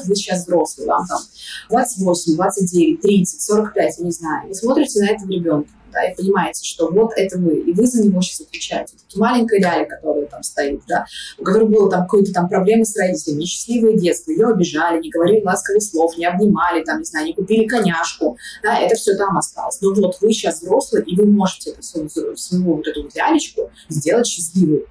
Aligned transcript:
вот 0.00 0.08
вы 0.08 0.16
сейчас 0.16 0.44
взрослый, 0.44 0.86
вам 0.86 1.06
там 1.06 1.20
28, 1.70 2.34
29, 2.36 3.00
30, 3.00 3.40
45, 3.40 3.98
я 3.98 4.04
не 4.04 4.10
знаю. 4.10 4.48
Вы 4.48 4.54
смотрите 4.54 5.00
на 5.00 5.10
этого 5.10 5.30
ребенка 5.30 5.70
да, 5.92 6.04
и 6.04 6.14
понимаете, 6.14 6.64
что 6.64 6.90
вот 6.90 7.12
это 7.16 7.38
вы, 7.38 7.58
и 7.60 7.72
вы 7.72 7.86
за 7.86 8.04
него 8.04 8.20
сейчас 8.20 8.40
отвечаете. 8.42 8.94
Таки 8.96 9.18
маленькая 9.18 9.60
Ляля, 9.60 9.84
которая 9.84 10.26
там 10.26 10.42
стоит, 10.42 10.82
да, 10.88 11.06
у 11.38 11.44
которой 11.44 11.68
было 11.68 11.90
там 11.90 12.02
какое-то 12.02 12.32
там 12.32 12.48
проблемы 12.48 12.84
с 12.84 12.96
родителями, 12.96 13.42
несчастливое 13.42 13.96
детство, 13.96 14.30
ее 14.30 14.48
обижали, 14.48 15.00
не 15.00 15.10
говорили 15.10 15.44
ласковых 15.44 15.82
слов, 15.82 16.16
не 16.16 16.26
обнимали, 16.26 16.84
там, 16.84 17.00
не 17.00 17.04
знаю, 17.04 17.26
не 17.26 17.34
купили 17.34 17.66
коняшку, 17.66 18.36
да, 18.62 18.78
это 18.78 18.94
все 18.94 19.16
там 19.16 19.36
осталось. 19.36 19.80
Но 19.80 19.92
вот 19.94 20.18
вы 20.20 20.32
сейчас 20.32 20.60
взрослый, 20.60 21.02
и 21.02 21.16
вы 21.16 21.26
можете 21.26 21.70
это 21.70 21.82
свою, 21.82 22.08
свою 22.08 22.76
вот 22.76 22.86
эту 22.86 23.02
вот 23.02 23.14
лялечку 23.14 23.70
сделать 23.88 24.26
счастливой. 24.26 24.86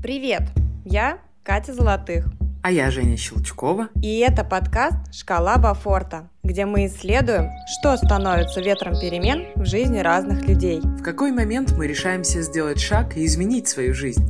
Привет, 0.00 0.42
я 0.84 1.18
Катя 1.42 1.74
Золотых. 1.74 2.26
А 2.62 2.70
я 2.70 2.88
Женя 2.92 3.16
Щелчкова. 3.16 3.88
И 4.00 4.20
это 4.20 4.44
подкаст 4.44 5.12
«Шкала 5.12 5.56
Бафорта», 5.56 6.28
где 6.44 6.66
мы 6.66 6.86
исследуем, 6.86 7.50
что 7.66 7.96
становится 7.96 8.60
ветром 8.60 8.92
перемен 8.92 9.46
в 9.56 9.64
жизни 9.64 9.98
разных 9.98 10.46
людей. 10.46 10.80
В 10.80 11.02
какой 11.02 11.32
момент 11.32 11.74
мы 11.76 11.88
решаемся 11.88 12.42
сделать 12.42 12.78
шаг 12.78 13.16
и 13.16 13.26
изменить 13.26 13.66
свою 13.66 13.92
жизнь? 13.92 14.22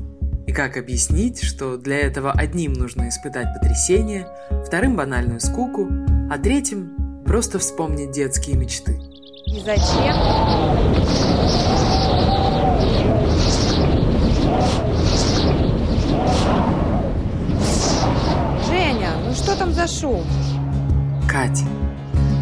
И 0.46 0.52
как 0.52 0.79
объяснить, 0.79 1.43
что 1.43 1.77
для 1.77 1.98
этого 1.98 2.32
одним 2.32 2.73
нужно 2.73 3.10
испытать 3.10 3.48
потрясение, 3.60 4.27
вторым 4.66 4.96
банальную 4.96 5.41
скуку, 5.41 5.87
а 6.30 6.38
третьим 6.38 7.23
просто 7.27 7.59
вспомнить 7.59 8.12
детские 8.12 8.57
мечты. 8.57 8.98
И 9.45 9.60
зачем? 9.60 11.68
Что 19.49 19.57
там 19.57 19.73
за 19.73 19.87
шум? 19.87 20.27
Катя, 21.27 21.65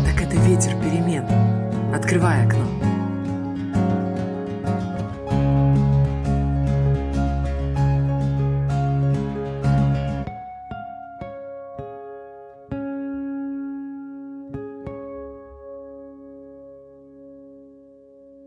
так 0.05 0.21
это 0.21 0.35
ветер 0.39 0.73
перемен. 0.83 1.25
Открывай 1.95 2.45
окно. 2.45 2.67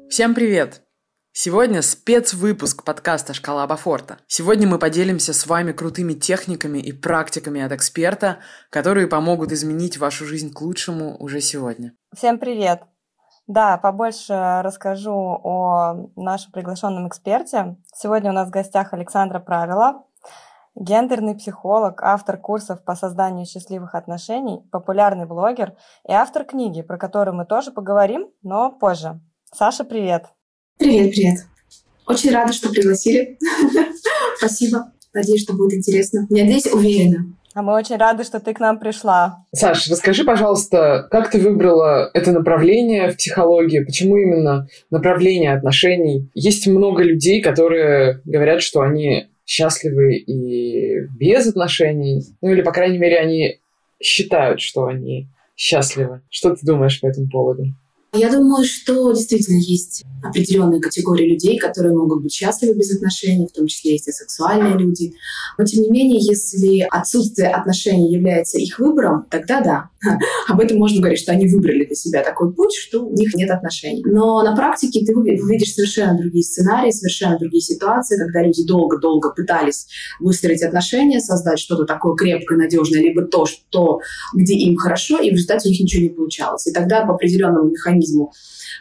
Всем 0.10 0.36
привет! 0.36 0.82
Сегодня 1.42 1.82
спецвыпуск 1.82 2.84
подкаста 2.84 3.34
«Шкала 3.34 3.66
Бафорта». 3.66 4.18
Сегодня 4.28 4.68
мы 4.68 4.78
поделимся 4.78 5.32
с 5.32 5.48
вами 5.48 5.72
крутыми 5.72 6.12
техниками 6.12 6.80
и 6.80 6.92
практиками 6.92 7.62
от 7.62 7.72
эксперта, 7.72 8.40
которые 8.70 9.08
помогут 9.08 9.54
изменить 9.54 9.98
вашу 9.98 10.26
жизнь 10.26 10.52
к 10.52 10.60
лучшему 10.60 11.16
уже 11.18 11.40
сегодня. 11.40 11.94
Всем 12.14 12.40
привет! 12.40 12.82
Да, 13.48 13.78
побольше 13.78 14.34
расскажу 14.64 15.14
о 15.16 16.10
нашем 16.18 16.52
приглашенном 16.52 17.08
эксперте. 17.08 17.78
Сегодня 17.96 18.32
у 18.32 18.34
нас 18.34 18.50
в 18.50 18.52
гостях 18.52 18.92
Александра 18.92 19.40
Правила, 19.40 20.04
гендерный 20.76 21.36
психолог, 21.36 22.04
автор 22.04 22.36
курсов 22.36 22.84
по 22.84 22.96
созданию 22.96 23.46
счастливых 23.46 23.96
отношений, 23.96 24.68
популярный 24.74 25.26
блогер 25.26 25.78
и 26.06 26.12
автор 26.12 26.44
книги, 26.44 26.82
про 26.82 26.98
которую 26.98 27.38
мы 27.38 27.46
тоже 27.46 27.72
поговорим, 27.72 28.28
но 28.42 28.74
позже. 28.74 29.22
Саша, 29.54 29.86
привет! 29.86 30.26
Привет, 30.80 31.12
привет. 31.12 31.40
Очень 32.08 32.32
рада, 32.32 32.54
что 32.54 32.70
пригласили. 32.70 33.38
Спасибо. 34.38 34.94
Надеюсь, 35.14 35.44
что 35.44 35.52
будет 35.52 35.74
интересно. 35.74 36.26
Надеюсь, 36.30 36.68
уверена. 36.68 37.26
А 37.54 37.62
мы 37.62 37.74
очень 37.76 37.98
рады, 37.98 38.24
что 38.24 38.40
ты 38.40 38.54
к 38.54 38.62
нам 38.62 38.80
пришла. 38.80 39.44
Саш, 39.54 39.90
расскажи, 39.90 40.24
пожалуйста, 40.24 41.06
как 41.12 41.32
ты 41.32 41.40
выбрала 41.42 42.10
это 42.14 42.32
направление 42.32 43.12
в 43.12 43.18
психологии? 43.18 43.84
Почему 43.84 44.16
именно 44.16 44.70
направление 44.90 45.54
отношений? 45.54 46.30
Есть 46.34 46.66
много 46.66 47.04
людей, 47.04 47.42
которые 47.42 48.22
говорят, 48.24 48.62
что 48.62 48.80
они 48.80 49.28
счастливы 49.46 50.16
и 50.16 51.02
без 51.20 51.46
отношений. 51.46 52.24
Ну 52.42 52.54
или, 52.54 52.62
по 52.62 52.72
крайней 52.72 53.00
мере, 53.00 53.20
они 53.20 53.60
считают, 54.02 54.62
что 54.62 54.86
они 54.86 55.28
счастливы. 55.58 56.22
Что 56.30 56.56
ты 56.56 56.66
думаешь 56.66 57.02
по 57.02 57.08
этому 57.08 57.30
поводу? 57.30 57.66
Я 58.14 58.32
думаю, 58.32 58.66
что 58.66 59.12
действительно 59.12 59.60
есть 59.60 60.04
определенные 60.24 60.82
категории 60.82 61.30
людей, 61.30 61.58
которые 61.60 61.96
могут 61.96 62.24
быть 62.24 62.34
счастливы 62.34 62.74
без 62.74 62.96
отношений, 62.96 63.48
в 63.48 63.52
том 63.52 63.68
числе 63.68 63.94
есть 63.94 64.08
и 64.08 64.12
сексуальные 64.12 64.78
люди. 64.78 65.14
Но 65.58 65.66
тем 65.66 65.84
не 65.84 65.90
менее, 65.92 66.20
если 66.20 66.88
отсутствие 66.90 67.50
отношений 67.50 68.12
является 68.12 68.58
их 68.58 68.80
выбором, 68.80 69.26
тогда 69.30 69.62
да. 69.62 69.90
Об 70.48 70.60
этом 70.60 70.78
можно 70.78 71.00
говорить, 71.00 71.20
что 71.20 71.32
они 71.32 71.48
выбрали 71.48 71.86
для 71.86 71.96
себя 71.96 72.24
такой 72.24 72.54
путь, 72.54 72.74
что 72.74 73.06
у 73.06 73.14
них 73.14 73.34
нет 73.34 73.50
отношений. 73.50 74.04
Но 74.06 74.42
на 74.44 74.56
практике 74.56 75.06
ты 75.06 75.16
увидишь 75.16 75.74
совершенно 75.74 76.18
другие 76.18 76.44
сценарии, 76.44 76.92
совершенно 76.92 77.38
другие 77.38 77.62
ситуации, 77.62 78.18
когда 78.18 78.44
люди 78.44 78.66
долго-долго 78.66 79.32
пытались 79.32 79.88
выстроить 80.20 80.64
отношения, 80.64 81.20
создать 81.20 81.60
что-то 81.60 81.86
такое 81.86 82.16
крепкое, 82.16 82.58
надежное, 82.58 83.02
либо 83.02 83.24
то, 83.24 83.46
что, 83.46 84.00
где 84.34 84.54
им 84.56 84.78
хорошо, 84.78 85.20
и 85.20 85.30
в 85.30 85.34
результате 85.34 85.70
у 85.70 85.72
них 85.72 85.82
ничего 85.82 86.04
не 86.04 86.10
получалось. 86.10 86.68
И 86.68 86.72
тогда 86.72 87.06
по 87.06 87.16
определенному 87.16 87.70
механизму 87.70 88.32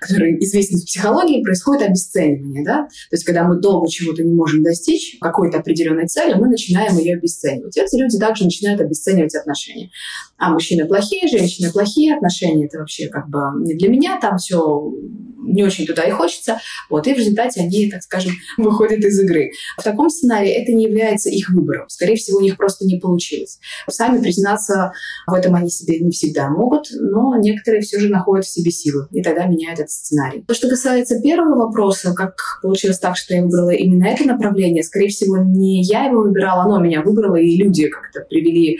который 0.01 0.39
известен 0.45 0.79
в 0.79 0.85
психологии, 0.85 1.43
происходит 1.43 1.89
обесценивание. 1.89 2.65
Да? 2.65 2.85
То 2.85 3.15
есть, 3.15 3.25
когда 3.25 3.45
мы 3.45 3.61
долго 3.61 3.89
чего-то 3.89 4.23
не 4.23 4.33
можем 4.33 4.63
достичь, 4.63 5.17
какой-то 5.21 5.59
определенной 5.59 6.07
цели, 6.07 6.35
мы 6.35 6.49
начинаем 6.49 6.97
ее 6.99 7.17
обесценивать. 7.17 7.77
И 7.77 7.81
эти 7.81 7.97
люди 7.97 8.19
также 8.19 8.45
начинают 8.45 8.81
обесценивать 8.81 9.35
отношения. 9.35 9.91
А 10.37 10.51
мужчины 10.51 10.87
плохие, 10.87 11.08
женщины 11.29 11.71
плохие, 11.73 12.15
отношения 12.15 12.67
это 12.67 12.79
вообще 12.79 13.09
как 13.09 13.29
бы 13.29 13.39
не 13.65 13.75
для 13.75 13.89
меня, 13.89 14.19
там 14.21 14.39
все 14.39 14.93
не 15.49 15.63
очень 15.65 15.87
туда 15.87 16.03
и 16.03 16.11
хочется. 16.11 16.61
Вот, 16.91 17.07
и 17.07 17.15
в 17.15 17.19
результате 17.19 17.61
они, 17.61 17.91
так 17.91 18.03
скажем, 18.03 18.33
выходят 18.59 19.01
из 19.01 19.19
игры. 19.21 19.51
В 19.77 19.83
таком 19.83 20.11
сценарии 20.11 20.51
это 20.51 20.73
не 20.73 20.85
является 20.85 21.31
их 21.31 21.51
выбором. 21.51 21.89
Скорее 21.89 22.17
всего, 22.17 22.39
у 22.39 22.43
них 22.43 22.57
просто 22.57 22.85
не 22.85 22.99
получилось. 22.99 23.59
Сами 23.89 24.23
признаться 24.23 24.93
в 25.27 25.35
этом 25.35 25.55
они 25.55 25.71
себе 25.71 26.01
не 26.01 26.11
всегда 26.11 26.51
могут, 26.51 26.89
но 26.93 27.37
некоторые 27.39 27.83
все 27.83 27.99
же 27.99 28.09
находят 28.09 28.45
в 28.45 28.51
себе 28.51 28.71
силы, 28.71 29.09
и 29.13 29.23
тогда 29.23 29.47
меняют 29.47 29.79
этот 29.79 29.91
сценарий. 29.91 30.45
То, 30.47 30.55
что 30.55 30.69
касается 30.69 31.21
первого 31.21 31.67
вопроса, 31.67 32.13
как 32.15 32.61
получилось 32.63 32.99
так, 32.99 33.17
что 33.17 33.35
я 33.35 33.43
выбрала 33.43 33.71
именно 33.71 34.05
это 34.07 34.25
направление, 34.25 34.83
скорее 34.83 35.09
всего, 35.09 35.39
не 35.39 35.83
я 35.83 36.05
его 36.05 36.23
выбирала, 36.23 36.65
оно 36.65 36.79
меня 36.79 37.03
выбрало, 37.03 37.37
и 37.37 37.57
люди 37.57 37.89
как-то 37.89 38.21
привели 38.29 38.79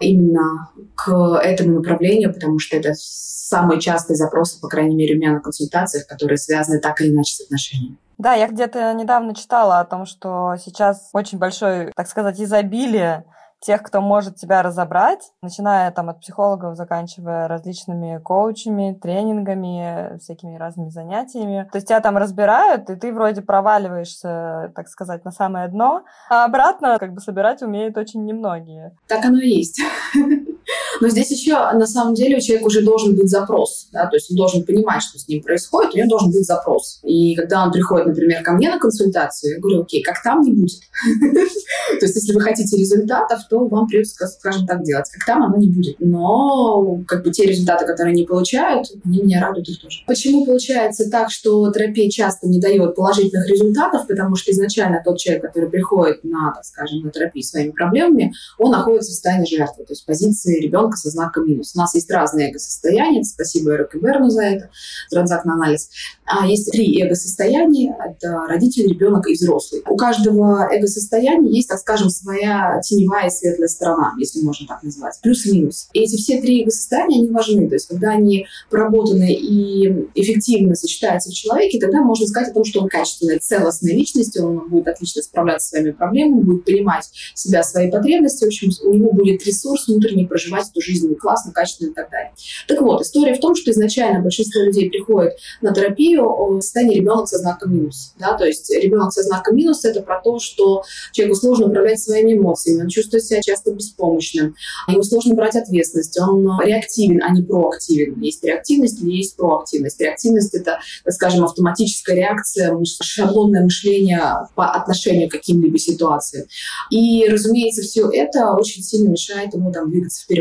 именно 0.00 0.70
к 0.94 1.40
этому 1.42 1.63
направлению, 1.72 2.32
потому 2.32 2.58
что 2.58 2.76
это 2.76 2.92
самые 2.94 3.80
частые 3.80 4.16
запросы, 4.16 4.60
по 4.60 4.68
крайней 4.68 4.96
мере, 4.96 5.14
у 5.14 5.18
меня 5.18 5.32
на 5.32 5.40
консультациях, 5.40 6.06
которые 6.06 6.38
связаны 6.38 6.80
так 6.80 7.00
или 7.00 7.10
иначе 7.10 7.34
с 7.34 7.40
отношениями. 7.40 7.98
Да, 8.18 8.34
я 8.34 8.48
где-то 8.48 8.92
недавно 8.94 9.34
читала 9.34 9.80
о 9.80 9.84
том, 9.84 10.06
что 10.06 10.54
сейчас 10.64 11.10
очень 11.12 11.38
большое, 11.38 11.92
так 11.94 12.08
сказать, 12.08 12.40
изобилие 12.40 13.24
тех, 13.64 13.82
кто 13.82 14.00
может 14.00 14.36
тебя 14.36 14.62
разобрать, 14.62 15.32
начиная 15.42 15.90
там 15.90 16.10
от 16.10 16.20
психологов, 16.20 16.76
заканчивая 16.76 17.48
различными 17.48 18.18
коучами, 18.18 18.98
тренингами, 19.00 20.18
всякими 20.18 20.56
разными 20.56 20.90
занятиями. 20.90 21.66
То 21.72 21.78
есть 21.78 21.88
тебя 21.88 22.00
там 22.00 22.18
разбирают, 22.18 22.90
и 22.90 22.96
ты 22.96 23.12
вроде 23.12 23.40
проваливаешься, 23.40 24.72
так 24.76 24.88
сказать, 24.88 25.24
на 25.24 25.30
самое 25.30 25.68
дно, 25.68 26.04
а 26.28 26.44
обратно 26.44 26.98
как 26.98 27.14
бы 27.14 27.20
собирать 27.20 27.62
умеют 27.62 27.96
очень 27.96 28.24
немногие. 28.24 28.94
Так 29.08 29.24
оно 29.24 29.38
и 29.38 29.48
есть. 29.48 29.80
Но 31.00 31.08
здесь 31.08 31.30
еще, 31.30 31.54
на 31.54 31.86
самом 31.86 32.14
деле, 32.14 32.36
у 32.36 32.40
человека 32.40 32.66
уже 32.66 32.82
должен 32.82 33.14
быть 33.16 33.28
запрос. 33.28 33.88
Да? 33.92 34.06
То 34.06 34.16
есть 34.16 34.30
он 34.30 34.36
должен 34.36 34.64
понимать, 34.64 35.02
что 35.02 35.18
с 35.18 35.28
ним 35.28 35.42
происходит, 35.42 35.94
у 35.94 35.98
него 35.98 36.08
должен 36.08 36.30
быть 36.30 36.44
запрос. 36.44 37.00
И 37.02 37.34
когда 37.34 37.64
он 37.64 37.72
приходит, 37.72 38.06
например, 38.06 38.42
ко 38.42 38.52
мне 38.52 38.70
на 38.70 38.78
консультацию, 38.78 39.54
я 39.54 39.60
говорю, 39.60 39.82
окей, 39.82 40.02
как 40.02 40.22
там 40.22 40.40
не 40.42 40.52
будет. 40.52 40.80
То 42.00 42.06
есть 42.06 42.16
если 42.16 42.32
вы 42.32 42.40
хотите 42.40 42.76
результатов, 42.76 43.40
то 43.48 43.66
вам 43.66 43.86
придется, 43.86 44.26
скажем 44.26 44.66
так, 44.66 44.82
делать. 44.82 45.08
Как 45.10 45.26
там 45.26 45.42
оно 45.42 45.56
не 45.56 45.68
будет. 45.68 45.96
Но 45.98 47.02
как 47.06 47.24
бы 47.24 47.30
те 47.30 47.46
результаты, 47.46 47.86
которые 47.86 48.12
они 48.12 48.24
получают, 48.24 48.86
они 49.04 49.22
меня 49.22 49.40
радуют 49.40 49.68
их 49.68 49.80
тоже. 49.80 50.00
Почему 50.06 50.44
получается 50.46 51.10
так, 51.10 51.30
что 51.30 51.70
терапия 51.72 52.10
часто 52.10 52.48
не 52.48 52.60
дает 52.60 52.94
положительных 52.94 53.48
результатов? 53.48 54.06
Потому 54.06 54.36
что 54.36 54.52
изначально 54.52 55.02
тот 55.04 55.18
человек, 55.18 55.44
который 55.44 55.70
приходит 55.70 56.24
на, 56.24 56.52
так 56.54 56.64
скажем, 56.64 57.00
на 57.02 57.10
терапию 57.10 57.44
своими 57.44 57.70
проблемами, 57.70 58.32
он 58.58 58.70
находится 58.70 59.10
в 59.10 59.14
состоянии 59.14 59.46
жертвы, 59.46 59.84
то 59.84 59.92
есть 59.92 60.06
позиции 60.06 60.63
ребенка 60.64 60.96
со 60.96 61.10
знаком 61.10 61.46
минус. 61.46 61.72
У 61.74 61.78
нас 61.78 61.94
есть 61.94 62.10
разные 62.10 62.50
эго-состояния, 62.50 63.24
спасибо 63.24 63.74
Эрику 63.74 63.98
Берну 63.98 64.30
за 64.30 64.42
это, 64.42 64.70
транзактный 65.10 65.54
анализ. 65.54 65.90
А 66.24 66.46
есть 66.46 66.70
три 66.70 67.02
эго-состояния, 67.02 67.96
это 68.04 68.46
родитель, 68.48 68.88
ребенок 68.88 69.28
и 69.28 69.34
взрослый. 69.34 69.82
У 69.88 69.96
каждого 69.96 70.68
эго-состояния 70.72 71.50
есть, 71.50 71.68
так 71.68 71.78
скажем, 71.78 72.10
своя 72.10 72.80
теневая 72.82 73.28
и 73.28 73.30
светлая 73.30 73.68
сторона, 73.68 74.14
если 74.18 74.40
можно 74.40 74.66
так 74.66 74.82
назвать, 74.82 75.18
плюс 75.22 75.46
и 75.46 75.52
минус. 75.52 75.88
И 75.92 76.00
эти 76.00 76.16
все 76.16 76.40
три 76.40 76.62
эго-состояния, 76.62 77.20
они 77.20 77.30
важны, 77.30 77.68
то 77.68 77.74
есть 77.74 77.88
когда 77.88 78.10
они 78.10 78.46
проработаны 78.70 79.32
и 79.32 80.08
эффективно 80.14 80.74
сочетаются 80.74 81.30
в 81.30 81.34
человеке, 81.34 81.78
тогда 81.78 82.00
можно 82.02 82.26
сказать 82.26 82.50
о 82.50 82.54
том, 82.54 82.64
что 82.64 82.80
он 82.80 82.88
качественная, 82.88 83.38
целостная 83.38 83.92
личность, 83.92 84.38
он 84.38 84.68
будет 84.68 84.88
отлично 84.88 85.22
справляться 85.22 85.66
с 85.66 85.70
своими 85.70 85.90
проблемами, 85.90 86.42
будет 86.42 86.64
понимать 86.64 87.10
себя, 87.34 87.62
свои 87.62 87.90
потребности, 87.90 88.44
в 88.44 88.48
общем, 88.48 88.70
у 88.84 88.94
него 88.94 89.12
будет 89.12 89.44
ресурс 89.44 89.86
внутренний 89.88 90.26
проживать 90.44 90.70
эту 90.70 90.80
жизнь 90.80 91.14
классно, 91.16 91.52
качественно 91.52 91.90
и 91.90 91.94
так 91.94 92.10
далее. 92.10 92.32
Так 92.68 92.80
вот, 92.80 93.02
история 93.02 93.34
в 93.34 93.40
том, 93.40 93.54
что 93.54 93.70
изначально 93.70 94.20
большинство 94.20 94.62
людей 94.62 94.90
приходит 94.90 95.34
на 95.60 95.72
терапию 95.72 96.24
в 96.24 96.60
состоянии 96.60 96.96
ребенок 96.96 97.28
со 97.28 97.38
знаком 97.38 97.74
минус. 97.74 98.14
Да? 98.18 98.34
То 98.36 98.44
есть 98.44 98.70
ребенок 98.70 99.12
со 99.12 99.22
знаком 99.22 99.56
минус— 99.56 99.84
это 99.84 100.02
про 100.02 100.20
то, 100.20 100.38
что 100.38 100.82
человеку 101.12 101.38
сложно 101.38 101.66
управлять 101.66 102.00
своими 102.00 102.34
эмоциями, 102.34 102.82
он 102.82 102.88
чувствует 102.88 103.24
себя 103.24 103.40
часто 103.40 103.72
беспомощным, 103.72 104.54
ему 104.88 105.02
сложно 105.02 105.34
брать 105.34 105.56
ответственность, 105.56 106.18
он 106.18 106.60
реактивен, 106.62 107.22
а 107.22 107.30
не 107.30 107.42
проактивен. 107.42 108.20
Есть 108.20 108.44
реактивность 108.44 109.00
или 109.02 109.12
есть 109.12 109.36
проактивность. 109.36 110.00
Реактивность— 110.00 110.54
это, 110.54 110.78
скажем, 111.08 111.44
автоматическая 111.44 112.16
реакция, 112.16 112.76
шаблонное 113.02 113.62
мышление 113.62 114.48
по 114.54 114.70
отношению 114.72 115.28
к 115.28 115.32
каким-либо 115.32 115.78
ситуациям. 115.78 116.46
И, 116.90 117.26
разумеется, 117.28 117.82
все 117.82 118.08
это 118.10 118.52
очень 118.52 118.82
сильно 118.82 119.08
мешает 119.08 119.54
ему 119.54 119.72
там 119.72 119.90
двигаться 119.90 120.22
вперед. 120.22 120.33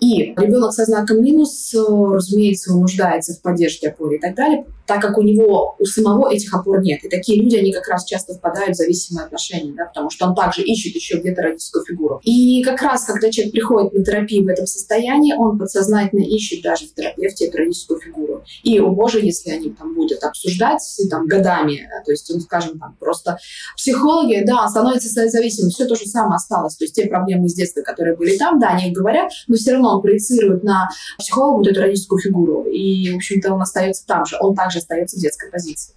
И 0.00 0.34
ребенок 0.36 0.72
со 0.72 0.84
знаком 0.84 1.22
минус, 1.22 1.74
разумеется, 1.74 2.72
он 2.72 2.80
нуждается 2.80 3.34
в 3.34 3.42
поддержке, 3.42 3.88
опоре 3.88 4.18
и 4.18 4.20
так 4.20 4.34
далее, 4.34 4.66
так 4.86 5.00
как 5.00 5.18
у 5.18 5.22
него 5.22 5.76
у 5.78 5.84
самого 5.84 6.32
этих 6.32 6.54
опор 6.54 6.82
нет. 6.82 7.04
И 7.04 7.08
такие 7.08 7.40
люди, 7.40 7.56
они 7.56 7.72
как 7.72 7.88
раз 7.88 8.04
часто 8.04 8.34
впадают 8.34 8.74
в 8.74 8.78
зависимые 8.78 9.26
отношения, 9.26 9.72
да, 9.76 9.86
потому 9.86 10.10
что 10.10 10.26
он 10.26 10.34
также 10.34 10.62
ищет 10.62 10.94
еще 10.94 11.18
где-то 11.18 11.42
родительскую 11.42 11.84
фигуру. 11.84 12.20
И 12.22 12.62
как 12.62 12.82
раз, 12.82 13.04
когда 13.04 13.30
человек 13.30 13.52
приходит 13.52 13.92
на 13.92 14.04
терапию 14.04 14.44
в 14.44 14.48
этом 14.48 14.66
состоянии, 14.66 15.34
он 15.34 15.58
подсознательно 15.58 16.24
ищет 16.24 16.62
даже 16.62 16.86
в 16.86 16.94
терапевте 16.94 17.46
эту 17.46 17.58
родительскую 17.58 18.00
фигуру. 18.00 18.44
И, 18.62 18.78
о 18.78 18.90
боже, 18.90 19.20
если 19.20 19.50
они 19.50 19.70
там 19.70 19.94
будут 19.94 20.22
обсуждать 20.22 20.82
там, 21.10 21.26
годами, 21.26 21.88
то 22.04 22.10
есть, 22.10 22.30
он, 22.30 22.40
скажем, 22.40 22.78
там, 22.78 22.96
просто 22.98 23.38
психологи, 23.76 24.42
да, 24.46 24.68
становятся 24.68 25.08
зависимым, 25.28 25.70
все 25.70 25.86
то 25.86 25.94
же 25.94 26.06
самое 26.06 26.36
осталось. 26.36 26.76
То 26.76 26.84
есть 26.84 26.94
те 26.94 27.06
проблемы 27.06 27.46
из 27.46 27.54
детства, 27.54 27.82
которые 27.82 28.16
были 28.16 28.36
там, 28.36 28.58
да, 28.58 28.68
они 28.68 28.92
говорят, 28.92 29.30
но 29.48 29.56
все 29.56 29.72
равно 29.72 29.96
он 29.96 30.02
проецирует 30.02 30.62
на 30.62 30.88
психолога 31.18 31.58
вот 31.58 31.68
эту 31.68 31.80
родительскую 31.80 32.20
фигуру. 32.20 32.64
И, 32.64 33.12
в 33.12 33.16
общем-то, 33.16 33.54
он 33.54 33.62
остается 33.62 34.06
там 34.06 34.26
же. 34.26 34.36
Он 34.40 34.54
также 34.54 34.73
остается 34.78 35.16
в 35.16 35.20
детской 35.20 35.50
позиции. 35.50 35.94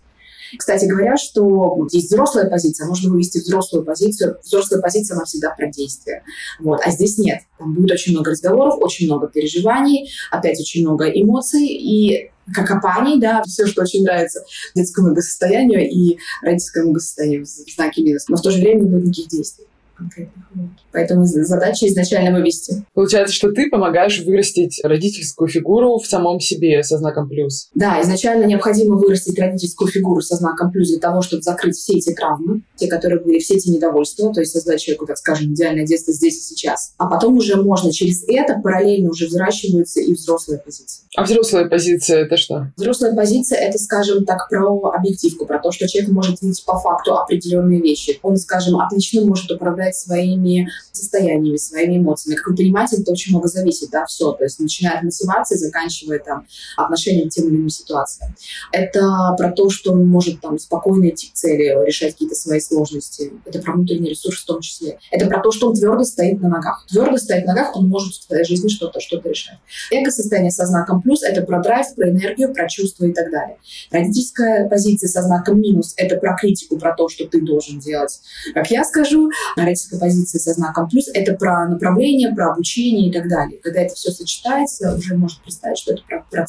Кстати 0.57 0.85
говоря, 0.85 1.18
что 1.18 1.88
есть 1.91 2.07
взрослая 2.07 2.50
позиция, 2.50 2.88
можно 2.88 3.12
вывести 3.12 3.39
взрослую 3.39 3.83
позицию. 3.83 4.38
Взрослая 4.44 4.81
позиция, 4.81 5.15
она 5.15 5.25
всегда 5.25 5.50
про 5.50 5.68
действие. 5.68 6.24
Вот. 6.59 6.79
А 6.85 6.91
здесь 6.91 7.18
нет. 7.18 7.41
Там 7.57 7.74
будет 7.74 7.91
очень 7.91 8.13
много 8.13 8.31
разговоров, 8.31 8.75
очень 8.79 9.07
много 9.07 9.27
переживаний, 9.27 10.09
опять 10.31 10.59
очень 10.59 10.83
много 10.83 11.06
эмоций 11.06 11.68
и 11.68 12.31
как 12.53 12.71
опаний, 12.71 13.19
да, 13.19 13.44
все, 13.44 13.65
что 13.65 13.81
очень 13.81 14.03
нравится 14.03 14.41
детскому 14.74 15.07
благосостоянию 15.07 15.89
и 15.89 16.18
родительскому 16.41 16.85
благосостоянию 16.85 17.45
в 17.45 17.47
знаке 17.47 18.03
минус. 18.03 18.29
Но 18.29 18.38
в 18.38 18.41
то 18.41 18.51
же 18.51 18.59
время 18.59 18.81
не 18.81 18.89
будет 18.89 19.06
никаких 19.06 19.27
действий 19.27 19.67
конкретных. 19.98 20.46
Поэтому 20.92 21.26
задача 21.26 21.88
изначально 21.88 22.38
вывести. 22.38 22.86
Получается, 22.94 23.34
что 23.34 23.52
ты 23.52 23.70
помогаешь 23.70 24.22
вырастить 24.22 24.80
родительскую 24.84 25.48
фигуру 25.48 25.98
в 25.98 26.06
самом 26.06 26.40
себе 26.40 26.84
со 26.84 26.98
знаком 26.98 27.28
плюс. 27.28 27.70
Да, 27.76 28.02
изначально 28.02 28.46
необходимо 28.46 28.96
вырастить 28.96 29.38
родительскую 29.40 29.90
фигуру 29.90 30.22
со 30.22 30.36
знаком 30.36 30.72
плюс 30.72 30.90
для 30.90 31.00
того, 31.00 31.22
чтобы 31.22 31.44
закрыть 31.44 31.76
все 31.76 31.98
эти 31.98 32.14
травмы, 32.14 32.62
те, 32.76 32.88
которые 32.88 33.20
были, 33.20 33.40
все 33.40 33.56
эти 33.56 33.70
недовольства, 33.70 34.34
то 34.34 34.40
есть 34.40 34.52
создать 34.54 34.82
человеку, 34.82 35.06
так 35.06 35.18
скажем, 35.18 35.54
идеальное 35.54 35.86
детство 35.86 36.14
здесь 36.14 36.38
и 36.38 36.42
сейчас. 36.42 36.94
А 36.98 37.08
потом 37.08 37.38
уже 37.38 37.56
можно 37.56 37.92
через 37.92 38.24
это 38.28 38.60
параллельно 38.60 39.10
уже 39.10 39.28
взращивается 39.28 40.00
и 40.00 40.14
взрослая 40.14 40.58
позиция. 40.58 41.06
А 41.16 41.24
взрослая 41.24 41.68
позиция 41.68 42.24
это 42.24 42.38
что? 42.38 42.72
Взрослая 42.78 43.16
позиция 43.16 43.60
это, 43.60 43.78
скажем 43.78 44.26
так, 44.26 44.50
про 44.50 44.92
объективку, 44.92 45.46
про 45.46 45.60
то, 45.60 45.72
что 45.72 45.88
человек 45.88 46.12
может 46.12 46.42
видеть 46.42 46.64
по 46.66 46.78
факту 46.78 47.16
определенные 47.16 47.82
вещи. 47.82 48.20
Он, 48.22 48.38
скажем, 48.38 48.80
отлично 48.80 49.22
может 49.26 49.52
управлять 49.52 49.87
своими 49.95 50.69
состояниями, 50.92 51.57
своими 51.57 51.98
эмоциями. 51.98 52.36
Как 52.36 52.48
вы 52.48 52.56
понимаете, 52.56 52.98
это 52.98 53.12
очень 53.12 53.31
много 53.31 53.48
зависит, 53.48 53.89
да, 53.92 54.06
все. 54.06 54.31
То 54.31 54.44
есть 54.44 54.60
начиная 54.60 54.98
от 54.98 55.04
мотивации, 55.04 55.56
заканчивая 55.56 56.19
там 56.19 56.48
отношением 56.75 57.30
к 57.30 57.34
тем 57.34 57.48
или 57.48 57.56
иным 57.56 57.69
ситуациям. 57.69 58.36
Это 58.72 59.36
про 59.38 59.51
то, 59.51 59.69
что 59.69 59.92
он 59.92 60.07
может 60.07 60.42
там 60.42 60.57
спокойно 60.60 61.10
идти 61.10 61.30
к 61.30 61.34
цели, 61.34 61.86
решать 61.86 62.13
какие-то 62.13 62.36
свои 62.36 62.60
сложности. 62.60 63.34
Это 63.45 63.60
про 63.60 63.74
внутренний 63.74 64.10
ресурс 64.10 64.42
в 64.42 64.45
том 64.45 64.62
числе. 64.62 65.00
Это 65.12 65.28
про 65.28 65.42
то, 65.42 65.51
что 65.51 65.69
он 65.69 65.75
твердо 65.75 66.04
стоит 66.04 66.42
на 66.42 66.50
ногах. 66.50 66.86
Твердо 66.89 67.18
стоит 67.18 67.45
на 67.45 67.54
ногах, 67.54 67.75
он 67.75 67.88
может 67.88 68.13
в 68.13 68.24
своей 68.24 68.45
жизни 68.45 68.68
что-то 68.68 69.00
что 69.00 69.22
решать. 69.24 69.57
Эго-состояние 69.92 70.51
со 70.51 70.66
знаком 70.66 71.01
плюс— 71.01 71.24
это 71.24 71.42
про 71.42 71.62
драйв, 71.62 71.94
про 71.95 72.10
энергию, 72.10 72.54
про 72.54 72.68
чувства 72.68 73.06
и 73.06 73.13
так 73.13 73.31
далее. 73.31 73.57
Родительская 73.92 74.68
позиция 74.69 75.07
со 75.07 75.22
знаком 75.22 75.60
минус— 75.60 75.94
это 75.98 76.18
про 76.18 76.36
критику, 76.36 76.78
про 76.78 76.95
то, 76.95 77.10
что 77.10 77.25
ты 77.25 77.42
должен 77.42 77.80
делать, 77.80 78.19
как 78.54 78.69
я 78.72 78.84
скажу. 78.84 79.30
Родительская 79.77 80.00
позиция 80.00 80.39
со 80.39 80.53
знаком 80.53 80.89
плюс, 80.89 81.07
это 81.13 81.33
про 81.33 81.68
направление, 81.68 82.33
про 82.33 82.51
обучение 82.51 83.09
и 83.09 83.12
так 83.12 83.29
далее. 83.29 83.59
Когда 83.62 83.81
это 83.81 83.94
все 83.94 84.12
сочетается, 84.12 84.95
уже 84.95 85.15
можно 85.15 85.41
представить, 85.44 85.77
что 85.77 85.94
это 85.94 86.01
про, 86.07 86.25
про. 86.31 86.45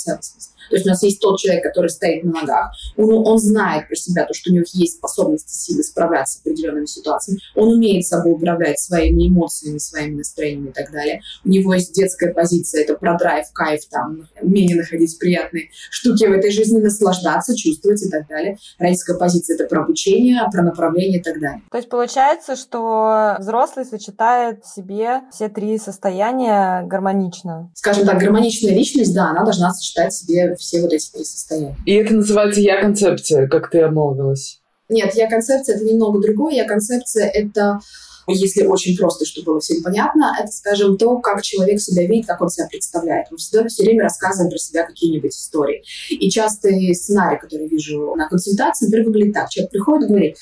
То 0.69 0.76
есть 0.76 0.86
у 0.86 0.90
нас 0.90 1.02
есть 1.02 1.20
тот 1.20 1.38
человек, 1.38 1.62
который 1.62 1.88
стоит 1.88 2.25
на 2.25 2.32
ногах, 2.32 2.72
он, 2.96 3.26
он 3.26 3.38
знает 3.38 3.88
про 3.88 3.96
себя, 3.96 4.25
то, 4.25 4.34
что 4.34 4.50
у 4.50 4.54
него 4.54 4.64
есть 4.72 4.98
способности, 4.98 5.52
силы 5.52 5.82
справляться 5.82 6.38
с 6.38 6.40
определенными 6.40 6.86
ситуациями, 6.86 7.40
он 7.54 7.75
умеет 7.75 8.06
собой 8.06 8.32
управлять 8.32 8.78
своими 8.78 9.28
эмоциями, 9.28 9.78
своими 9.78 10.16
настроениями 10.16 10.70
и 10.70 10.72
так 10.72 10.90
далее. 10.92 11.22
У 11.44 11.48
него 11.48 11.75
есть 11.75 11.94
детская 11.94 12.32
позиция, 12.32 12.82
это 12.82 12.94
про 12.94 13.16
драйв, 13.16 13.46
кайф, 13.52 13.86
там, 13.90 14.28
умение 14.40 14.76
находить 14.76 15.19
приятные 15.19 15.70
штуки 15.90 16.26
в 16.26 16.32
этой 16.32 16.50
жизни, 16.50 16.80
наслаждаться, 16.80 17.56
чувствовать 17.56 18.02
и 18.02 18.10
так 18.10 18.28
далее. 18.28 18.58
Родительская 18.78 19.16
позиция— 19.16 19.54
это 19.56 19.64
про 19.64 19.82
обучение, 19.82 20.40
про 20.52 20.62
направление 20.62 21.20
и 21.20 21.22
так 21.22 21.40
далее. 21.40 21.62
То 21.70 21.78
есть 21.78 21.88
получается, 21.88 22.56
что 22.56 23.18
взрослый 23.38 23.85
сочетает 23.85 24.65
в 24.65 24.75
себе 24.75 25.23
все 25.32 25.49
три 25.49 25.79
состояния 25.79 26.82
гармонично? 26.87 27.70
Скажем 27.75 28.06
так, 28.06 28.19
гармоничная 28.19 28.73
личность, 28.73 29.15
да, 29.15 29.31
она 29.31 29.44
должна 29.44 29.73
сочетать 29.73 30.12
в 30.12 30.19
себе 30.19 30.56
все 30.56 30.81
вот 30.82 30.93
эти 30.93 31.11
три 31.11 31.25
состояния. 31.25 31.76
И 31.87 31.94
это 31.94 32.15
называется 32.15 32.61
«я-концепция», 32.61 33.49
как 33.49 33.70
ты 33.70 33.81
обмолвилась. 33.81 34.61
Нет, 34.88 35.15
я-концепция— 35.15 35.76
это 35.76 35.85
немного 35.85 36.20
другое. 36.20 36.55
Я-концепция— 36.55 37.26
это 37.35 37.81
если 38.29 38.67
очень 38.67 38.97
просто, 38.97 39.25
чтобы 39.25 39.47
было 39.47 39.61
всем 39.61 39.82
понятно, 39.82 40.37
это, 40.38 40.53
скажем, 40.53 40.99
то, 40.99 41.19
как 41.19 41.43
человек 41.43 41.81
себя 41.81 42.06
видит, 42.06 42.26
как 42.26 42.41
он 42.43 42.50
себя 42.50 42.67
представляет. 42.69 43.31
Мы 43.31 43.38
всегда 43.38 43.67
все 43.69 43.85
время 43.85 44.03
рассказываем 44.03 44.50
про 44.50 44.59
себя 44.59 44.85
какие-нибудь 44.85 45.35
истории. 45.35 45.82
И 46.11 46.31
частый 46.31 46.94
сценарий, 46.94 47.38
который 47.38 47.62
я 47.62 47.69
вижу 47.69 48.14
на 48.17 48.29
консультации, 48.29 48.87
например, 48.87 49.06
выглядит 49.06 49.35
так. 49.35 49.49
Человек 49.49 49.71
приходит 49.71 50.05
и 50.05 50.12
говорит, 50.12 50.37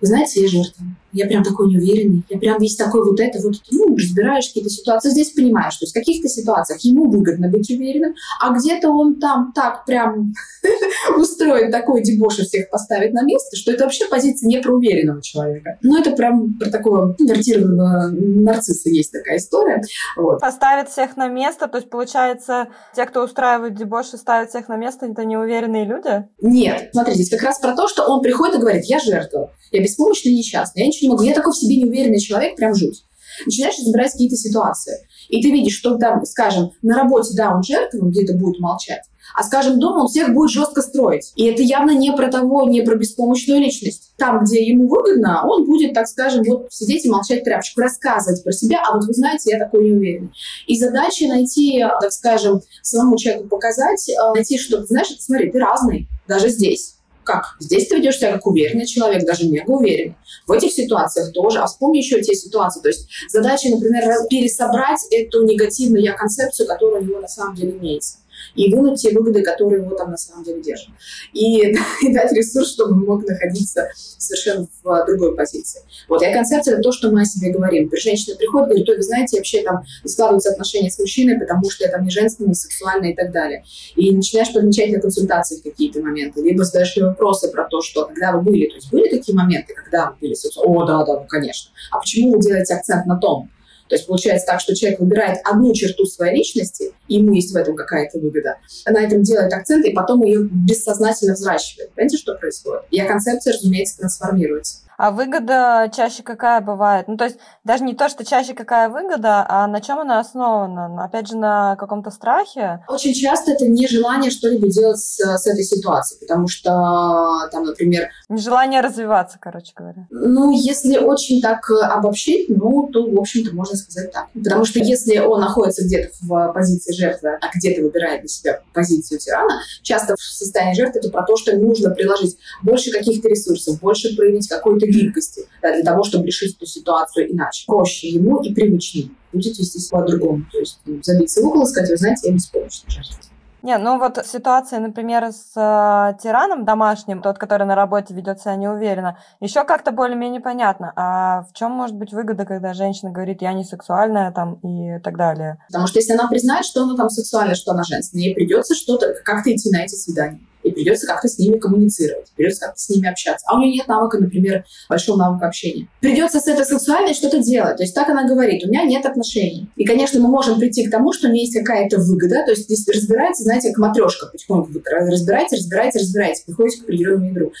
вы 0.00 0.06
знаете, 0.06 0.42
я 0.42 0.48
жертва. 0.48 0.84
Я 1.12 1.26
прям 1.26 1.42
такой 1.42 1.68
неуверенный. 1.70 2.22
Я 2.28 2.38
прям 2.38 2.58
весь 2.58 2.76
такой 2.76 3.04
вот 3.04 3.18
это, 3.20 3.40
вот, 3.42 3.54
ну, 3.70 3.96
разбираешь 3.96 4.48
какие-то 4.48 4.70
ситуации. 4.70 5.10
Здесь 5.10 5.30
понимаешь, 5.30 5.74
что 5.74 5.86
в 5.86 5.92
каких-то 5.92 6.28
ситуациях 6.28 6.80
ему 6.80 7.10
выгодно 7.10 7.48
быть 7.48 7.70
уверенным, 7.70 8.14
а 8.40 8.52
где-то 8.52 8.90
он 8.90 9.18
там 9.18 9.52
так 9.54 9.84
прям 9.84 10.32
устроит 11.16 11.70
такой 11.70 12.02
дебош 12.02 12.38
и 12.38 12.42
всех 12.42 12.70
поставит 12.70 13.12
на 13.12 13.22
место, 13.22 13.56
что 13.56 13.72
это 13.72 13.84
вообще 13.84 14.06
позиция 14.06 14.48
не 14.48 14.58
про 14.58 14.74
уверенного 14.74 15.22
человека. 15.22 15.78
Ну, 15.82 15.98
это 15.98 16.12
прям 16.12 16.54
про 16.58 16.70
такого 16.70 17.16
инвертированного 17.18 18.10
нарцисса 18.10 18.88
есть 18.90 19.12
такая 19.12 19.38
история. 19.38 19.82
Вот. 20.16 20.40
Поставит 20.40 20.88
всех 20.88 21.16
на 21.16 21.28
место, 21.28 21.66
то 21.68 21.78
есть, 21.78 21.90
получается, 21.90 22.68
те, 22.94 23.04
кто 23.06 23.24
устраивает 23.24 23.74
дебош 23.74 24.14
и 24.14 24.16
ставит 24.16 24.50
всех 24.50 24.68
на 24.68 24.76
место, 24.76 25.06
это 25.06 25.24
неуверенные 25.24 25.84
люди? 25.84 26.24
Нет. 26.40 26.90
Смотрите, 26.92 27.22
здесь 27.22 27.30
как 27.30 27.42
раз 27.42 27.58
про 27.58 27.74
то, 27.74 27.88
что 27.88 28.04
он 28.04 28.22
приходит 28.22 28.56
и 28.56 28.58
говорит, 28.58 28.84
я 28.84 28.98
жертва, 28.98 29.50
я 29.70 29.82
беспомощный 29.82 30.32
несчастный, 30.34 30.82
я 30.82 30.88
ничего 30.88 30.99
не 31.02 31.08
могу, 31.08 31.22
я 31.22 31.34
такой 31.34 31.52
в 31.52 31.56
себе 31.56 31.76
неуверенный 31.76 32.20
человек, 32.20 32.56
прям 32.56 32.74
жуть. 32.74 33.04
Начинаешь 33.46 33.78
разбирать 33.78 34.12
какие-то 34.12 34.36
ситуации. 34.36 35.06
И 35.28 35.40
ты 35.42 35.50
видишь, 35.50 35.76
что 35.76 35.96
там, 35.96 36.24
скажем, 36.24 36.72
на 36.82 36.96
работе, 36.96 37.30
да, 37.34 37.54
он 37.54 37.62
жертва, 37.62 38.04
где-то 38.06 38.34
будет 38.34 38.58
молчать, 38.60 39.02
а, 39.34 39.44
скажем, 39.44 39.78
дома 39.78 40.02
он 40.02 40.08
всех 40.08 40.32
будет 40.32 40.50
жестко 40.50 40.82
строить. 40.82 41.32
И 41.36 41.44
это 41.44 41.62
явно 41.62 41.92
не 41.92 42.12
про 42.12 42.30
того, 42.30 42.68
не 42.68 42.82
про 42.82 42.96
беспомощную 42.96 43.60
личность. 43.60 44.12
Там, 44.16 44.44
где 44.44 44.64
ему 44.64 44.88
выгодно, 44.88 45.46
он 45.46 45.66
будет, 45.66 45.94
так 45.94 46.08
скажем, 46.08 46.42
вот 46.44 46.66
сидеть 46.70 47.04
и 47.04 47.10
молчать 47.10 47.44
тряпочку, 47.44 47.80
рассказывать 47.80 48.42
про 48.42 48.52
себя, 48.52 48.82
а 48.86 48.96
вот 48.96 49.06
вы 49.06 49.14
знаете, 49.14 49.50
я 49.52 49.58
такой 49.58 49.88
неуверенный. 49.88 50.32
И 50.66 50.78
задача 50.78 51.26
найти, 51.28 51.84
так 52.00 52.12
скажем, 52.12 52.60
самому 52.82 53.16
человеку 53.16 53.48
показать, 53.48 54.08
э, 54.08 54.34
найти 54.34 54.58
что-то, 54.58 54.86
знаешь, 54.86 55.14
смотри, 55.20 55.50
ты 55.50 55.58
разный, 55.58 56.08
даже 56.26 56.48
здесь 56.48 56.96
Как? 57.24 57.56
Здесь 57.60 57.88
ты 57.88 57.96
ведешь 57.96 58.16
себя 58.16 58.32
как 58.32 58.46
уверенный 58.46 58.86
человек, 58.86 59.24
даже 59.24 59.46
мега 59.46 59.70
уверенный. 59.70 60.16
В 60.46 60.52
этих 60.52 60.72
ситуациях 60.72 61.32
тоже. 61.32 61.60
А 61.60 61.66
вспомни 61.66 61.98
еще 61.98 62.20
те 62.22 62.34
ситуации. 62.34 62.80
То 62.80 62.88
есть 62.88 63.08
задача, 63.28 63.68
например, 63.68 64.04
пересобрать 64.28 65.00
эту 65.10 65.44
негативную 65.44 66.02
я-концепцию, 66.02 66.66
которая 66.66 67.02
у 67.02 67.04
него 67.04 67.20
на 67.20 67.28
самом 67.28 67.54
деле 67.54 67.72
имеется 67.72 68.16
и 68.54 68.74
вынуть 68.74 69.00
те 69.00 69.10
выгоды, 69.12 69.42
которые 69.42 69.82
его 69.82 69.94
там 69.96 70.10
на 70.10 70.16
самом 70.16 70.44
деле 70.44 70.62
держат. 70.62 70.88
И, 71.32 71.74
и 72.02 72.12
дать 72.12 72.32
ресурс, 72.32 72.72
чтобы 72.72 72.92
он 72.92 73.00
мог 73.00 73.26
находиться 73.26 73.88
совершенно 73.94 74.66
в 74.82 75.06
другой 75.06 75.34
позиции. 75.36 75.80
Вот, 76.08 76.22
и 76.22 76.32
концепция— 76.32 76.74
это 76.74 76.82
то, 76.82 76.92
что 76.92 77.10
мы 77.10 77.22
о 77.22 77.24
себе 77.24 77.50
говорим. 77.50 77.90
Женщина 77.92 78.36
приходит, 78.36 78.68
говорит, 78.68 78.88
ой, 78.88 78.96
вы 78.96 79.02
знаете, 79.02 79.36
вообще 79.38 79.62
там 79.62 79.82
складываются 80.04 80.50
отношения 80.50 80.90
с 80.90 80.98
мужчиной, 80.98 81.38
потому 81.38 81.70
что 81.70 81.84
я 81.84 81.90
там 81.90 82.04
не 82.04 82.10
женственная, 82.10 82.48
не 82.48 82.54
сексуальная 82.54 83.12
и 83.12 83.16
так 83.16 83.32
далее. 83.32 83.64
И 83.96 84.14
начинаешь 84.14 84.52
подмечать 84.52 84.90
на 84.92 85.00
консультации 85.00 85.60
какие-то 85.60 86.00
моменты, 86.00 86.42
либо 86.42 86.64
задаешь 86.64 86.96
ей 86.96 87.02
вопросы 87.02 87.50
про 87.50 87.64
то, 87.64 87.80
что 87.82 88.04
когда 88.06 88.32
вы 88.32 88.42
были, 88.42 88.66
то 88.66 88.76
есть 88.76 88.90
были 88.90 89.08
такие 89.08 89.36
моменты, 89.36 89.74
когда 89.74 90.10
вы 90.10 90.16
были 90.20 90.34
сексуальны? 90.34 90.76
О, 90.76 90.84
да, 90.84 91.04
да, 91.04 91.20
ну, 91.20 91.26
конечно. 91.28 91.70
А 91.90 91.98
почему 91.98 92.32
вы 92.32 92.40
делаете 92.40 92.74
акцент 92.74 93.06
на 93.06 93.16
том? 93.16 93.50
То 93.90 93.96
есть 93.96 94.06
получается 94.06 94.46
так, 94.46 94.60
что 94.60 94.74
человек 94.74 95.00
выбирает 95.00 95.40
одну 95.44 95.74
черту 95.74 96.06
своей 96.06 96.36
личности, 96.36 96.92
и 97.08 97.16
ему 97.16 97.32
есть 97.34 97.52
в 97.52 97.56
этом 97.56 97.74
какая-то 97.74 98.20
выгода. 98.20 98.56
На 98.86 99.02
этом 99.02 99.22
делает 99.22 99.52
акцент, 99.52 99.84
и 99.84 99.90
потом 99.90 100.22
ее 100.22 100.48
бессознательно 100.48 101.34
взращивает. 101.34 101.90
Понимаете, 101.94 102.16
что 102.16 102.36
происходит? 102.36 102.82
И 102.92 103.00
концепция, 103.00 103.52
разумеется, 103.52 103.98
трансформируется. 103.98 104.78
А 105.02 105.12
выгода 105.12 105.90
чаще 105.96 106.22
какая 106.22 106.60
бывает? 106.60 107.08
Ну, 107.08 107.16
то 107.16 107.24
есть 107.24 107.38
даже 107.64 107.84
не 107.84 107.94
то, 107.94 108.10
что 108.10 108.22
чаще 108.22 108.52
какая 108.52 108.90
выгода, 108.90 109.46
а 109.48 109.66
на 109.66 109.80
чем 109.80 109.98
она 109.98 110.20
основана? 110.20 111.02
Опять 111.02 111.26
же, 111.26 111.38
на 111.38 111.74
каком-то 111.76 112.10
страхе? 112.10 112.84
Очень 112.86 113.14
часто 113.14 113.52
это 113.52 113.66
нежелание 113.66 114.30
что-либо 114.30 114.68
делать 114.68 114.98
с, 114.98 115.18
с 115.18 115.46
этой 115.46 115.64
ситуацией, 115.64 116.20
потому 116.20 116.48
что 116.48 117.48
там, 117.50 117.64
например... 117.64 118.10
Нежелание 118.28 118.82
развиваться, 118.82 119.38
короче 119.40 119.72
говоря. 119.74 120.06
Ну, 120.10 120.50
если 120.52 120.98
очень 120.98 121.40
так 121.40 121.70
обобщить, 121.70 122.50
ну, 122.50 122.90
то, 122.92 123.08
в 123.08 123.18
общем-то, 123.18 123.54
можно 123.54 123.78
сказать 123.78 124.12
так. 124.12 124.28
Потому 124.34 124.66
что 124.66 124.80
если 124.80 125.16
он 125.16 125.40
находится 125.40 125.82
где-то 125.82 126.10
в 126.20 126.52
позиции 126.52 126.92
жертвы, 126.92 127.38
а 127.40 127.46
где-то 127.54 127.80
выбирает 127.80 128.20
для 128.20 128.28
себя 128.28 128.60
позицию 128.74 129.18
тирана, 129.18 129.62
часто 129.80 130.14
в 130.14 130.20
состоянии 130.20 130.74
жертвы 130.74 131.00
это 131.00 131.08
про 131.08 131.22
то, 131.22 131.38
что 131.38 131.56
нужно 131.56 131.88
приложить 131.88 132.36
больше 132.62 132.90
каких-то 132.90 133.30
ресурсов, 133.30 133.80
больше 133.80 134.14
проявить 134.14 134.46
какой-то 134.46 134.89
гибкости 134.90 135.42
да, 135.62 135.72
для 135.72 135.82
того, 135.82 136.04
чтобы 136.04 136.26
решить 136.26 136.56
эту 136.56 136.66
ситуацию 136.66 137.32
иначе. 137.32 137.64
Проще 137.66 138.08
ему 138.08 138.40
и 138.42 138.52
привычнее 138.52 139.10
будет 139.32 139.58
вести 139.58 139.78
себя 139.78 140.00
по-другому. 140.00 140.44
То 140.50 140.58
есть 140.58 140.80
ну, 140.84 141.00
забиться 141.02 141.40
в 141.40 141.46
угол 141.46 141.62
и 141.62 141.66
сказать, 141.66 141.90
вы 141.90 141.96
знаете, 141.96 142.28
я 142.28 142.34
беспомощна 142.34 142.90
жертва. 142.90 143.30
Не, 143.62 143.76
ну 143.76 143.98
вот 143.98 144.24
ситуация, 144.24 144.80
например, 144.80 145.32
с 145.32 145.52
э, 145.54 146.16
тираном 146.22 146.64
домашним, 146.64 147.20
тот, 147.20 147.36
который 147.36 147.66
на 147.66 147.74
работе 147.74 148.14
ведет 148.14 148.40
себя 148.40 148.56
неуверенно, 148.56 149.18
еще 149.40 149.64
как-то 149.64 149.90
более-менее 149.90 150.40
понятно. 150.40 150.92
А 150.96 151.42
в 151.42 151.52
чем 151.52 151.72
может 151.72 151.94
быть 151.94 152.12
выгода, 152.12 152.46
когда 152.46 152.72
женщина 152.72 153.10
говорит, 153.10 153.42
я 153.42 153.52
не 153.52 153.64
сексуальная 153.64 154.32
там 154.32 154.54
и 154.54 154.98
так 155.00 155.18
далее? 155.18 155.58
Потому 155.68 155.86
что 155.88 155.98
если 155.98 156.14
она 156.14 156.26
признает, 156.28 156.64
что 156.64 156.84
она 156.84 156.96
там 156.96 157.10
сексуальная, 157.10 157.54
что 157.54 157.72
она 157.72 157.82
женственная, 157.82 158.24
ей 158.24 158.34
придется 158.34 158.74
что-то, 158.74 159.12
как-то 159.24 159.54
идти 159.54 159.70
на 159.70 159.84
эти 159.84 159.94
свидания 159.94 160.40
и 160.62 160.70
придется 160.70 161.06
как-то 161.06 161.28
с 161.28 161.38
ними 161.38 161.58
коммуницировать, 161.58 162.30
придется 162.36 162.66
как-то 162.66 162.80
с 162.80 162.88
ними 162.88 163.08
общаться. 163.08 163.46
А 163.48 163.56
у 163.56 163.60
нее 163.60 163.74
нет 163.74 163.88
навыка, 163.88 164.18
например, 164.18 164.64
большого 164.88 165.16
навыка 165.16 165.46
общения. 165.46 165.88
Придется 166.00 166.40
с 166.40 166.46
этой 166.46 166.64
сексуальной 166.64 167.14
что-то 167.14 167.38
делать. 167.38 167.76
То 167.76 167.82
есть 167.82 167.94
так 167.94 168.08
она 168.08 168.26
говорит, 168.26 168.64
у 168.64 168.68
меня 168.68 168.84
нет 168.84 169.06
отношений. 169.06 169.68
И, 169.76 169.84
конечно, 169.84 170.20
мы 170.20 170.28
можем 170.28 170.58
прийти 170.58 170.86
к 170.86 170.90
тому, 170.90 171.12
что 171.12 171.28
у 171.28 171.30
нее 171.30 171.44
есть 171.44 171.56
какая-то 171.56 171.98
выгода, 171.98 172.44
то 172.44 172.50
есть 172.50 172.64
здесь 172.64 172.86
разбирается, 172.88 173.44
знаете, 173.44 173.68
как 173.70 173.78
матрешка 173.78 174.26
потихоньку. 174.26 174.70
Разбирайте, 174.84 175.56
разбирайте, 175.56 175.98
разбирайте, 175.98 176.42
приходите 176.46 176.80
к 176.80 176.84
определенному 176.84 177.30
игру. 177.30 177.52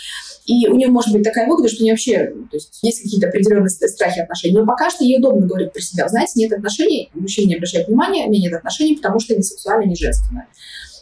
И 0.46 0.66
у 0.68 0.74
нее 0.74 0.88
может 0.88 1.12
быть 1.12 1.22
такая 1.22 1.48
выгода, 1.48 1.68
что 1.68 1.82
у 1.82 1.84
нее 1.84 1.92
вообще, 1.92 2.32
то 2.50 2.56
есть 2.56 2.78
есть 2.82 3.02
какие-то 3.02 3.28
определенные 3.28 3.70
страхи 3.70 4.20
отношений. 4.20 4.56
Но 4.56 4.66
пока 4.66 4.90
что 4.90 5.04
ей 5.04 5.18
удобно 5.18 5.46
говорить 5.46 5.72
про 5.72 5.80
себя. 5.80 6.08
Знаете, 6.08 6.32
нет 6.36 6.52
отношений, 6.52 7.10
мужчина 7.14 7.48
не 7.48 7.54
обращает 7.56 7.88
внимания, 7.88 8.26
у 8.26 8.30
меня 8.30 8.42
нет 8.42 8.54
отношений, 8.54 8.96
потому 8.96 9.20
что 9.20 9.36
не 9.36 9.42
сексуальная, 9.42 9.86
не 9.86 9.96
женственная. 9.96 10.48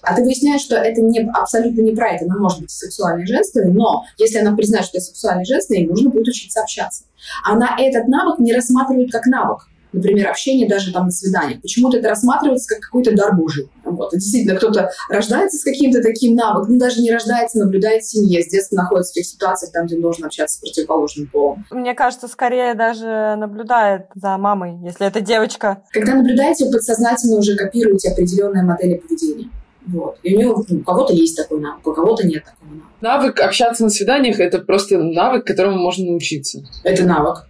А 0.03 0.15
ты 0.15 0.23
выясняешь, 0.23 0.61
что 0.61 0.77
это 0.77 1.01
не, 1.01 1.21
абсолютно 1.35 1.81
не 1.83 1.95
про 1.95 2.13
это. 2.13 2.25
Она 2.25 2.37
может 2.39 2.61
быть 2.61 2.71
сексуальной 2.71 3.25
и 3.25 3.27
женственной, 3.27 3.73
но 3.73 4.05
если 4.17 4.39
она 4.39 4.55
признает, 4.55 4.87
что 4.87 4.99
это 4.99 5.07
сексуальной 5.07 5.43
и 5.43 5.47
женственной, 5.47 5.81
ей 5.81 5.89
нужно 5.89 6.11
будет 6.11 6.29
учиться 6.29 6.61
общаться. 6.61 7.05
Она 7.45 7.77
этот 7.79 8.09
навык 8.09 8.39
не 8.39 8.53
рассматривает 8.53 9.11
как 9.13 9.27
навык 9.27 9.69
например, 9.93 10.29
общение 10.29 10.69
даже 10.69 10.93
там 10.93 11.07
на 11.07 11.11
свиданиях. 11.11 11.61
Почему-то 11.61 11.99
это 11.99 12.09
рассматривается 12.09 12.75
как 12.75 12.81
какой-то 12.81 13.15
дар 13.15 13.35
Божий. 13.35 13.69
Вот. 13.85 14.13
И 14.13 14.19
действительно, 14.19 14.57
кто-то 14.57 14.91
рождается 15.09 15.59
с 15.59 15.65
каким-то 15.65 16.03
таким 16.03 16.37
навыком, 16.37 16.75
ну, 16.75 16.79
даже 16.79 17.01
не 17.01 17.11
рождается, 17.11 17.59
наблюдает 17.59 18.03
в 18.03 18.11
семье, 18.11 18.43
с 18.43 18.49
детства 18.49 18.77
находится 18.77 19.13
в 19.13 19.15
тех 19.15 19.27
ситуациях, 19.27 19.73
там, 19.73 19.87
где 19.87 19.99
должен 19.99 20.25
общаться 20.25 20.59
с 20.59 20.61
противоположным 20.61 21.27
полом. 21.29 21.65
Мне 21.71 21.95
кажется, 21.95 22.29
скорее 22.29 22.75
даже 22.75 23.37
наблюдает 23.37 24.07
за 24.15 24.37
мамой, 24.37 24.79
если 24.83 25.07
это 25.07 25.21
девочка. 25.21 25.83
Когда 25.91 26.15
наблюдаете, 26.15 26.67
вы 26.67 26.73
подсознательно 26.73 27.37
уже 27.37 27.57
копируете 27.57 28.11
определенные 28.11 28.63
модели 28.63 28.97
поведения. 28.97 29.49
Вот. 29.93 30.19
И 30.23 30.35
у 30.35 30.39
него 30.39 30.65
ну, 30.69 30.79
у 30.79 30.83
кого-то 30.83 31.15
есть 31.15 31.37
такой 31.37 31.61
навык, 31.61 31.87
у 31.87 31.93
кого-то 31.93 32.27
нет 32.27 32.45
такого 32.45 32.69
навыка. 32.69 32.89
Навык 33.01 33.41
общаться 33.41 33.85
на 33.85 33.91
свиданиях– 33.91 34.39
это 34.41 34.59
просто 34.59 34.99
навык, 34.99 35.47
которому 35.47 35.79
можно 35.79 36.07
научиться. 36.07 36.63
Это 36.85 37.05
навык. 37.05 37.47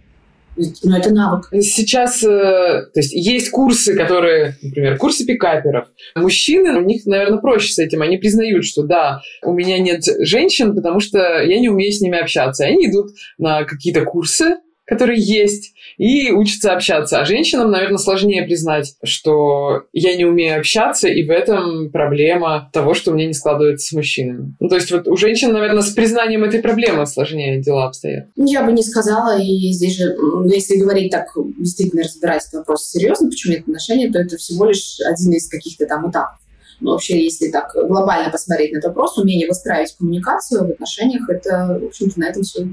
Но 0.83 0.97
это 0.97 1.13
навык. 1.13 1.49
Сейчас, 1.61 2.21
э, 2.23 2.27
то 2.27 2.91
есть, 2.95 3.13
есть 3.13 3.49
курсы, 3.49 3.95
которые, 3.95 4.57
например, 4.61 4.97
курсы 4.97 5.25
пикаперов. 5.25 5.87
Мужчины, 6.15 6.77
у 6.77 6.81
них, 6.81 7.05
наверное, 7.05 7.39
проще 7.39 7.71
с 7.73 7.79
этим. 7.79 8.01
Они 8.01 8.17
признают, 8.17 8.65
что 8.65 8.83
да, 8.83 9.21
у 9.43 9.53
меня 9.53 9.79
нет 9.79 10.03
женщин, 10.19 10.75
потому 10.75 10.99
что 10.99 11.41
я 11.41 11.59
не 11.59 11.69
умею 11.69 11.91
с 11.91 12.01
ними 12.01 12.19
общаться. 12.19 12.65
Они 12.65 12.87
идут 12.87 13.11
на 13.37 13.63
какие-то 13.63 14.03
курсы, 14.03 14.57
которые 14.89 15.21
есть, 15.21 15.73
и 15.97 16.31
учатся 16.31 16.73
общаться. 16.73 17.19
А 17.19 17.25
женщинам, 17.25 17.69
наверное, 17.69 17.99
сложнее 17.99 18.41
признать, 18.43 18.95
что 19.03 19.83
я 19.93 20.15
не 20.15 20.25
умею 20.25 20.59
общаться, 20.59 21.07
и 21.07 21.23
в 21.23 21.29
этом 21.29 21.91
проблема 21.91 22.69
того, 22.73 22.95
что 22.95 23.11
меня 23.11 23.27
не 23.27 23.33
складывается 23.33 23.87
с 23.87 23.91
мужчинами. 23.93 24.55
Ну, 24.59 24.67
то 24.67 24.75
есть 24.75 24.91
вот 24.91 25.07
у 25.07 25.15
женщин, 25.15 25.53
наверное, 25.53 25.83
с 25.83 25.91
признанием 25.91 26.43
этой 26.43 26.59
проблемы 26.59 27.05
сложнее 27.05 27.61
дела 27.61 27.85
обстоят. 27.85 28.29
Я 28.35 28.63
бы 28.63 28.71
не 28.71 28.81
сказала, 28.81 29.39
и 29.39 29.71
здесь 29.71 29.97
же, 29.97 30.15
если 30.45 30.77
говорить 30.77 31.11
так, 31.11 31.27
действительно 31.59 32.03
разбирать 32.03 32.43
этот 32.47 32.59
вопрос 32.59 32.89
серьезно, 32.89 33.29
почему 33.29 33.53
нет 33.53 33.61
отношения, 33.61 34.11
то 34.11 34.19
это 34.19 34.37
всего 34.37 34.65
лишь 34.65 34.97
один 35.05 35.31
из 35.33 35.47
каких-то 35.47 35.85
там 35.85 36.09
этапов. 36.09 36.39
Но 36.81 36.91
вообще, 36.93 37.21
если 37.21 37.49
так 37.49 37.73
глобально 37.75 38.31
посмотреть 38.31 38.71
на 38.71 38.77
этот 38.77 38.89
вопрос, 38.89 39.17
умение 39.17 39.47
выстраивать 39.47 39.95
коммуникацию 39.97 40.65
в 40.65 40.71
отношениях, 40.71 41.29
это, 41.29 41.77
в 41.81 41.87
общем-то, 41.87 42.19
на 42.19 42.29
этом 42.29 42.43
все 42.43 42.67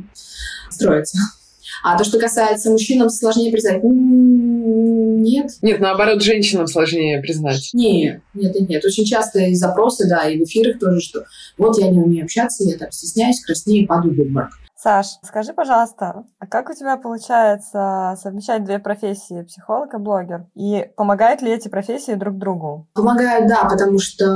строится. 0.70 1.18
А 1.88 1.96
то, 1.96 2.02
что 2.02 2.18
касается 2.18 2.68
мужчинам, 2.68 3.08
сложнее 3.08 3.52
признать. 3.52 3.80
Нет. 3.84 5.52
Нет, 5.62 5.78
наоборот, 5.78 6.20
женщинам 6.20 6.66
сложнее 6.66 7.20
признать. 7.20 7.70
Нет, 7.72 8.22
нет, 8.34 8.54
нет, 8.56 8.68
нет. 8.68 8.84
Очень 8.84 9.04
часто 9.04 9.38
и 9.38 9.54
запросы, 9.54 10.08
да, 10.08 10.28
и 10.28 10.36
в 10.36 10.42
эфирах 10.42 10.80
тоже, 10.80 11.00
что 11.00 11.26
вот 11.56 11.78
я 11.78 11.88
не 11.88 12.00
умею 12.00 12.24
общаться, 12.24 12.64
я 12.64 12.76
так 12.76 12.92
стесняюсь, 12.92 13.40
краснею, 13.40 13.86
падаю 13.86 14.16
в 14.16 14.20
обморок. 14.20 14.58
Саш, 14.78 15.06
скажи, 15.22 15.54
пожалуйста, 15.54 16.24
а 16.38 16.46
как 16.46 16.68
у 16.68 16.74
тебя 16.74 16.98
получается 16.98 18.14
совмещать 18.22 18.62
две 18.62 18.78
профессии, 18.78 19.42
психолог 19.42 19.94
и 19.94 19.96
блогер? 19.96 20.44
И 20.54 20.90
помогают 20.96 21.40
ли 21.40 21.50
эти 21.50 21.68
профессии 21.68 22.12
друг 22.12 22.36
другу? 22.36 22.86
Помогают, 22.92 23.48
да, 23.48 23.64
потому 23.64 23.98
что, 23.98 24.26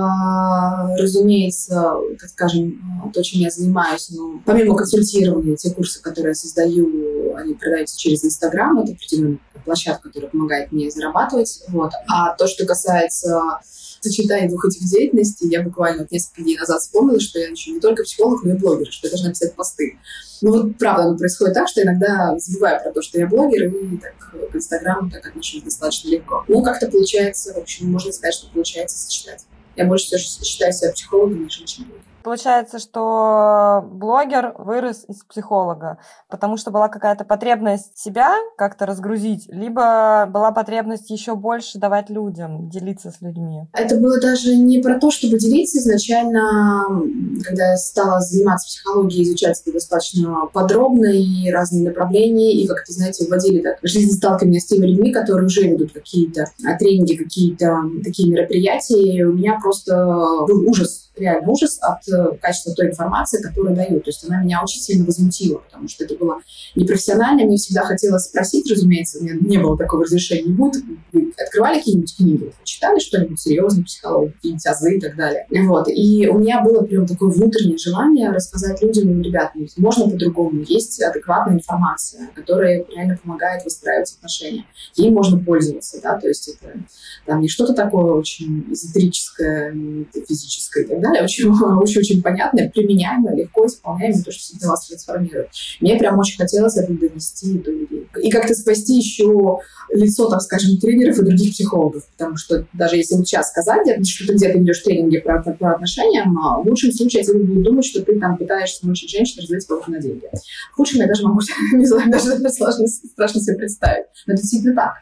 разумеется, 0.99 1.94
так 2.18 2.30
скажем, 2.30 3.12
то, 3.12 3.23
чем 3.23 3.40
я 3.40 3.50
занимаюсь, 3.50 4.09
ну, 4.16 4.40
помимо 4.47 4.76
консультирования, 4.76 5.56
те 5.56 5.75
курсы, 5.75 6.00
которые 6.00 6.30
я 6.30 6.35
создаю, 6.35 7.37
они 7.37 7.52
продаются 7.52 7.99
через 7.99 8.25
Инстаграм, 8.25 8.78
это 8.78 8.92
определенная 8.92 9.40
площадка, 9.66 10.09
которая 10.09 10.30
помогает 10.30 10.73
мне 10.73 10.90
зарабатывать. 10.90 11.62
Вот. 11.68 11.92
А 12.09 12.35
то, 12.35 12.47
что 12.47 12.64
касается 12.64 13.61
сочетание 14.00 14.49
двух 14.49 14.64
этих 14.66 14.85
деятельностей, 14.88 15.49
я 15.49 15.62
буквально 15.62 16.02
вот 16.02 16.11
несколько 16.11 16.42
дней 16.42 16.59
назад 16.59 16.80
вспомнила, 16.80 17.21
что 17.21 17.38
я 17.38 17.49
еще 17.49 17.71
не 17.71 17.80
только 17.80 18.02
психолог, 18.02 18.42
но 18.45 18.54
и 18.54 18.57
блогер, 18.57 18.90
что 18.90 19.07
я 19.07 19.11
должна 19.11 19.30
писать 19.30 19.54
посты. 19.54 19.99
Ну 20.42 20.52
вот 20.52 20.78
правда, 20.78 21.04
оно 21.04 21.19
происходит 21.19 21.54
так, 21.54 21.69
что 21.69 21.83
иногда 21.83 22.38
забываю 22.38 22.83
про 22.83 22.92
то, 22.92 23.02
что 23.02 23.19
я 23.19 23.26
блогер, 23.26 23.69
и 23.69 23.97
так 23.99 24.14
к 24.50 24.57
Инстаграму 24.57 25.11
так 25.11 25.26
отношусь 25.26 25.62
достаточно 25.62 26.09
легко. 26.09 26.45
Ну, 26.49 26.62
как-то 26.62 26.88
получается, 26.88 27.52
в 27.52 27.59
общем, 27.59 27.90
можно 27.90 28.12
сказать, 28.12 28.35
что 28.35 28.50
получается 28.50 28.97
сочетать. 28.97 29.45
Я 29.76 29.85
больше 29.85 30.07
всего 30.07 30.45
считаю 30.45 30.73
себя 30.73 30.92
психологом, 30.92 31.49
чем 31.49 31.85
блогером. 31.85 32.09
Получается, 32.22 32.78
что 32.78 33.84
блогер 33.90 34.54
вырос 34.58 35.04
из 35.08 35.24
психолога, 35.24 35.98
потому 36.28 36.56
что 36.56 36.70
была 36.70 36.88
какая-то 36.88 37.24
потребность 37.24 37.96
себя 37.98 38.34
как-то 38.56 38.86
разгрузить, 38.86 39.46
либо 39.48 40.26
была 40.30 40.52
потребность 40.52 41.10
еще 41.10 41.34
больше 41.34 41.78
давать 41.78 42.10
людям, 42.10 42.68
делиться 42.68 43.10
с 43.10 43.20
людьми. 43.22 43.62
Это 43.72 43.96
было 43.96 44.20
даже 44.20 44.54
не 44.54 44.80
про 44.82 44.98
то, 44.98 45.10
чтобы 45.10 45.38
делиться. 45.38 45.78
Изначально, 45.78 46.84
когда 47.44 47.70
я 47.70 47.76
стала 47.76 48.20
заниматься 48.20 48.66
психологией, 48.68 49.24
изучать 49.24 49.60
это 49.62 49.72
достаточно 49.72 50.46
подробно 50.52 51.06
и 51.06 51.50
разные 51.50 51.84
направления, 51.84 52.52
и 52.52 52.66
как-то, 52.66 52.92
знаете, 52.92 53.26
вводили 53.28 53.60
так 53.60 53.78
жизнь 53.82 54.16
сталкивания 54.16 54.60
с 54.60 54.66
теми 54.66 54.86
людьми, 54.86 55.12
которые 55.12 55.46
уже 55.46 55.62
ведут 55.62 55.92
какие-то 55.92 56.46
тренинги, 56.78 57.14
какие-то 57.14 57.82
такие 58.04 58.30
мероприятия, 58.30 59.00
и 59.00 59.22
у 59.22 59.32
меня 59.32 59.58
просто 59.60 59.94
был 60.46 60.68
ужас 60.68 61.09
реально 61.20 61.48
ужас 61.48 61.78
от 61.80 62.08
э, 62.08 62.36
качества 62.40 62.74
той 62.74 62.88
информации, 62.88 63.42
которую 63.42 63.76
дают. 63.76 64.04
То 64.04 64.10
есть 64.10 64.24
она 64.24 64.42
меня 64.42 64.62
очень 64.62 64.80
сильно 64.80 65.04
возмутила, 65.04 65.58
потому 65.58 65.88
что 65.88 66.04
это 66.04 66.16
было 66.16 66.38
непрофессионально. 66.74 67.44
Мне 67.44 67.56
всегда 67.56 67.84
хотелось 67.84 68.24
спросить, 68.24 68.70
разумеется, 68.70 69.18
у 69.18 69.22
меня 69.22 69.34
не 69.40 69.58
было 69.58 69.76
такого 69.76 70.04
разрешения. 70.04 70.48
Не 70.48 70.54
будет. 70.54 70.82
Вы 71.12 71.32
открывали 71.38 71.78
какие-нибудь 71.78 72.16
книги? 72.16 72.52
Читали 72.64 72.98
что-нибудь 72.98 73.40
серьезное, 73.40 73.84
психологию, 73.84 74.32
какие-нибудь 74.34 74.66
азы 74.66 74.96
и 74.96 75.00
так 75.00 75.16
далее? 75.16 75.46
Вот. 75.66 75.88
И 75.88 76.28
у 76.28 76.38
меня 76.38 76.62
было 76.62 76.82
прям 76.82 77.06
такое 77.06 77.30
внутреннее 77.30 77.78
желание 77.78 78.30
рассказать 78.30 78.82
людям, 78.82 79.20
ребят, 79.22 79.52
ну, 79.54 79.66
можно 79.76 80.08
по-другому. 80.08 80.62
Есть 80.66 81.00
адекватная 81.02 81.56
информация, 81.56 82.30
которая 82.34 82.84
реально 82.88 83.18
помогает 83.22 83.64
выстраивать 83.64 84.14
отношения. 84.16 84.64
Ей 84.94 85.10
можно 85.10 85.38
пользоваться, 85.38 86.00
да, 86.02 86.18
то 86.18 86.28
есть 86.28 86.48
это 86.48 86.80
там 87.26 87.40
не 87.40 87.48
что-то 87.48 87.74
такое 87.74 88.12
очень 88.12 88.66
эзотерическое, 88.70 89.74
физическое 90.26 90.84
и 90.84 90.86
так 90.86 91.00
далее, 91.00 91.09
очень-очень 91.82 92.22
понятное, 92.22 92.70
применяемое, 92.70 93.34
легко 93.34 93.66
исполняемое, 93.66 94.22
то, 94.22 94.32
что 94.32 94.68
вас 94.68 94.86
трансформирует. 94.86 95.48
Мне 95.80 95.96
прям 95.96 96.18
очень 96.18 96.36
хотелось 96.36 96.76
это 96.76 96.92
донести 96.92 97.58
до 97.58 97.70
людей. 97.70 98.06
И 98.22 98.30
как-то 98.30 98.54
спасти 98.54 98.96
еще 98.96 99.58
лицо, 99.92 100.28
так 100.28 100.40
скажем, 100.42 100.78
тренеров 100.78 101.18
и 101.18 101.24
других 101.24 101.52
психологов, 101.52 102.06
потому 102.16 102.36
что 102.36 102.66
даже 102.72 102.96
если 102.96 103.16
вот 103.16 103.26
сейчас 103.26 103.50
сказать, 103.50 103.86
что 104.06 104.26
ты 104.26 104.34
где-то 104.34 104.58
ведешь 104.58 104.80
тренинги 104.80 105.18
про, 105.18 105.42
про 105.42 105.72
отношения, 105.72 106.24
в 106.24 106.68
лучшем 106.68 106.92
случае 106.92 107.24
люди 107.24 107.44
будут 107.44 107.64
думать, 107.64 107.84
что 107.84 108.02
ты 108.02 108.18
там 108.18 108.36
пытаешься 108.36 108.86
научить 108.86 109.10
женщин 109.10 109.40
развить 109.40 109.66
бабушку 109.68 109.90
на 109.90 110.00
деньги. 110.00 110.28
В 110.72 110.76
худшем 110.76 111.00
я 111.00 111.06
даже 111.06 111.26
могу, 111.26 111.40
не 111.72 111.86
знаю, 111.86 112.10
даже 112.10 112.38
сложно, 112.50 112.86
страшно 112.86 113.40
себе 113.40 113.56
представить. 113.56 114.06
Но 114.26 114.34
это 114.34 114.42
действительно 114.42 114.74
так. 114.74 114.94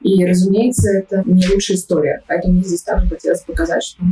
И, 0.00 0.24
разумеется, 0.24 0.90
это 0.90 1.22
не 1.26 1.46
лучшая 1.48 1.76
история. 1.76 2.22
Поэтому 2.26 2.54
мне 2.54 2.64
здесь 2.64 2.82
также 2.82 3.08
хотелось 3.08 3.42
показать, 3.42 3.82
что 3.82 4.02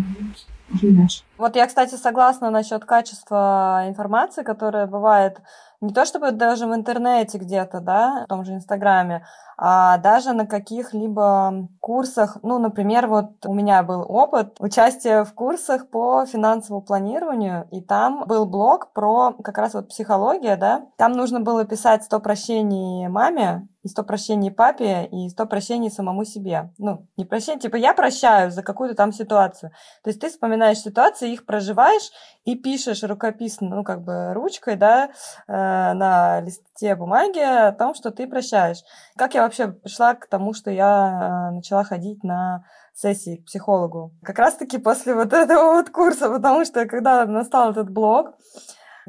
иначе. 0.83 1.23
Вот 1.37 1.57
я, 1.57 1.67
кстати, 1.67 1.95
согласна 1.95 2.51
насчет 2.51 2.85
качества 2.85 3.85
информации, 3.87 4.43
которая 4.43 4.87
бывает 4.87 5.41
не 5.81 5.93
то 5.93 6.05
чтобы 6.05 6.33
даже 6.33 6.67
в 6.67 6.75
интернете 6.75 7.39
где-то, 7.39 7.81
да, 7.81 8.25
в 8.25 8.29
том 8.29 8.45
же 8.45 8.53
Инстаграме, 8.53 9.25
а 9.61 9.99
даже 9.99 10.33
на 10.35 10.47
каких-либо 10.47 11.69
курсах, 11.81 12.39
ну, 12.43 12.59
например, 12.59 13.09
вот 13.09 13.45
у 13.45 13.53
меня 13.53 13.83
был 13.83 14.07
опыт 14.09 14.57
участия 14.61 15.25
в 15.25 15.35
курсах 15.35 15.91
по 15.91 16.25
финансовому 16.27 16.81
планированию, 16.81 17.67
и 17.73 17.81
там 17.81 18.25
был 18.27 18.47
блог 18.47 18.93
про 18.93 19.33
как 19.43 19.59
раз 19.59 19.75
вот 19.75 19.89
психология, 19.89 20.57
да, 20.57 20.87
там 20.97 21.13
нужно 21.13 21.41
было 21.41 21.65
писать 21.65 22.05
100 22.05 22.21
прощений 22.21 23.09
маме, 23.09 23.67
и 23.83 23.89
сто 23.89 24.03
прощений 24.03 24.51
папе, 24.51 25.09
и 25.11 25.29
сто 25.29 25.47
прощений 25.47 25.91
самому 25.91 26.25
себе. 26.25 26.73
Ну, 26.79 27.07
не 27.17 27.25
прощение, 27.25 27.61
типа 27.61 27.77
я 27.77 27.95
прощаю 27.95 28.51
за 28.51 28.63
какую-то 28.63 28.95
там 28.95 29.13
ситуацию. 29.13 29.71
То 30.03 30.11
есть 30.11 30.21
ты 30.21 30.29
вспоминаешь 30.29 30.79
ситуации, 30.79 31.33
их 31.33 31.47
проживаешь 31.47 32.11
и 32.45 32.57
пишешь 32.57 33.03
рукописно, 33.03 33.77
ну, 33.77 33.85
как 33.85 34.03
бы 34.03 34.35
ручкой, 34.35 34.77
да, 34.77 35.11
э, 35.47 35.53
на 35.93 36.43
листе 36.81 36.95
бумаги 36.95 37.39
о 37.39 37.73
том, 37.73 37.95
что 37.95 38.11
ты 38.11 38.27
прощаешь. 38.27 38.83
Как 39.17 39.35
я 39.35 39.43
вообще 39.43 39.69
пришла 39.69 40.15
к 40.15 40.27
тому, 40.29 40.55
что 40.55 40.71
я 40.71 41.51
э, 41.51 41.55
начала 41.55 41.85
ходить 41.85 42.23
на 42.23 42.65
сессии 42.95 43.37
к 43.37 43.47
психологу? 43.47 44.13
Как 44.23 44.39
раз-таки 44.39 44.79
после 44.79 45.15
вот 45.15 45.33
этого 45.33 45.75
вот 45.75 45.91
курса, 45.91 46.29
потому 46.29 46.65
что 46.65 46.87
когда 46.87 47.25
настал 47.27 47.73
этот 47.73 47.91
блог, 47.91 48.35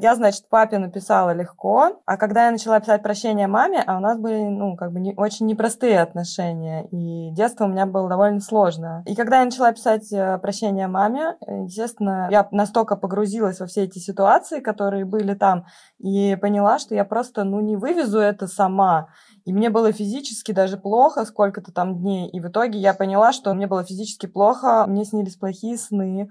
я, 0.00 0.14
значит, 0.14 0.48
папе 0.48 0.78
написала 0.78 1.32
легко, 1.32 2.00
а 2.06 2.16
когда 2.16 2.46
я 2.46 2.50
начала 2.50 2.80
писать 2.80 3.02
прощение 3.02 3.46
маме, 3.46 3.82
а 3.86 3.96
у 3.98 4.00
нас 4.00 4.18
были, 4.18 4.48
ну, 4.48 4.76
как 4.76 4.92
бы 4.92 5.00
не, 5.00 5.14
очень 5.14 5.46
непростые 5.46 6.00
отношения, 6.00 6.86
и 6.90 7.30
детство 7.32 7.64
у 7.64 7.68
меня 7.68 7.86
было 7.86 8.08
довольно 8.08 8.40
сложно. 8.40 9.02
И 9.06 9.14
когда 9.14 9.40
я 9.40 9.44
начала 9.44 9.72
писать 9.72 10.12
э, 10.12 10.38
прощение 10.38 10.86
маме, 10.86 11.36
естественно, 11.46 12.28
я 12.30 12.48
настолько 12.50 12.96
погрузилась 12.96 13.60
во 13.60 13.66
все 13.66 13.84
эти 13.84 13.98
ситуации, 13.98 14.60
которые 14.60 15.04
были 15.04 15.34
там, 15.34 15.66
и 15.98 16.36
поняла, 16.40 16.78
что 16.78 16.94
я 16.94 17.04
просто, 17.04 17.44
ну, 17.44 17.60
не 17.60 17.76
вывезу 17.76 18.18
это 18.18 18.46
сама. 18.46 19.08
И 19.44 19.52
мне 19.52 19.70
было 19.70 19.92
физически 19.92 20.52
даже 20.52 20.76
плохо 20.76 21.24
сколько-то 21.24 21.72
там 21.72 21.98
дней. 21.98 22.28
И 22.28 22.40
в 22.40 22.48
итоге 22.48 22.78
я 22.78 22.94
поняла, 22.94 23.32
что 23.32 23.52
мне 23.54 23.66
было 23.66 23.84
физически 23.84 24.26
плохо, 24.26 24.84
мне 24.86 25.04
снились 25.04 25.36
плохие 25.36 25.76
сны. 25.76 26.30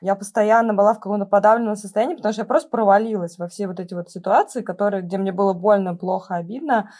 Я 0.00 0.14
постоянно 0.14 0.74
была 0.74 0.94
в 0.94 1.00
каком-то 1.00 1.26
подавленном 1.26 1.76
состоянии, 1.76 2.14
потому 2.14 2.32
что 2.32 2.42
я 2.42 2.46
просто 2.46 2.70
провалилась 2.70 3.38
во 3.38 3.48
все 3.48 3.66
вот 3.66 3.80
эти 3.80 3.94
вот 3.94 4.10
ситуации, 4.10 4.62
которые, 4.62 5.02
где 5.02 5.18
мне 5.18 5.32
было 5.32 5.52
больно, 5.52 5.94
плохо, 5.94 6.36
обидно. 6.36 6.90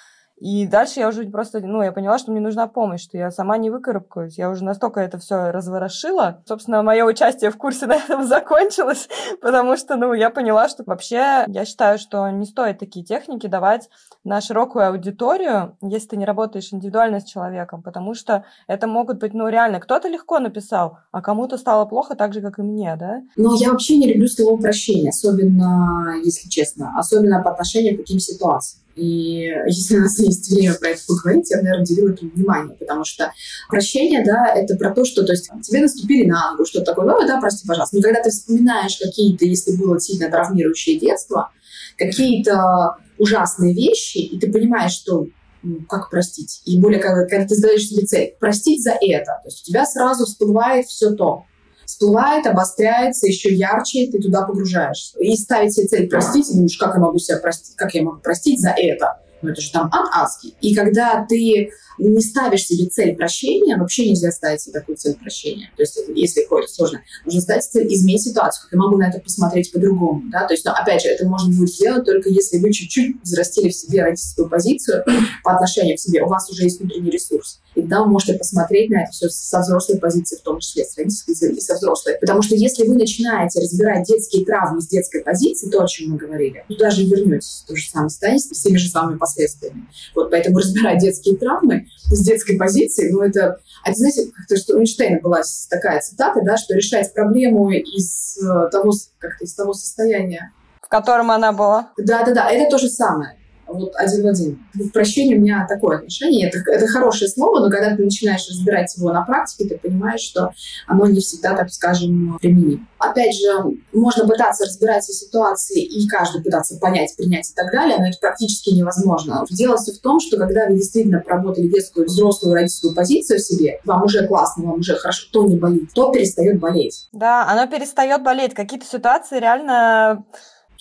И 0.40 0.66
дальше 0.66 1.00
я 1.00 1.08
уже 1.08 1.24
просто, 1.24 1.60
ну, 1.60 1.82
я 1.82 1.92
поняла, 1.92 2.18
что 2.18 2.30
мне 2.32 2.40
нужна 2.40 2.66
помощь, 2.66 3.02
что 3.02 3.18
я 3.18 3.30
сама 3.30 3.58
не 3.58 3.68
выкарабкаюсь. 3.68 4.38
Я 4.38 4.50
уже 4.50 4.64
настолько 4.64 5.00
это 5.00 5.18
все 5.18 5.50
разворошила. 5.50 6.42
Собственно, 6.48 6.82
мое 6.82 7.04
участие 7.04 7.50
в 7.50 7.58
курсе 7.58 7.86
на 7.86 7.96
этом 7.96 8.26
закончилось, 8.26 9.08
потому 9.42 9.76
что, 9.76 9.96
ну, 9.96 10.14
я 10.14 10.30
поняла, 10.30 10.68
что 10.68 10.82
вообще 10.86 11.44
я 11.46 11.64
считаю, 11.66 11.98
что 11.98 12.28
не 12.30 12.46
стоит 12.46 12.78
такие 12.78 13.04
техники 13.04 13.46
давать 13.46 13.90
на 14.24 14.40
широкую 14.40 14.88
аудиторию, 14.88 15.76
если 15.82 16.08
ты 16.08 16.16
не 16.16 16.24
работаешь 16.24 16.72
индивидуально 16.72 17.20
с 17.20 17.24
человеком, 17.24 17.82
потому 17.82 18.14
что 18.14 18.44
это 18.66 18.86
могут 18.86 19.18
быть, 19.18 19.34
ну, 19.34 19.48
реально, 19.48 19.78
кто-то 19.78 20.08
легко 20.08 20.38
написал, 20.38 20.98
а 21.12 21.20
кому-то 21.20 21.58
стало 21.58 21.84
плохо 21.84 22.14
так 22.14 22.32
же, 22.32 22.40
как 22.40 22.58
и 22.58 22.62
мне, 22.62 22.96
да? 22.98 23.22
Ну, 23.36 23.54
я 23.56 23.72
вообще 23.72 23.98
не 23.98 24.10
люблю 24.10 24.26
слово 24.26 24.58
прощения, 24.58 25.10
особенно, 25.10 26.14
если 26.24 26.48
честно, 26.48 26.98
особенно 26.98 27.42
по 27.42 27.50
отношению 27.50 27.96
к 27.96 27.98
таким 27.98 28.20
ситуациям. 28.20 28.80
И 28.96 29.52
если 29.66 29.96
у 29.96 30.00
нас 30.00 30.18
есть 30.18 30.50
время 30.50 30.74
про 30.74 30.88
это 30.90 31.00
поговорить, 31.06 31.50
я, 31.50 31.58
наверное, 31.58 31.82
уделила 31.82 32.10
этому 32.10 32.30
внимание, 32.32 32.76
потому 32.76 33.04
что 33.04 33.32
прощение, 33.68 34.24
да, 34.24 34.52
это 34.54 34.76
про 34.76 34.90
то, 34.90 35.04
что, 35.04 35.24
то 35.24 35.32
есть, 35.32 35.50
тебе 35.62 35.80
наступили 35.80 36.26
на 36.28 36.52
ногу, 36.52 36.66
что 36.66 36.82
такое, 36.82 37.06
ну, 37.06 37.26
да, 37.26 37.40
прости, 37.40 37.66
пожалуйста. 37.66 37.96
Но 37.96 38.02
когда 38.02 38.22
ты 38.22 38.30
вспоминаешь 38.30 38.98
какие-то, 38.98 39.44
если 39.44 39.76
было 39.76 40.00
сильно 40.00 40.30
травмирующее 40.30 40.98
детство, 40.98 41.50
какие-то 41.96 42.96
ужасные 43.18 43.74
вещи, 43.74 44.18
и 44.18 44.38
ты 44.38 44.50
понимаешь, 44.50 44.92
что 44.92 45.28
ну, 45.62 45.80
как 45.88 46.10
простить. 46.10 46.62
И 46.64 46.80
более, 46.80 47.00
когда, 47.00 47.26
когда 47.26 47.46
ты 47.46 47.54
задаешь 47.54 47.86
себе 47.86 48.06
цель, 48.06 48.34
простить 48.40 48.82
за 48.82 48.92
это. 48.92 49.40
То 49.42 49.48
есть 49.48 49.62
у 49.62 49.70
тебя 49.70 49.84
сразу 49.84 50.24
всплывает 50.24 50.86
все 50.86 51.10
то 51.10 51.44
всплывает, 51.90 52.46
обостряется 52.46 53.26
еще 53.26 53.52
ярче, 53.52 54.08
ты 54.10 54.20
туда 54.20 54.42
погружаешься. 54.42 55.18
И 55.18 55.36
ставить 55.36 55.74
себе 55.74 55.88
цель 55.88 56.08
простить, 56.08 56.48
и 56.48 56.54
думаешь, 56.54 56.78
как 56.78 56.94
я 56.94 57.00
могу 57.00 57.18
себя 57.18 57.38
простить, 57.38 57.76
как 57.76 57.94
я 57.94 58.02
могу 58.02 58.18
простить 58.18 58.60
за 58.60 58.70
это. 58.70 59.20
Ну, 59.42 59.50
это 59.50 59.60
же 59.60 59.72
там 59.72 59.90
ад 59.92 60.10
адский. 60.14 60.54
И 60.60 60.74
когда 60.74 61.24
ты 61.28 61.70
не 62.08 62.20
ставишь 62.20 62.66
себе 62.66 62.88
цель 62.88 63.14
прощения, 63.14 63.76
вообще 63.76 64.08
нельзя 64.08 64.30
ставить 64.32 64.60
себе 64.60 64.80
такую 64.80 64.96
цель 64.96 65.14
прощения. 65.14 65.70
То 65.76 65.82
есть, 65.82 65.98
если 66.14 66.42
какое-то 66.42 66.72
сложно, 66.72 67.02
нужно 67.24 67.40
ставить 67.40 67.64
цель 67.64 67.92
изменить 67.92 68.22
ситуацию, 68.22 68.64
как 68.64 68.72
я 68.72 68.78
могу 68.78 68.96
на 68.96 69.08
это 69.08 69.20
посмотреть 69.20 69.72
по-другому. 69.72 70.22
Да? 70.30 70.46
То 70.46 70.54
есть, 70.54 70.64
ну, 70.64 70.72
опять 70.72 71.02
же, 71.02 71.08
это 71.08 71.26
можно 71.26 71.54
будет 71.54 71.70
сделать 71.70 72.04
только 72.04 72.28
если 72.30 72.58
вы 72.58 72.72
чуть-чуть 72.72 73.22
взрастили 73.22 73.68
в 73.68 73.74
себе 73.74 74.02
родительскую 74.02 74.48
позицию 74.48 75.04
по 75.44 75.52
отношению 75.52 75.96
к 75.96 76.00
себе. 76.00 76.22
У 76.22 76.28
вас 76.28 76.50
уже 76.50 76.64
есть 76.64 76.80
внутренний 76.80 77.10
ресурс. 77.10 77.60
И 77.74 77.82
тогда 77.82 78.00
вы 78.02 78.10
можете 78.10 78.34
посмотреть 78.34 78.90
на 78.90 79.02
это 79.02 79.12
все 79.12 79.28
со 79.28 79.60
взрослой 79.60 79.98
позиции, 79.98 80.36
в 80.36 80.42
том 80.42 80.58
числе 80.58 80.84
с 80.84 80.96
родительской 80.96 81.34
и 81.50 81.60
со 81.60 81.74
взрослой. 81.74 82.16
Потому 82.20 82.42
что 82.42 82.56
если 82.56 82.86
вы 82.86 82.96
начинаете 82.96 83.60
разбирать 83.60 84.06
детские 84.06 84.44
травмы 84.44 84.80
с 84.80 84.88
детской 84.88 85.22
позиции, 85.22 85.70
то, 85.70 85.82
о 85.82 85.86
чем 85.86 86.12
мы 86.12 86.16
говорили, 86.16 86.64
туда 86.68 86.90
же 86.90 87.04
вернетесь, 87.04 87.64
то 87.66 87.76
же 87.76 87.88
самое 87.88 88.10
станете 88.10 88.54
с 88.54 88.62
теми 88.62 88.76
же 88.76 88.88
самыми 88.88 89.18
последствиями. 89.18 89.88
Вот 90.14 90.30
поэтому 90.30 90.58
разбирать 90.58 91.00
детские 91.00 91.36
травмы 91.36 91.86
с 92.10 92.24
детской 92.24 92.56
позиции, 92.56 93.10
ну 93.10 93.22
это, 93.22 93.60
а 93.84 93.92
знаете, 93.92 94.30
как-то 94.36 94.56
что 94.56 94.76
у 94.76 94.80
Эйнштейна 94.80 95.20
была 95.20 95.42
такая 95.68 96.00
цитата, 96.00 96.40
да, 96.42 96.56
что 96.56 96.74
решать 96.74 97.12
проблему 97.14 97.70
из 97.70 98.36
э, 98.38 98.68
того, 98.70 98.92
как-то 99.18 99.44
из 99.44 99.54
того 99.54 99.72
состояния, 99.72 100.52
в 100.82 100.88
котором 100.88 101.30
она 101.30 101.52
была. 101.52 101.90
Да, 101.96 102.24
да, 102.24 102.34
да, 102.34 102.50
это 102.50 102.70
то 102.70 102.78
же 102.78 102.88
самое 102.88 103.39
вот 103.72 103.92
один 103.96 104.22
в 104.22 104.26
один. 104.26 104.58
К 104.74 104.92
прощению 104.92 105.38
у 105.38 105.42
меня 105.42 105.66
такое 105.68 105.98
отношение. 105.98 106.48
Это, 106.48 106.58
это 106.70 106.86
хорошее 106.86 107.30
слово, 107.30 107.60
но 107.60 107.70
когда 107.70 107.94
ты 107.96 108.02
начинаешь 108.02 108.46
разбирать 108.48 108.96
его 108.96 109.12
на 109.12 109.22
практике, 109.22 109.68
ты 109.68 109.78
понимаешь, 109.78 110.20
что 110.20 110.52
оно 110.86 111.06
не 111.06 111.20
всегда, 111.20 111.54
так 111.54 111.70
скажем, 111.70 112.38
применимо. 112.40 112.86
Опять 112.98 113.34
же, 113.34 113.78
можно 113.92 114.26
пытаться 114.26 114.64
разбирать 114.64 115.04
все 115.04 115.12
ситуации 115.12 115.82
и 115.82 116.06
каждый 116.06 116.42
пытаться 116.42 116.76
понять, 116.78 117.16
принять 117.16 117.50
и 117.50 117.54
так 117.54 117.72
далее, 117.72 117.96
но 117.98 118.08
это 118.08 118.18
практически 118.20 118.70
невозможно. 118.70 119.44
Дело 119.50 119.76
все 119.78 119.92
в 119.92 119.98
том, 119.98 120.20
что 120.20 120.36
когда 120.36 120.66
вы 120.66 120.74
действительно 120.74 121.20
проработали 121.20 121.68
детскую, 121.68 122.06
взрослую 122.06 122.54
родительскую 122.54 122.94
позицию 122.94 123.38
в 123.38 123.42
себе, 123.42 123.80
вам 123.84 124.04
уже 124.04 124.26
классно, 124.26 124.64
вам 124.64 124.80
уже 124.80 124.96
хорошо, 124.96 125.26
то 125.32 125.44
не 125.44 125.56
болит, 125.56 125.90
то 125.94 126.12
перестает 126.12 126.58
болеть. 126.60 127.08
Да, 127.12 127.48
оно 127.48 127.66
перестает 127.66 128.22
болеть. 128.22 128.54
Какие-то 128.54 128.86
ситуации 128.86 129.38
реально 129.38 130.24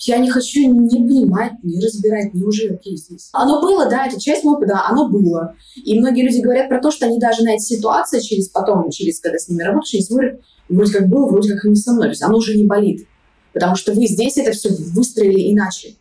я 0.02 0.18
не 0.18 0.30
хочу 0.30 0.60
не 0.60 0.96
понимать, 0.96 1.52
не 1.62 1.84
разбирать, 1.84 2.32
не 2.34 2.42
уже 2.42 2.68
окей 2.68 2.96
здесь. 2.96 3.28
Оно 3.32 3.60
было, 3.60 3.88
да, 3.88 4.06
это 4.06 4.20
часть 4.20 4.44
моего 4.44 4.64
да, 4.64 4.86
оно 4.88 5.08
было. 5.08 5.54
И 5.76 5.98
многие 5.98 6.22
люди 6.22 6.40
говорят 6.40 6.68
про 6.68 6.80
то, 6.80 6.90
что 6.90 7.06
они 7.06 7.18
даже 7.18 7.42
на 7.42 7.54
эти 7.54 7.62
ситуации 7.62 8.20
через 8.20 8.48
потом, 8.48 8.90
через 8.90 9.20
когда 9.20 9.38
с 9.38 9.48
ними 9.48 9.62
работаешь, 9.62 9.94
они 9.94 10.02
смотрят, 10.02 10.40
вроде 10.68 10.92
как 10.92 11.08
было, 11.08 11.26
вроде 11.26 11.54
как 11.54 11.64
и 11.64 11.68
не 11.68 11.76
со 11.76 11.92
мной. 11.92 12.04
То 12.04 12.10
есть 12.10 12.22
оно 12.22 12.38
уже 12.38 12.56
не 12.56 12.66
болит. 12.66 13.06
Потому 13.52 13.76
что 13.76 13.92
вы 13.92 14.06
здесь 14.06 14.36
это 14.38 14.52
все 14.52 14.70
выстроили 14.70 15.52
иначе. 15.52 15.96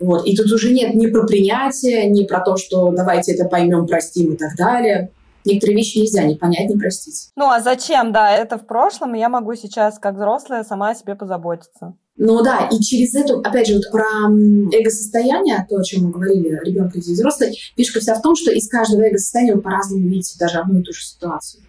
Вот. 0.00 0.26
И 0.26 0.36
тут 0.36 0.50
уже 0.50 0.72
нет 0.72 0.94
ни 0.94 1.06
про 1.06 1.26
принятие, 1.26 2.10
ни 2.10 2.24
про 2.24 2.40
то, 2.40 2.56
что 2.56 2.90
давайте 2.90 3.32
это 3.32 3.44
поймем, 3.44 3.86
простим 3.86 4.32
и 4.32 4.36
так 4.36 4.56
далее. 4.56 5.10
Некоторые 5.44 5.76
вещи 5.76 5.98
нельзя 5.98 6.24
не 6.24 6.36
понять, 6.36 6.70
не 6.70 6.76
простить. 6.76 7.30
Ну 7.36 7.48
а 7.48 7.60
зачем, 7.60 8.12
да, 8.12 8.34
это 8.34 8.58
в 8.58 8.66
прошлом, 8.66 9.14
и 9.14 9.18
я 9.18 9.28
могу 9.28 9.54
сейчас, 9.54 9.98
как 9.98 10.14
взрослая, 10.14 10.64
сама 10.64 10.90
о 10.90 10.94
себе 10.94 11.14
позаботиться. 11.14 11.94
Ну 12.16 12.42
да, 12.44 12.68
и 12.70 12.78
через 12.80 13.14
эту, 13.16 13.40
опять 13.40 13.66
же, 13.66 13.74
вот 13.74 13.90
про 13.90 14.06
эго-состояние, 14.72 15.66
то, 15.68 15.76
о 15.76 15.82
чем 15.82 16.04
мы 16.04 16.10
говорили, 16.12 16.60
ребенок 16.64 16.94
и 16.94 17.00
взрослый, 17.00 17.58
фишка 17.76 17.98
вся 17.98 18.14
в 18.14 18.22
том, 18.22 18.36
что 18.36 18.52
из 18.52 18.68
каждого 18.68 19.02
эго-состояния 19.02 19.54
вы 19.54 19.62
по-разному 19.62 20.08
видите 20.08 20.36
даже 20.38 20.58
одну 20.58 20.78
и 20.78 20.82
ту 20.82 20.92
же 20.92 21.02
ситуацию 21.02 21.63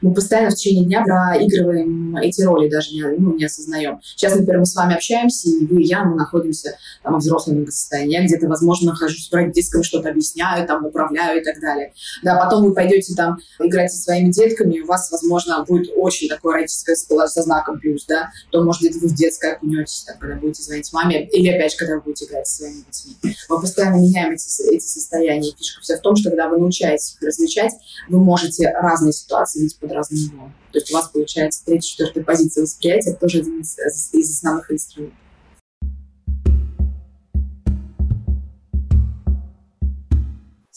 мы 0.00 0.14
постоянно 0.14 0.50
в 0.50 0.54
течение 0.54 0.84
дня 0.84 1.04
проигрываем 1.04 2.16
эти 2.16 2.42
роли, 2.42 2.68
даже 2.68 2.92
не, 2.92 3.02
ну, 3.02 3.36
не 3.36 3.44
осознаем. 3.44 4.00
Сейчас, 4.02 4.34
например, 4.34 4.60
мы 4.60 4.66
с 4.66 4.74
вами 4.74 4.94
общаемся, 4.94 5.48
и 5.48 5.66
вы 5.66 5.82
и 5.82 5.86
я, 5.86 6.04
мы 6.04 6.16
находимся 6.16 6.76
там, 7.02 7.14
в 7.14 7.18
взрослом 7.18 7.66
состоянии. 7.66 8.14
Я 8.14 8.24
где-то, 8.24 8.48
возможно, 8.48 8.92
нахожусь 8.92 9.28
в 9.28 9.34
родительском, 9.34 9.82
что-то 9.82 10.10
объясняю, 10.10 10.66
там, 10.66 10.84
управляю 10.84 11.40
и 11.40 11.44
так 11.44 11.60
далее. 11.60 11.92
Да, 12.22 12.36
потом 12.36 12.64
вы 12.64 12.74
пойдете 12.74 13.14
там 13.14 13.38
играть 13.58 13.92
со 13.92 14.00
своими 14.00 14.30
детками, 14.30 14.74
и 14.74 14.80
у 14.80 14.86
вас, 14.86 15.10
возможно, 15.10 15.64
будет 15.66 15.90
очень 15.96 16.28
такое 16.28 16.54
родительское 16.54 16.96
со 16.96 17.42
знаком 17.42 17.78
плюс, 17.78 18.06
да, 18.06 18.30
то, 18.50 18.62
может, 18.62 18.82
где-то 18.82 18.98
вы 19.00 19.08
в 19.08 19.14
детское 19.14 19.52
окунетесь, 19.52 20.04
там, 20.06 20.16
когда 20.18 20.36
будете 20.36 20.62
звонить 20.62 20.92
маме, 20.92 21.26
или 21.26 21.48
опять 21.48 21.72
же, 21.72 21.78
когда 21.78 21.96
вы 21.96 22.02
будете 22.02 22.26
играть 22.26 22.46
со 22.46 22.58
своими 22.58 22.84
детьми. 22.86 23.34
Мы 23.48 23.60
постоянно 23.60 23.96
меняем 23.96 24.32
эти, 24.32 24.74
эти 24.74 24.84
состояния. 24.84 25.52
Фишка 25.58 25.80
вся 25.80 25.96
в 25.96 26.00
том, 26.00 26.16
что 26.16 26.30
когда 26.30 26.48
вы 26.48 26.58
научаетесь 26.58 27.14
их 27.14 27.26
различать, 27.26 27.72
вы 28.08 28.18
можете 28.18 28.70
разные 28.70 29.12
ситуации 29.12 29.60
видеть 29.60 29.78
разным 29.94 30.34
углом. 30.34 30.52
То 30.72 30.78
есть 30.78 30.90
у 30.90 30.94
вас 30.94 31.08
получается 31.08 31.64
третья, 31.64 31.88
четвертая 31.88 32.24
позиция 32.24 32.62
восприятия, 32.62 33.10
это 33.10 33.20
тоже 33.20 33.38
один 33.40 33.60
из, 33.60 33.76
из 34.12 34.30
основных 34.30 34.70
инструментов. 34.70 35.18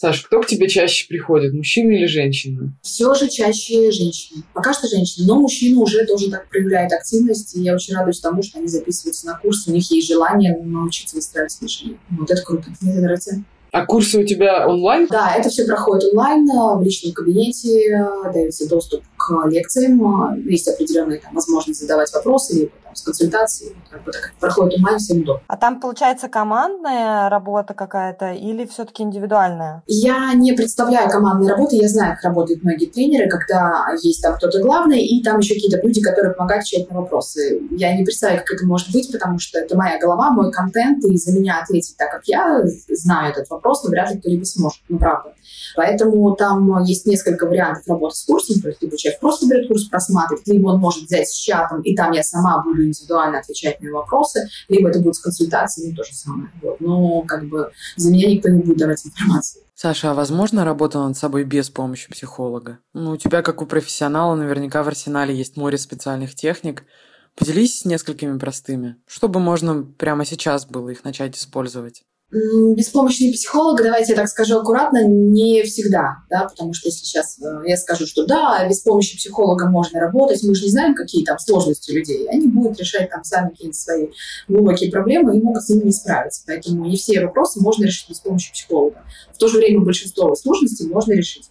Саш, 0.04 0.20
кто 0.20 0.42
к 0.42 0.46
тебе 0.46 0.68
чаще 0.68 1.06
приходит, 1.08 1.54
мужчина 1.54 1.92
или 1.92 2.04
женщина? 2.04 2.74
Все 2.82 3.14
же 3.14 3.26
чаще 3.26 3.90
женщины. 3.90 4.42
Пока 4.52 4.74
что 4.74 4.86
женщины, 4.86 5.26
но 5.26 5.40
мужчины 5.40 5.78
уже 5.78 6.04
тоже 6.04 6.30
так 6.30 6.46
проявляют 6.50 6.92
активность, 6.92 7.56
и 7.56 7.62
я 7.62 7.74
очень 7.74 7.94
радуюсь 7.94 8.20
тому, 8.20 8.42
что 8.42 8.58
они 8.58 8.68
записываются 8.68 9.24
на 9.24 9.38
курс, 9.38 9.66
у 9.66 9.72
них 9.72 9.90
есть 9.90 10.08
желание 10.08 10.58
научиться 10.58 11.16
выстраивать 11.16 11.54
отношения. 11.54 11.96
Вот 12.10 12.30
это 12.30 12.42
круто. 12.42 12.66
Мне 12.82 12.92
это 12.92 13.00
нравится. 13.00 13.44
А 13.74 13.84
курсы 13.84 14.20
у 14.20 14.24
тебя 14.24 14.68
онлайн? 14.68 15.08
Да, 15.10 15.34
это 15.36 15.48
все 15.48 15.64
проходит 15.64 16.04
онлайн, 16.12 16.46
в 16.46 16.82
личном 16.84 17.12
кабинете, 17.12 17.90
э, 17.90 18.32
дается 18.32 18.68
доступ 18.68 19.02
к 19.16 19.48
лекциям, 19.48 20.00
э, 20.30 20.42
есть 20.48 20.68
определенная 20.68 21.18
там, 21.18 21.34
возможность 21.34 21.80
задавать 21.80 22.12
вопросы, 22.12 22.54
либо 22.54 22.70
с 22.96 23.02
консультацией. 23.02 23.76
Как 23.90 24.04
бы, 24.04 24.12
так 24.12 24.32
проходит 24.40 24.78
онлайн, 24.78 24.98
всем 24.98 25.20
удобно. 25.22 25.42
А 25.46 25.56
там, 25.56 25.80
получается, 25.80 26.28
командная 26.28 27.28
работа 27.28 27.74
какая-то 27.74 28.32
или 28.32 28.66
все-таки 28.66 29.02
индивидуальная? 29.02 29.82
Я 29.86 30.32
не 30.34 30.52
представляю 30.52 31.10
командной 31.10 31.48
работы. 31.50 31.76
Я 31.76 31.88
знаю, 31.88 32.14
как 32.14 32.24
работают 32.24 32.62
многие 32.62 32.86
тренеры, 32.86 33.28
когда 33.28 33.86
есть 34.02 34.22
там 34.22 34.36
кто-то 34.36 34.60
главный, 34.60 35.04
и 35.04 35.22
там 35.22 35.38
еще 35.38 35.54
какие-то 35.54 35.80
люди, 35.82 36.00
которые 36.00 36.34
помогают 36.34 36.62
отвечать 36.62 36.90
на 36.90 37.00
вопросы. 37.00 37.60
Я 37.70 37.96
не 37.96 38.04
представляю, 38.04 38.42
как 38.44 38.56
это 38.56 38.66
может 38.66 38.92
быть, 38.92 39.10
потому 39.12 39.38
что 39.38 39.58
это 39.58 39.76
моя 39.76 39.98
голова, 39.98 40.30
мой 40.30 40.50
контент, 40.52 41.04
и 41.04 41.16
за 41.16 41.32
меня 41.38 41.60
ответить 41.62 41.96
так, 41.96 42.10
как 42.10 42.22
я 42.26 42.62
знаю 42.88 43.32
этот 43.32 43.48
вопрос, 43.50 43.84
но 43.84 43.90
вряд 43.90 44.10
ли 44.10 44.18
кто-либо 44.18 44.44
сможет. 44.44 44.80
Ну, 44.88 44.98
правда. 44.98 45.34
Поэтому 45.76 46.34
там 46.36 46.82
есть 46.84 47.06
несколько 47.06 47.46
вариантов 47.46 47.86
работы 47.86 48.16
с 48.16 48.24
курсом. 48.24 48.60
То 48.60 48.68
есть 48.68 48.82
либо 48.82 48.96
человек 48.96 49.20
просто 49.20 49.46
берет 49.46 49.68
курс, 49.68 49.84
просматривает, 49.84 50.46
либо 50.46 50.68
он 50.68 50.80
может 50.80 51.04
взять 51.04 51.28
с 51.28 51.34
чатом, 51.34 51.82
и 51.82 51.94
там 51.94 52.12
я 52.12 52.22
сама 52.22 52.62
буду 52.62 52.83
индивидуально 52.84 53.38
отвечать 53.38 53.80
на 53.80 53.90
вопросы, 53.92 54.48
либо 54.68 54.88
это 54.88 55.00
будет 55.00 55.16
с 55.16 55.20
консультацией, 55.20 55.94
то 55.94 56.04
же 56.04 56.14
самое. 56.14 56.50
Вот. 56.62 56.80
Но 56.80 57.22
как 57.22 57.48
бы 57.48 57.70
за 57.96 58.10
меня 58.10 58.30
никто 58.30 58.48
не 58.48 58.60
будет 58.60 58.78
давать 58.78 59.04
информацию. 59.04 59.64
Саша, 59.74 60.12
а 60.12 60.14
возможно 60.14 60.64
работа 60.64 60.98
над 61.00 61.16
собой 61.16 61.44
без 61.44 61.68
помощи 61.68 62.10
психолога? 62.10 62.78
Ну, 62.92 63.12
у 63.12 63.16
тебя, 63.16 63.42
как 63.42 63.60
у 63.60 63.66
профессионала, 63.66 64.34
наверняка 64.36 64.82
в 64.82 64.88
арсенале 64.88 65.36
есть 65.36 65.56
море 65.56 65.78
специальных 65.78 66.34
техник. 66.34 66.84
Поделись 67.36 67.84
несколькими 67.84 68.38
простыми, 68.38 68.96
чтобы 69.06 69.40
можно 69.40 69.82
прямо 69.82 70.24
сейчас 70.24 70.66
было 70.66 70.90
их 70.90 71.02
начать 71.02 71.36
использовать. 71.36 72.04
Без 72.32 72.88
помощи 72.88 73.32
психолога, 73.32 73.84
давайте 73.84 74.12
я 74.12 74.16
так 74.16 74.28
скажу 74.28 74.58
аккуратно, 74.58 75.06
не 75.06 75.62
всегда, 75.62 76.16
да, 76.28 76.48
потому 76.48 76.74
что 76.74 76.90
сейчас 76.90 77.38
э, 77.40 77.68
я 77.68 77.76
скажу, 77.76 78.06
что 78.06 78.26
да, 78.26 78.66
без 78.68 78.80
помощи 78.80 79.16
психолога 79.16 79.68
можно 79.68 80.00
работать, 80.00 80.42
мы 80.42 80.54
же 80.56 80.64
не 80.64 80.70
знаем, 80.70 80.96
какие 80.96 81.24
там 81.24 81.38
сложности 81.38 81.92
людей, 81.92 82.26
они 82.28 82.48
будут 82.48 82.80
решать 82.80 83.08
там 83.10 83.22
сами 83.22 83.50
какие-то 83.50 83.76
свои 83.76 84.08
глубокие 84.48 84.90
проблемы 84.90 85.36
и 85.36 85.40
могут 85.40 85.62
с 85.62 85.68
ними 85.68 85.84
не 85.84 85.92
справиться, 85.92 86.42
поэтому 86.44 86.86
не 86.86 86.96
все 86.96 87.24
вопросы 87.24 87.60
можно 87.60 87.84
решить 87.84 88.08
без 88.08 88.18
помощи 88.18 88.52
психолога. 88.52 89.04
В 89.32 89.38
то 89.38 89.46
же 89.46 89.58
время 89.58 89.80
большинство 89.80 90.34
сложностей 90.34 90.88
можно 90.88 91.12
решить. 91.12 91.50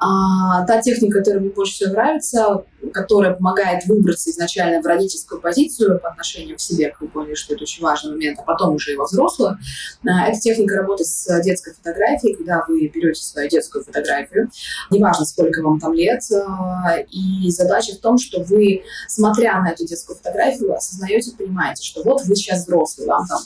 А, 0.00 0.66
та 0.66 0.80
техника, 0.82 1.18
которая 1.18 1.40
мне 1.40 1.50
больше 1.50 1.74
всего 1.74 1.92
нравится, 1.92 2.64
которая 2.92 3.34
помогает 3.34 3.86
выбраться 3.86 4.30
изначально 4.30 4.82
в 4.82 4.86
родительскую 4.86 5.40
позицию 5.40 6.00
по 6.00 6.10
отношению 6.10 6.56
к 6.56 6.60
себе, 6.60 6.90
как 6.90 7.00
вы 7.00 7.08
поняли, 7.08 7.34
что 7.34 7.54
это 7.54 7.62
очень 7.64 7.82
важный 7.82 8.12
момент, 8.12 8.38
а 8.40 8.42
потом 8.42 8.74
уже 8.74 8.92
и 8.92 8.96
во 8.96 9.04
взрослую. 9.04 9.58
А, 10.14 10.28
это 10.28 10.40
техника 10.40 10.76
работы 10.76 11.04
с 11.04 11.42
детской 11.42 11.74
фотографией, 11.74 12.34
когда 12.36 12.64
вы 12.68 12.86
берете 12.88 13.22
свою 13.22 13.48
детскую 13.48 13.84
фотографию, 13.84 14.50
неважно, 14.90 15.24
сколько 15.24 15.62
вам 15.62 15.80
там 15.80 15.92
лет, 15.94 16.22
а, 16.32 16.98
и 17.10 17.50
задача 17.50 17.94
в 17.94 17.98
том, 17.98 18.18
что 18.18 18.42
вы, 18.42 18.82
смотря 19.08 19.60
на 19.60 19.70
эту 19.70 19.86
детскую 19.86 20.16
фотографию, 20.16 20.74
осознаете, 20.74 21.32
понимаете, 21.36 21.82
что 21.82 22.02
вот 22.02 22.24
вы 22.24 22.36
сейчас 22.36 22.64
взрослый, 22.64 23.06
вам 23.06 23.26
там 23.26 23.40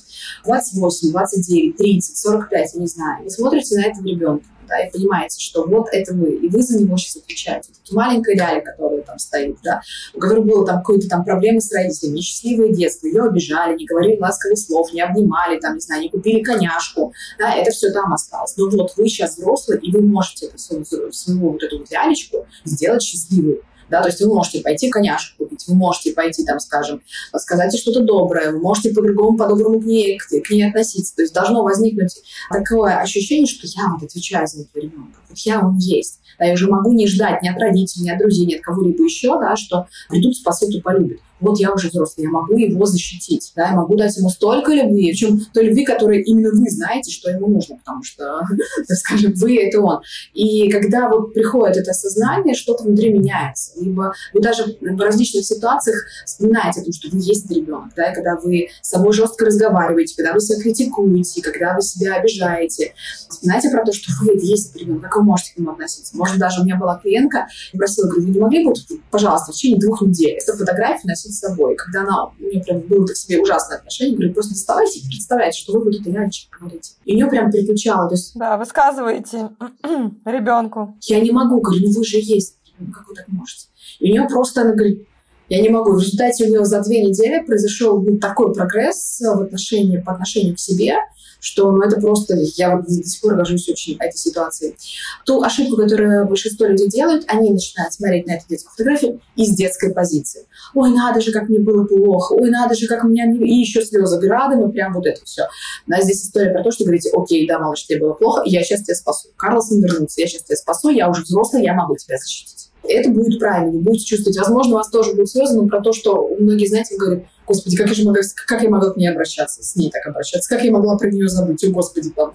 28, 0.44 1.10
29, 1.10 1.76
30, 1.76 2.16
45, 2.16 2.74
я 2.74 2.80
не 2.80 2.86
знаю, 2.86 3.24
вы 3.24 3.30
смотрите 3.30 3.76
на 3.76 3.86
этого 3.86 4.06
ребенка, 4.06 4.44
да, 4.68 4.80
и 4.80 4.90
понимаете, 4.90 5.40
что 5.40 5.66
вот 5.66 5.88
это 5.92 6.14
вы, 6.14 6.34
и 6.34 6.48
вы 6.48 6.62
за 6.62 6.80
него 6.80 6.96
сейчас 6.96 7.16
отвечаете. 7.16 7.70
Это 7.84 7.94
маленькая 7.94 8.36
Ляля, 8.36 8.60
которая 8.60 9.02
там 9.02 9.18
стоит, 9.18 9.56
да, 9.62 9.80
у 10.14 10.18
которой 10.18 10.44
было 10.44 10.66
там 10.66 10.82
какие-то 10.82 11.08
там 11.08 11.24
проблемы 11.24 11.60
с 11.60 11.72
родителями, 11.72 12.16
несчастливое 12.16 12.72
детство, 12.72 13.06
ее 13.06 13.24
обижали, 13.24 13.76
не 13.76 13.86
говорили 13.86 14.18
ласковых 14.18 14.58
слов, 14.58 14.92
не 14.92 15.00
обнимали, 15.00 15.58
там, 15.58 15.74
не 15.74 15.80
знаю, 15.80 16.02
не 16.02 16.10
купили 16.10 16.42
коняшку, 16.42 17.12
да, 17.38 17.54
это 17.54 17.70
все 17.70 17.90
там 17.90 18.12
осталось. 18.12 18.56
Но 18.56 18.68
вот 18.68 18.96
вы 18.96 19.08
сейчас 19.08 19.36
взрослый, 19.36 19.78
и 19.78 19.90
вы 19.90 20.02
можете 20.02 20.46
эту 20.46 20.58
свою, 20.58 20.84
свою 20.84 21.52
вот 21.52 21.62
эту 21.62 21.78
вот 21.78 21.90
лялечку 21.90 22.46
сделать 22.64 23.02
счастливой 23.02 23.62
да, 23.90 24.02
то 24.02 24.08
есть 24.08 24.20
вы 24.20 24.32
можете 24.32 24.60
пойти 24.60 24.90
коняшку 24.90 25.44
купить, 25.44 25.66
вы 25.66 25.74
можете 25.74 26.12
пойти, 26.12 26.44
там, 26.44 26.60
скажем, 26.60 27.00
сказать 27.36 27.72
ей 27.72 27.80
что-то 27.80 28.00
доброе, 28.00 28.52
вы 28.52 28.60
можете 28.60 28.90
по-другому, 28.90 29.36
по-доброму 29.36 29.80
к 29.80 29.84
ней, 29.84 30.18
к, 30.18 30.28
к 30.28 30.50
ней 30.50 30.68
относиться, 30.68 31.16
то 31.16 31.22
есть 31.22 31.34
должно 31.34 31.62
возникнуть 31.62 32.22
такое 32.50 32.98
ощущение, 32.98 33.46
что 33.46 33.66
я 33.66 33.88
вот 33.92 34.02
отвечаю 34.02 34.46
за 34.46 34.62
этого 34.62 34.82
ребенка, 34.82 35.18
вот 35.28 35.38
я 35.38 35.60
он 35.60 35.78
есть, 35.78 36.20
да, 36.38 36.44
я 36.46 36.54
уже 36.54 36.68
могу 36.68 36.92
не 36.92 37.06
ждать 37.06 37.42
ни 37.42 37.48
от 37.48 37.58
родителей, 37.58 38.06
ни 38.06 38.10
от 38.10 38.18
друзей, 38.18 38.46
ни 38.46 38.54
от 38.54 38.62
кого-либо 38.62 39.02
еще, 39.02 39.38
да, 39.38 39.56
что 39.56 39.86
придут, 40.08 40.36
спасут 40.36 40.74
и 40.74 40.80
полюбят 40.80 41.20
вот 41.40 41.58
я 41.58 41.72
уже 41.72 41.88
взрослый, 41.88 42.24
я 42.24 42.30
могу 42.30 42.56
его 42.56 42.86
защитить, 42.86 43.52
да, 43.54 43.68
я 43.68 43.76
могу 43.76 43.96
дать 43.96 44.16
ему 44.16 44.28
столько 44.30 44.72
любви, 44.72 45.10
причем 45.10 45.40
той 45.52 45.66
любви, 45.66 45.84
которой 45.84 46.22
именно 46.22 46.50
вы 46.50 46.68
знаете, 46.68 47.10
что 47.10 47.30
ему 47.30 47.48
нужно, 47.48 47.76
потому 47.76 48.02
что, 48.02 48.40
так 48.88 48.96
скажем, 48.96 49.32
вы— 49.34 49.58
это 49.62 49.80
он. 49.80 50.00
И 50.34 50.70
когда 50.70 51.08
вот 51.08 51.34
приходит 51.34 51.76
это 51.76 51.90
осознание, 51.92 52.54
что-то 52.54 52.84
внутри 52.84 53.12
меняется. 53.12 53.72
Либо 53.76 54.12
вы 54.32 54.40
даже 54.40 54.76
в 54.80 55.00
различных 55.00 55.44
ситуациях 55.44 55.96
вспоминаете 56.24 56.80
о 56.80 56.84
том, 56.84 56.92
что 56.92 57.08
вы 57.10 57.18
есть 57.20 57.50
ребенок, 57.50 57.92
да, 57.96 58.10
и 58.10 58.14
когда 58.14 58.36
вы 58.36 58.68
с 58.82 58.88
собой 58.88 59.12
жестко 59.12 59.46
разговариваете, 59.46 60.14
когда 60.16 60.32
вы 60.32 60.40
себя 60.40 60.60
критикуете, 60.60 61.42
когда 61.42 61.74
вы 61.74 61.82
себя 61.82 62.14
обижаете, 62.14 62.94
вспоминайте 63.28 63.70
про 63.70 63.84
то, 63.84 63.92
что 63.92 64.12
вы 64.20 64.38
есть 64.40 64.76
ребенок, 64.76 65.02
как 65.02 65.16
вы 65.16 65.22
можете 65.22 65.54
к 65.54 65.58
нему 65.58 65.72
относиться. 65.72 66.16
Может, 66.16 66.38
даже 66.38 66.60
у 66.60 66.64
меня 66.64 66.76
была 66.76 66.98
клиентка, 66.98 67.46
я 67.72 67.78
просила, 67.78 68.06
говорю, 68.06 68.26
вы 68.26 68.30
не 68.30 68.40
могли 68.40 68.64
бы, 68.64 68.72
пожалуйста, 69.10 69.52
в 69.52 69.54
течение 69.54 69.78
двух 69.78 70.02
недель 70.02 70.38
эту 70.38 70.56
фотографию 70.56 71.08
носить 71.08 71.27
с 71.32 71.40
собой. 71.40 71.76
Когда 71.76 72.02
она, 72.02 72.26
у 72.26 72.42
нее 72.42 72.62
прям 72.62 72.80
было 72.80 73.06
к 73.06 73.16
себе 73.16 73.40
ужасное 73.40 73.78
отношение, 73.78 74.16
говорю, 74.16 74.34
просто 74.34 74.54
доставайте 74.54 75.00
и 75.00 75.06
представляйте, 75.06 75.58
что 75.58 75.72
вы 75.72 75.84
вот 75.84 75.94
это 75.94 76.10
лялечек 76.10 76.56
говорите. 76.58 76.92
И 77.04 77.14
нее 77.14 77.26
прям 77.26 77.50
переключало. 77.50 78.08
То 78.08 78.14
есть... 78.14 78.32
Да, 78.34 78.56
высказываете 78.56 79.50
ребенку. 80.24 80.96
Я 81.02 81.20
не 81.20 81.30
могу, 81.30 81.60
говорю, 81.60 81.86
ну 81.86 81.92
вы 81.92 82.04
же 82.04 82.18
есть. 82.18 82.56
Ну 82.78 82.92
как 82.92 83.08
вы 83.08 83.14
так 83.14 83.28
можете? 83.28 83.66
И 83.98 84.10
у 84.10 84.12
нее 84.12 84.26
просто, 84.28 84.62
она 84.62 84.72
говорит, 84.72 85.06
я 85.48 85.62
не 85.62 85.70
могу. 85.70 85.92
В 85.92 86.00
результате 86.00 86.44
у 86.44 86.48
нее 86.48 86.64
за 86.64 86.82
две 86.82 87.04
недели 87.04 87.44
произошел 87.44 88.00
ну, 88.02 88.18
такой 88.18 88.52
прогресс 88.52 89.20
в 89.20 89.42
отношении, 89.42 89.98
по 89.98 90.12
отношению 90.12 90.54
к 90.54 90.58
себе, 90.58 90.96
что 91.40 91.70
ну, 91.70 91.82
это 91.82 92.00
просто... 92.00 92.36
Я 92.56 92.76
вот 92.76 92.86
до 92.86 92.92
сих 92.92 93.20
пор 93.20 93.36
горжусь 93.36 93.68
очень 93.68 93.96
этой 93.98 94.16
ситуацией. 94.16 94.76
Ту 95.24 95.42
ошибку, 95.42 95.76
которую 95.76 96.26
большинство 96.26 96.66
людей 96.66 96.88
делают, 96.88 97.24
они 97.28 97.52
начинают 97.52 97.92
смотреть 97.92 98.26
на 98.26 98.32
эту 98.32 98.44
детскую 98.48 98.72
фотографию 98.72 99.20
из 99.36 99.50
детской 99.50 99.92
позиции. 99.92 100.46
Ой, 100.74 100.90
надо 100.90 101.20
же, 101.20 101.32
как 101.32 101.48
мне 101.48 101.58
было 101.58 101.84
плохо. 101.84 102.32
Ой, 102.32 102.50
надо 102.50 102.74
же, 102.74 102.86
как 102.86 103.04
у 103.04 103.08
меня... 103.08 103.30
И 103.32 103.54
еще 103.54 103.84
слезы 103.84 104.18
градом, 104.18 104.68
и 104.68 104.72
прям 104.72 104.94
вот 104.94 105.06
это 105.06 105.24
все. 105.24 105.44
А 105.90 106.02
здесь 106.02 106.24
история 106.24 106.52
про 106.52 106.62
то, 106.62 106.70
что 106.70 106.84
говорите, 106.84 107.10
окей, 107.14 107.46
да, 107.46 107.58
малыш, 107.58 107.86
тебе 107.86 108.00
было 108.00 108.14
плохо, 108.14 108.42
я 108.44 108.62
сейчас 108.62 108.82
тебя 108.82 108.94
спасу. 108.94 109.28
Карлсон 109.36 109.80
вернулся, 109.82 110.20
я 110.20 110.26
сейчас 110.26 110.42
тебя 110.42 110.56
спасу, 110.56 110.90
я 110.90 111.08
уже 111.08 111.22
взрослый, 111.22 111.62
я 111.62 111.74
могу 111.74 111.96
тебя 111.96 112.18
защитить 112.18 112.68
это 112.88 113.10
будет 113.10 113.38
правильно, 113.38 113.72
вы 113.72 113.80
будете 113.80 114.04
чувствовать. 114.04 114.38
Возможно, 114.38 114.74
у 114.74 114.76
вас 114.76 114.88
тоже 114.88 115.10
будут 115.10 115.30
слезы, 115.30 115.54
но 115.54 115.66
про 115.68 115.80
то, 115.80 115.92
что 115.92 116.28
многие, 116.38 116.66
знаете, 116.66 116.96
говорят, 116.96 117.24
господи, 117.48 117.76
как 117.76 117.88
я 117.88 117.94
же 117.94 118.04
могла, 118.04 118.22
как 118.46 118.62
я 118.62 118.70
могла 118.70 118.92
к 118.92 118.96
ней 118.96 119.08
обращаться, 119.08 119.62
с 119.62 119.74
ней 119.74 119.90
так 119.90 120.06
обращаться, 120.06 120.48
как 120.48 120.62
я 120.62 120.70
могла 120.70 120.96
про 120.96 121.10
нее 121.10 121.28
забыть, 121.28 121.64
о 121.64 121.70
господи, 121.70 122.10
там. 122.10 122.34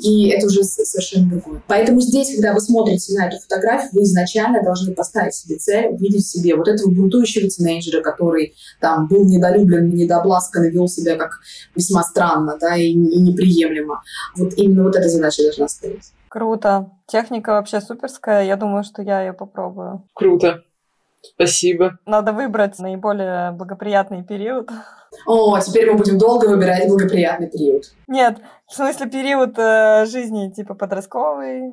И 0.00 0.28
это 0.28 0.46
уже 0.46 0.64
совершенно 0.64 1.30
другое. 1.30 1.62
Поэтому 1.66 2.00
здесь, 2.00 2.34
когда 2.34 2.52
вы 2.52 2.60
смотрите 2.60 3.14
на 3.14 3.28
эту 3.28 3.38
фотографию, 3.38 3.90
вы 3.92 4.02
изначально 4.02 4.62
должны 4.62 4.94
поставить 4.94 5.34
себе 5.34 5.56
цель, 5.56 5.86
увидеть 5.86 6.24
в 6.24 6.30
себе 6.30 6.56
вот 6.56 6.68
этого 6.68 6.90
бунтующего 6.90 7.48
тинейджера, 7.48 8.02
который 8.02 8.54
там 8.80 9.08
был 9.08 9.24
недолюблен, 9.24 9.88
недобласкан 9.88 10.64
и 10.64 10.70
вел 10.70 10.88
себя 10.88 11.16
как 11.16 11.40
весьма 11.74 12.02
странно, 12.02 12.58
да, 12.60 12.76
и, 12.76 12.90
и 12.90 13.22
неприемлемо. 13.22 14.02
Вот 14.36 14.54
именно 14.56 14.84
вот 14.84 14.96
эта 14.96 15.08
задача 15.08 15.42
должна 15.42 15.68
стоять. 15.68 16.12
Круто. 16.28 16.90
Техника 17.06 17.52
вообще 17.52 17.80
суперская. 17.80 18.44
Я 18.44 18.56
думаю, 18.56 18.84
что 18.84 19.02
я 19.02 19.22
ее 19.22 19.32
попробую. 19.32 20.04
Круто. 20.14 20.62
Спасибо. 21.22 21.98
Надо 22.06 22.32
выбрать 22.32 22.78
наиболее 22.78 23.52
благоприятный 23.52 24.24
период. 24.24 24.70
О, 25.26 25.58
теперь 25.60 25.90
мы 25.90 25.98
будем 25.98 26.18
долго 26.18 26.46
выбирать 26.46 26.88
благоприятный 26.88 27.48
период. 27.48 27.84
Нет, 28.06 28.38
в 28.66 28.74
смысле 28.74 29.08
период 29.08 29.58
э, 29.58 30.04
жизни 30.06 30.50
типа 30.50 30.74
подростковый, 30.74 31.72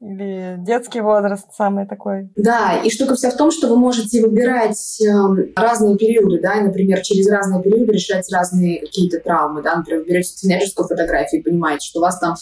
или 0.00 0.56
детский 0.58 1.00
возраст 1.00 1.46
самый 1.56 1.86
такой. 1.86 2.30
Да, 2.36 2.80
и 2.84 2.90
штука 2.90 3.16
вся 3.16 3.30
в 3.30 3.36
том, 3.36 3.50
что 3.50 3.68
вы 3.68 3.76
можете 3.76 4.22
выбирать 4.22 5.00
э, 5.00 5.52
разные 5.56 5.96
периоды, 5.96 6.40
да, 6.40 6.54
например, 6.60 7.00
через 7.00 7.28
разные 7.28 7.62
периоды 7.62 7.92
решать 7.92 8.30
разные 8.32 8.80
какие-то 8.80 9.18
травмы, 9.18 9.60
да, 9.62 9.76
например, 9.76 10.02
вы 10.02 10.08
берете 10.08 10.36
тинейджерскую 10.36 10.86
фотографию 10.86 11.40
и 11.40 11.44
понимаете, 11.44 11.88
что 11.88 11.98
у 11.98 12.02
вас 12.02 12.18
там 12.20 12.36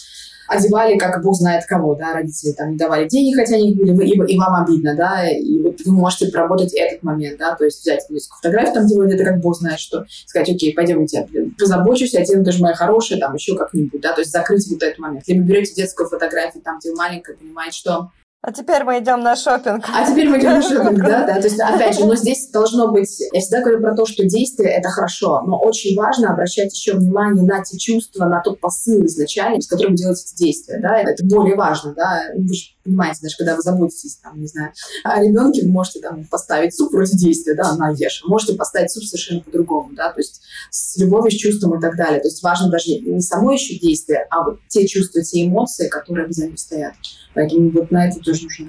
одевали, 0.48 0.98
как 0.98 1.22
бог 1.22 1.34
знает 1.34 1.64
кого, 1.66 1.94
да, 1.94 2.12
родители 2.12 2.52
там 2.52 2.72
не 2.72 2.76
давали 2.76 3.08
денег, 3.08 3.36
хотя 3.36 3.56
они 3.56 3.74
были, 3.74 4.06
и, 4.06 4.34
и 4.34 4.38
вам 4.38 4.62
обидно, 4.62 4.94
да, 4.94 5.28
и 5.28 5.60
вот 5.60 5.80
вы 5.84 5.92
можете 5.92 6.28
проработать 6.28 6.74
этот 6.74 7.02
момент, 7.02 7.38
да, 7.38 7.54
то 7.54 7.64
есть 7.64 7.80
взять 7.80 8.08
несколько 8.10 8.36
фотографий, 8.36 8.74
там 8.74 8.86
делать 8.86 9.12
это 9.12 9.24
как 9.24 9.40
бог 9.40 9.56
знает 9.56 9.80
что, 9.80 10.04
сказать, 10.26 10.48
окей, 10.48 10.74
пойдем 10.74 11.00
я 11.00 11.06
тебя 11.06 11.26
позабочусь, 11.58 12.14
я 12.14 12.24
тебе 12.24 12.42
тоже 12.42 12.62
моя 12.62 12.74
хорошая, 12.74 13.18
там 13.18 13.34
еще 13.34 13.56
как-нибудь, 13.56 14.00
да, 14.00 14.12
то 14.12 14.20
есть 14.20 14.32
закрыть 14.32 14.66
вот 14.70 14.82
этот 14.82 14.98
момент. 14.98 15.24
Либо 15.26 15.44
берете 15.44 15.74
детскую 15.74 16.08
фотографию, 16.08 16.62
там, 16.62 16.78
где 16.78 16.92
маленькая, 16.94 17.36
понимаете, 17.36 17.76
что 17.76 18.10
а 18.46 18.52
теперь 18.52 18.84
мы 18.84 19.00
идем 19.00 19.22
на 19.22 19.34
шопинг. 19.34 19.84
А 19.92 20.08
теперь 20.08 20.28
мы 20.28 20.38
идем 20.38 20.52
на 20.52 20.62
шопинг, 20.62 20.98
да, 20.98 21.26
да. 21.26 21.40
То 21.40 21.48
есть, 21.48 21.58
опять 21.60 21.98
же, 21.98 22.04
но 22.04 22.14
здесь 22.14 22.48
должно 22.50 22.92
быть... 22.92 23.20
Я 23.32 23.40
всегда 23.40 23.60
говорю 23.60 23.80
про 23.80 23.96
то, 23.96 24.06
что 24.06 24.24
действие— 24.24 24.70
это 24.70 24.88
хорошо, 24.88 25.42
но 25.44 25.58
очень 25.58 25.96
важно 25.96 26.30
обращать 26.30 26.72
еще 26.72 26.94
внимание 26.94 27.44
на 27.44 27.64
те 27.64 27.76
чувства, 27.76 28.26
на 28.26 28.40
тот 28.40 28.60
посыл 28.60 29.04
изначально, 29.06 29.60
с 29.60 29.66
которым 29.66 29.96
делаете 29.96 30.22
эти 30.26 30.36
действия, 30.36 30.78
да. 30.80 30.96
Это 30.96 31.24
более 31.24 31.56
важно, 31.56 31.92
да. 31.94 32.22
Вы 32.36 32.54
же 32.54 32.75
понимаете, 32.86 33.20
даже 33.22 33.36
когда 33.36 33.56
вы 33.56 33.62
заботитесь, 33.62 34.16
там, 34.22 34.40
не 34.40 34.46
знаю, 34.46 34.72
о 35.04 35.22
ребенке, 35.22 35.62
вы 35.62 35.70
можете 35.70 36.00
там 36.00 36.24
поставить 36.24 36.74
суп 36.74 36.92
вроде 36.92 37.16
действия, 37.16 37.54
да, 37.54 37.76
на 37.76 37.90
ешь. 37.90 38.22
Можете 38.26 38.54
поставить 38.54 38.90
суп 38.90 39.04
совершенно 39.04 39.40
по-другому, 39.40 39.92
да, 39.94 40.12
то 40.12 40.20
есть 40.20 40.40
с 40.70 40.96
любовью, 40.96 41.30
с 41.30 41.34
чувством 41.34 41.78
и 41.78 41.80
так 41.80 41.96
далее. 41.96 42.20
То 42.20 42.28
есть 42.28 42.42
важно 42.42 42.70
даже 42.70 42.92
не 42.92 43.20
само 43.20 43.52
еще 43.52 43.78
действие, 43.78 44.26
а 44.30 44.44
вот 44.44 44.60
те 44.68 44.86
чувства, 44.86 45.22
те 45.22 45.46
эмоции, 45.46 45.88
которые 45.88 46.24
обязательно 46.24 46.56
стоят. 46.56 46.94
Поэтому 47.34 47.70
вот 47.70 47.90
на 47.90 48.08
это 48.08 48.20
тоже 48.20 48.44
нужно 48.44 48.66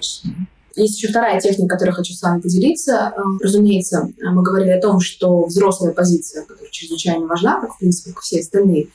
есть 0.82 0.98
еще 0.98 1.10
вторая 1.10 1.40
техника, 1.40 1.76
которой 1.76 1.92
хочу 1.92 2.14
с 2.14 2.22
вами 2.22 2.42
поделиться. 2.42 3.14
Э, 3.16 3.22
разумеется, 3.42 4.10
мы 4.20 4.44
говорили 4.44 4.72
о 4.72 4.82
том, 4.82 5.00
что 5.00 5.46
взрослая 5.46 5.94
позиция, 5.94 6.44
которая 6.44 6.72
чрезвычайно 6.72 7.26
важна, 7.26 7.60
как, 7.60 7.74
в 7.76 7.80
принципе, 7.80 8.14
как 8.14 8.22
все 8.22 8.40
остальные, 8.40 8.88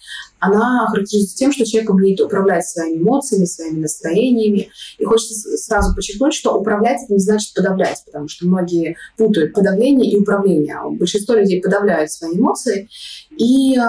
она 0.43 0.89
характеризуется 0.91 1.37
тем, 1.37 1.53
что 1.53 1.65
человек 1.65 1.91
умеет 1.91 2.21
управлять 2.21 2.67
своими 2.67 2.99
эмоциями, 2.99 3.45
своими 3.45 3.79
настроениями. 3.79 4.71
И 4.99 5.05
хочется 5.05 5.57
сразу 5.57 5.95
подчеркнуть, 5.95 6.35
что 6.35 6.59
управлять 6.59 7.05
это 7.05 7.13
не 7.13 7.21
значит 7.21 7.55
подавлять, 7.55 8.03
потому 8.05 8.27
что 8.27 8.47
многие 8.47 8.97
путают 9.17 9.53
подавление 9.53 10.11
и 10.11 10.17
управление. 10.17 10.79
Большинство 10.99 11.37
людей 11.37 11.63
подавляют 11.63 12.11
свои 12.11 12.37
эмоции, 12.37 12.89
и 13.39 13.77
э, 13.77 13.81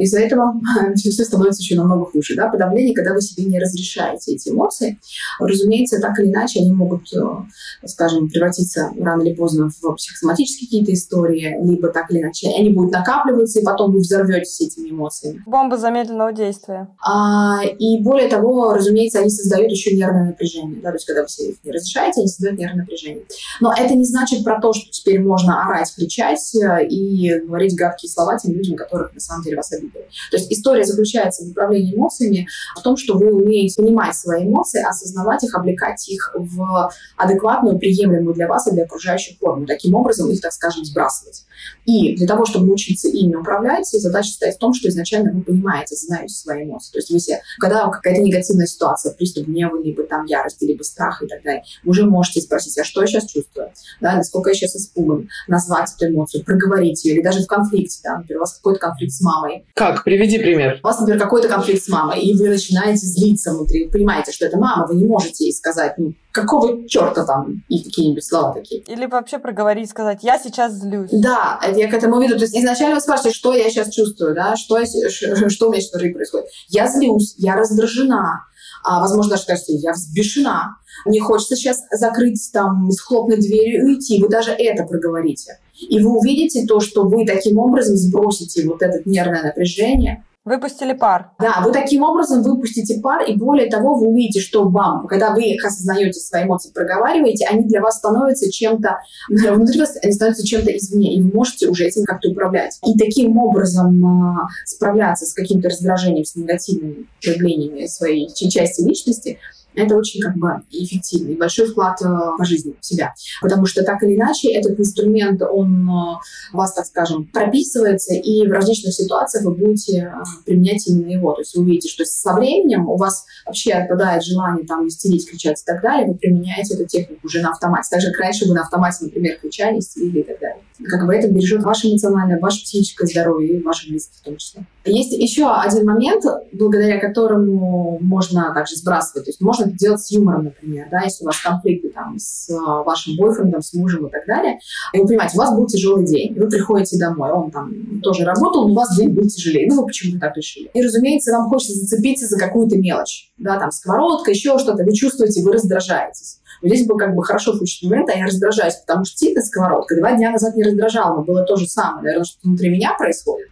из-за 0.00 0.20
этого 0.20 0.54
все 0.94 1.24
становится 1.24 1.62
еще 1.62 1.76
намного 1.76 2.06
хуже. 2.06 2.34
Да? 2.36 2.48
Подавление, 2.48 2.94
когда 2.94 3.14
вы 3.14 3.20
себе 3.20 3.44
не 3.44 3.58
разрешаете 3.58 4.32
эти 4.32 4.48
эмоции. 4.50 4.98
Разумеется, 5.38 6.00
так 6.00 6.18
или 6.18 6.28
иначе 6.28 6.60
они 6.60 6.72
могут, 6.72 7.12
э, 7.12 7.86
скажем, 7.86 8.28
превратиться 8.28 8.90
рано 8.98 9.22
или 9.22 9.34
поздно 9.34 9.70
в 9.70 9.94
психосоматические 9.94 10.66
какие-то 10.66 10.92
истории, 10.92 11.56
либо 11.62 11.88
так 11.88 12.10
или 12.10 12.20
иначе 12.20 12.48
они 12.48 12.70
будут 12.70 12.92
накапливаться, 12.92 13.60
и 13.60 13.64
потом 13.64 13.92
вы 13.92 14.00
взорветесь 14.00 14.60
этими 14.60 14.90
эмоциями. 14.90 15.42
Бомба 15.46 15.76
замедленного 15.76 16.32
действия. 16.32 16.88
А, 17.04 17.62
и 17.64 18.00
более 18.02 18.28
того, 18.28 18.74
разумеется, 18.74 19.20
они 19.20 19.30
создают 19.30 19.70
еще 19.70 19.94
нервное 19.94 20.26
напряжение. 20.26 20.80
Да? 20.82 20.90
То 20.90 20.96
есть, 20.96 21.06
когда 21.06 21.22
вы 21.22 21.28
себе 21.28 21.50
их 21.50 21.56
не 21.64 21.72
разрешаете, 21.72 22.20
они 22.20 22.28
создают 22.28 22.58
нервное 22.58 22.82
напряжение. 22.82 23.24
Но 23.60 23.72
это 23.76 23.94
не 23.94 24.04
значит 24.04 24.44
про 24.44 24.60
то, 24.60 24.72
что 24.72 24.90
теперь 24.90 25.20
можно 25.20 25.64
орать, 25.64 25.92
кричать 25.94 26.54
э, 26.54 26.86
и 26.86 27.38
говорить 27.40 27.76
гадкие 27.76 28.10
слова 28.10 28.38
тем 28.38 28.52
людям, 28.52 28.76
которых 28.78 29.14
на 29.14 29.20
самом 29.20 29.44
деле 29.44 29.56
вас 29.56 29.72
обидели. 29.72 30.08
То 30.30 30.36
есть 30.36 30.50
история 30.50 30.84
заключается 30.84 31.44
в 31.44 31.50
управлении 31.50 31.94
эмоциями, 31.94 32.48
в 32.76 32.82
том, 32.82 32.96
что 32.96 33.16
вы 33.16 33.32
умеете 33.32 33.82
понимать 33.82 34.16
свои 34.16 34.44
эмоции, 34.44 34.82
осознавать 34.82 35.44
их, 35.44 35.54
облекать 35.54 36.08
их 36.08 36.34
в 36.34 36.90
адекватную, 37.16 37.78
приемлемую 37.78 38.34
для 38.34 38.48
вас 38.48 38.66
и 38.66 38.70
для 38.70 38.84
окружающих 38.84 39.38
форму. 39.38 39.66
Таким 39.66 39.94
образом 39.94 40.30
их, 40.30 40.40
так 40.40 40.52
скажем, 40.52 40.84
сбрасывать. 40.84 41.44
И 41.84 42.16
для 42.16 42.26
того, 42.26 42.46
чтобы 42.46 42.66
научиться 42.66 43.08
ими 43.08 43.34
управлять, 43.34 43.86
задача 43.86 44.30
стоит 44.30 44.54
в 44.54 44.58
том, 44.58 44.74
что 44.74 44.88
изначально 44.88 45.32
вы 45.32 45.42
понимаете, 45.42 45.96
знаете 45.96 46.34
свои 46.34 46.64
эмоции. 46.64 46.92
То 46.92 46.98
есть 46.98 47.10
вы 47.10 47.18
себе, 47.18 47.40
когда 47.58 47.88
какая-то 47.88 48.20
негативная 48.22 48.66
ситуация, 48.66 49.12
приступ 49.12 49.46
гнева, 49.46 49.80
либо 49.82 50.04
там 50.04 50.24
ярости, 50.26 50.64
либо 50.64 50.82
страха 50.82 51.24
и 51.24 51.28
так 51.28 51.42
далее, 51.42 51.64
вы 51.84 51.90
уже 51.90 52.06
можете 52.06 52.40
спросить, 52.40 52.78
а 52.78 52.84
что 52.84 53.00
я 53.00 53.06
сейчас 53.06 53.26
чувствую? 53.26 53.70
Да, 54.00 54.16
насколько 54.16 54.50
я 54.50 54.54
сейчас 54.54 54.76
испуган? 54.76 55.28
Назвать 55.48 55.92
эту 55.96 56.12
эмоцию, 56.12 56.44
проговорить 56.44 57.04
ее, 57.04 57.14
или 57.14 57.22
даже 57.22 57.42
в 57.42 57.46
конфликте, 57.46 58.00
да, 58.04 58.18
например, 58.18 58.38
у 58.38 58.40
вас 58.40 58.54
какой-то 58.68 58.80
конфликт 58.80 59.12
с 59.12 59.20
мамой. 59.20 59.64
Как? 59.74 60.04
Приведи 60.04 60.38
пример. 60.38 60.80
У 60.82 60.86
вас, 60.86 61.00
например, 61.00 61.20
какой-то 61.20 61.48
конфликт 61.48 61.82
с 61.82 61.88
мамой, 61.88 62.20
и 62.20 62.36
вы 62.36 62.48
начинаете 62.48 63.06
злиться 63.06 63.52
внутри, 63.52 63.86
вы 63.86 63.90
понимаете, 63.90 64.32
что 64.32 64.46
это 64.46 64.58
мама, 64.58 64.86
вы 64.86 64.96
не 64.96 65.06
можете 65.06 65.44
ей 65.44 65.52
сказать, 65.52 65.94
ну, 65.98 66.12
какого 66.32 66.86
черта 66.88 67.24
там, 67.24 67.62
и 67.68 67.82
какие-нибудь 67.82 68.24
слова 68.24 68.52
такие. 68.52 68.82
Или 68.82 69.06
вообще 69.06 69.38
проговорить, 69.38 69.90
сказать, 69.90 70.22
я 70.22 70.38
сейчас 70.38 70.74
злюсь. 70.74 71.10
Да, 71.10 71.60
я 71.74 71.90
к 71.90 71.94
этому 71.94 72.20
веду. 72.20 72.36
То 72.36 72.42
есть 72.42 72.56
изначально 72.56 72.96
вы 72.96 73.00
спрашиваете, 73.00 73.36
что 73.36 73.54
я 73.54 73.70
сейчас 73.70 73.92
чувствую, 73.92 74.34
да, 74.34 74.56
что, 74.56 74.78
я, 74.78 74.86
что 74.86 75.66
у 75.66 75.70
меня 75.70 75.80
сейчас 75.80 75.92
внутри 75.92 76.12
происходит. 76.12 76.46
Я 76.68 76.86
злюсь, 76.86 77.34
я 77.38 77.56
раздражена, 77.56 78.44
а, 78.84 79.00
возможно, 79.00 79.30
даже 79.30 79.42
скажете, 79.42 79.74
я 79.74 79.92
взбешена, 79.92 80.76
мне 81.04 81.20
хочется 81.20 81.56
сейчас 81.56 81.82
закрыть 81.90 82.50
там, 82.52 82.90
схлопнуть 82.90 83.40
дверь 83.40 83.76
и 83.76 83.82
уйти. 83.82 84.20
Вы 84.20 84.28
даже 84.28 84.52
это 84.52 84.84
проговорите. 84.84 85.58
И 85.80 86.02
вы 86.02 86.18
увидите 86.18 86.66
то, 86.66 86.80
что 86.80 87.04
вы 87.04 87.26
таким 87.26 87.58
образом 87.58 87.96
сбросите 87.96 88.66
вот 88.66 88.82
это 88.82 89.00
нервное 89.04 89.42
напряжение, 89.42 90.24
Выпустили 90.48 90.94
пар. 90.94 91.32
Да, 91.38 91.60
вы 91.62 91.72
таким 91.72 92.02
образом 92.04 92.42
выпустите 92.42 93.00
пар, 93.02 93.22
и 93.22 93.36
более 93.36 93.68
того, 93.68 93.96
вы 93.96 94.06
увидите, 94.08 94.40
что 94.40 94.64
бам, 94.64 95.06
когда 95.06 95.34
вы 95.34 95.42
их 95.42 95.62
осознаете, 95.62 96.20
свои 96.20 96.44
эмоции 96.44 96.70
проговариваете, 96.72 97.44
они 97.44 97.64
для 97.64 97.82
вас 97.82 97.98
становятся 97.98 98.50
чем-то, 98.50 98.98
внутри 99.28 99.78
вас 99.78 99.98
они 100.02 100.10
становятся 100.10 100.46
чем-то 100.46 100.74
извне, 100.74 101.16
и 101.16 101.20
вы 101.20 101.34
можете 101.34 101.68
уже 101.68 101.84
этим 101.84 102.04
как-то 102.04 102.30
управлять. 102.30 102.78
И 102.86 102.96
таким 102.96 103.36
образом 103.36 104.02
а, 104.06 104.48
справляться 104.64 105.26
с 105.26 105.34
каким-то 105.34 105.68
раздражением, 105.68 106.24
с 106.24 106.34
негативными 106.34 107.06
проявлениями 107.22 107.84
своей 107.84 108.28
части 108.32 108.80
личности– 108.80 109.38
это 109.74 109.96
очень 109.96 110.20
как 110.20 110.36
бы 110.36 110.62
эффективный, 110.70 111.36
большой 111.36 111.66
вклад 111.68 112.00
э, 112.02 112.06
по 112.36 112.44
жизни 112.44 112.74
в 112.80 112.84
себя. 112.84 113.14
Потому 113.40 113.66
что 113.66 113.84
так 113.84 114.02
или 114.02 114.16
иначе 114.16 114.52
этот 114.52 114.78
инструмент, 114.78 115.42
он 115.42 115.88
э, 115.88 116.16
вас, 116.52 116.74
так 116.74 116.86
скажем, 116.86 117.26
прописывается, 117.26 118.14
и 118.14 118.46
в 118.46 118.50
различных 118.50 118.94
ситуациях 118.94 119.44
вы 119.44 119.54
будете 119.54 119.98
э, 119.98 120.12
применять 120.44 120.86
именно 120.88 121.10
его. 121.10 121.34
То 121.34 121.42
есть 121.42 121.56
вы 121.56 121.62
увидите, 121.62 121.88
что 121.88 122.04
со 122.04 122.34
временем 122.34 122.88
у 122.88 122.96
вас 122.96 123.24
вообще 123.46 123.72
отпадает 123.72 124.24
желание 124.24 124.66
там 124.66 124.86
истерить, 124.88 125.28
кричать 125.28 125.60
и 125.60 125.64
так 125.64 125.82
далее, 125.82 126.06
вы 126.06 126.14
применяете 126.14 126.74
эту 126.74 126.86
технику 126.86 127.26
уже 127.26 127.40
на 127.40 127.50
автомате. 127.50 127.88
Так 127.90 128.00
же, 128.00 128.10
как 128.10 128.20
раньше 128.20 128.46
вы 128.46 128.54
на 128.54 128.62
автомате, 128.62 129.04
например, 129.04 129.38
кричали, 129.40 129.78
истерили 129.78 130.20
и 130.20 130.24
так 130.24 130.40
далее. 130.40 130.62
Как 130.84 131.06
бы 131.06 131.14
это 131.14 131.28
бережет 131.28 131.62
ваше 131.62 131.88
эмоциональное, 131.88 132.38
ваше 132.38 132.62
психическое 132.62 133.06
здоровье 133.06 133.58
и 133.58 133.62
ваших 133.62 133.90
близких 133.90 134.18
в 134.18 134.22
том 134.22 134.36
числе. 134.36 134.64
Есть 134.88 135.12
еще 135.12 135.50
один 135.50 135.86
момент, 135.86 136.24
благодаря 136.52 136.98
которому 136.98 137.98
можно 138.00 138.52
также 138.54 138.76
сбрасывать. 138.76 139.24
То 139.24 139.30
есть 139.30 139.40
можно 139.40 139.64
это 139.64 139.72
делать 139.72 140.00
с 140.00 140.10
юмором, 140.10 140.44
например, 140.44 140.88
да, 140.90 141.02
если 141.02 141.24
у 141.24 141.26
вас 141.26 141.40
конфликты 141.40 141.90
там 141.90 142.18
с 142.18 142.50
а, 142.50 142.82
вашим 142.82 143.16
бойфрендом, 143.16 143.62
с 143.62 143.74
мужем 143.74 144.06
и 144.06 144.10
так 144.10 144.26
далее. 144.26 144.58
И 144.92 144.98
вы 144.98 145.06
понимаете, 145.06 145.36
у 145.36 145.38
вас 145.38 145.54
был 145.54 145.66
тяжелый 145.66 146.06
день, 146.06 146.34
вы 146.34 146.48
приходите 146.48 146.98
домой, 146.98 147.30
он 147.30 147.50
там 147.50 147.72
тоже 148.02 148.24
работал, 148.24 148.66
но 148.66 148.72
у 148.72 148.76
вас 148.76 148.96
день 148.96 149.10
был 149.10 149.26
тяжелее. 149.26 149.68
Ну, 149.68 149.80
вы 149.80 149.86
почему-то 149.86 150.20
так 150.20 150.36
решили. 150.36 150.70
И, 150.72 150.82
разумеется, 150.82 151.32
вам 151.32 151.48
хочется 151.48 151.74
зацепиться 151.74 152.26
за 152.26 152.38
какую-то 152.38 152.76
мелочь, 152.76 153.30
да, 153.38 153.58
там, 153.58 153.70
сковородка, 153.70 154.30
еще 154.30 154.58
что-то. 154.58 154.84
Вы 154.84 154.92
чувствуете, 154.92 155.42
вы 155.42 155.52
раздражаетесь. 155.52 156.38
Вот 156.62 156.70
здесь 156.70 156.86
был 156.86 156.96
как 156.96 157.14
бы 157.14 157.22
хорошо 157.22 157.52
включить 157.52 157.88
момент, 157.88 158.10
а 158.10 158.18
я 158.18 158.26
раздражаюсь, 158.26 158.74
потому 158.76 159.04
что 159.04 159.16
типа 159.16 159.40
сковородка 159.40 159.96
два 159.96 160.12
дня 160.16 160.30
назад 160.30 160.56
не 160.56 160.64
раздражала, 160.64 161.16
но 161.16 161.22
было 161.22 161.44
то 161.44 161.56
же 161.56 161.66
самое. 161.66 162.02
Наверное, 162.02 162.24
что 162.24 162.38
внутри 162.42 162.70
меня 162.70 162.94
происходит. 162.98 163.48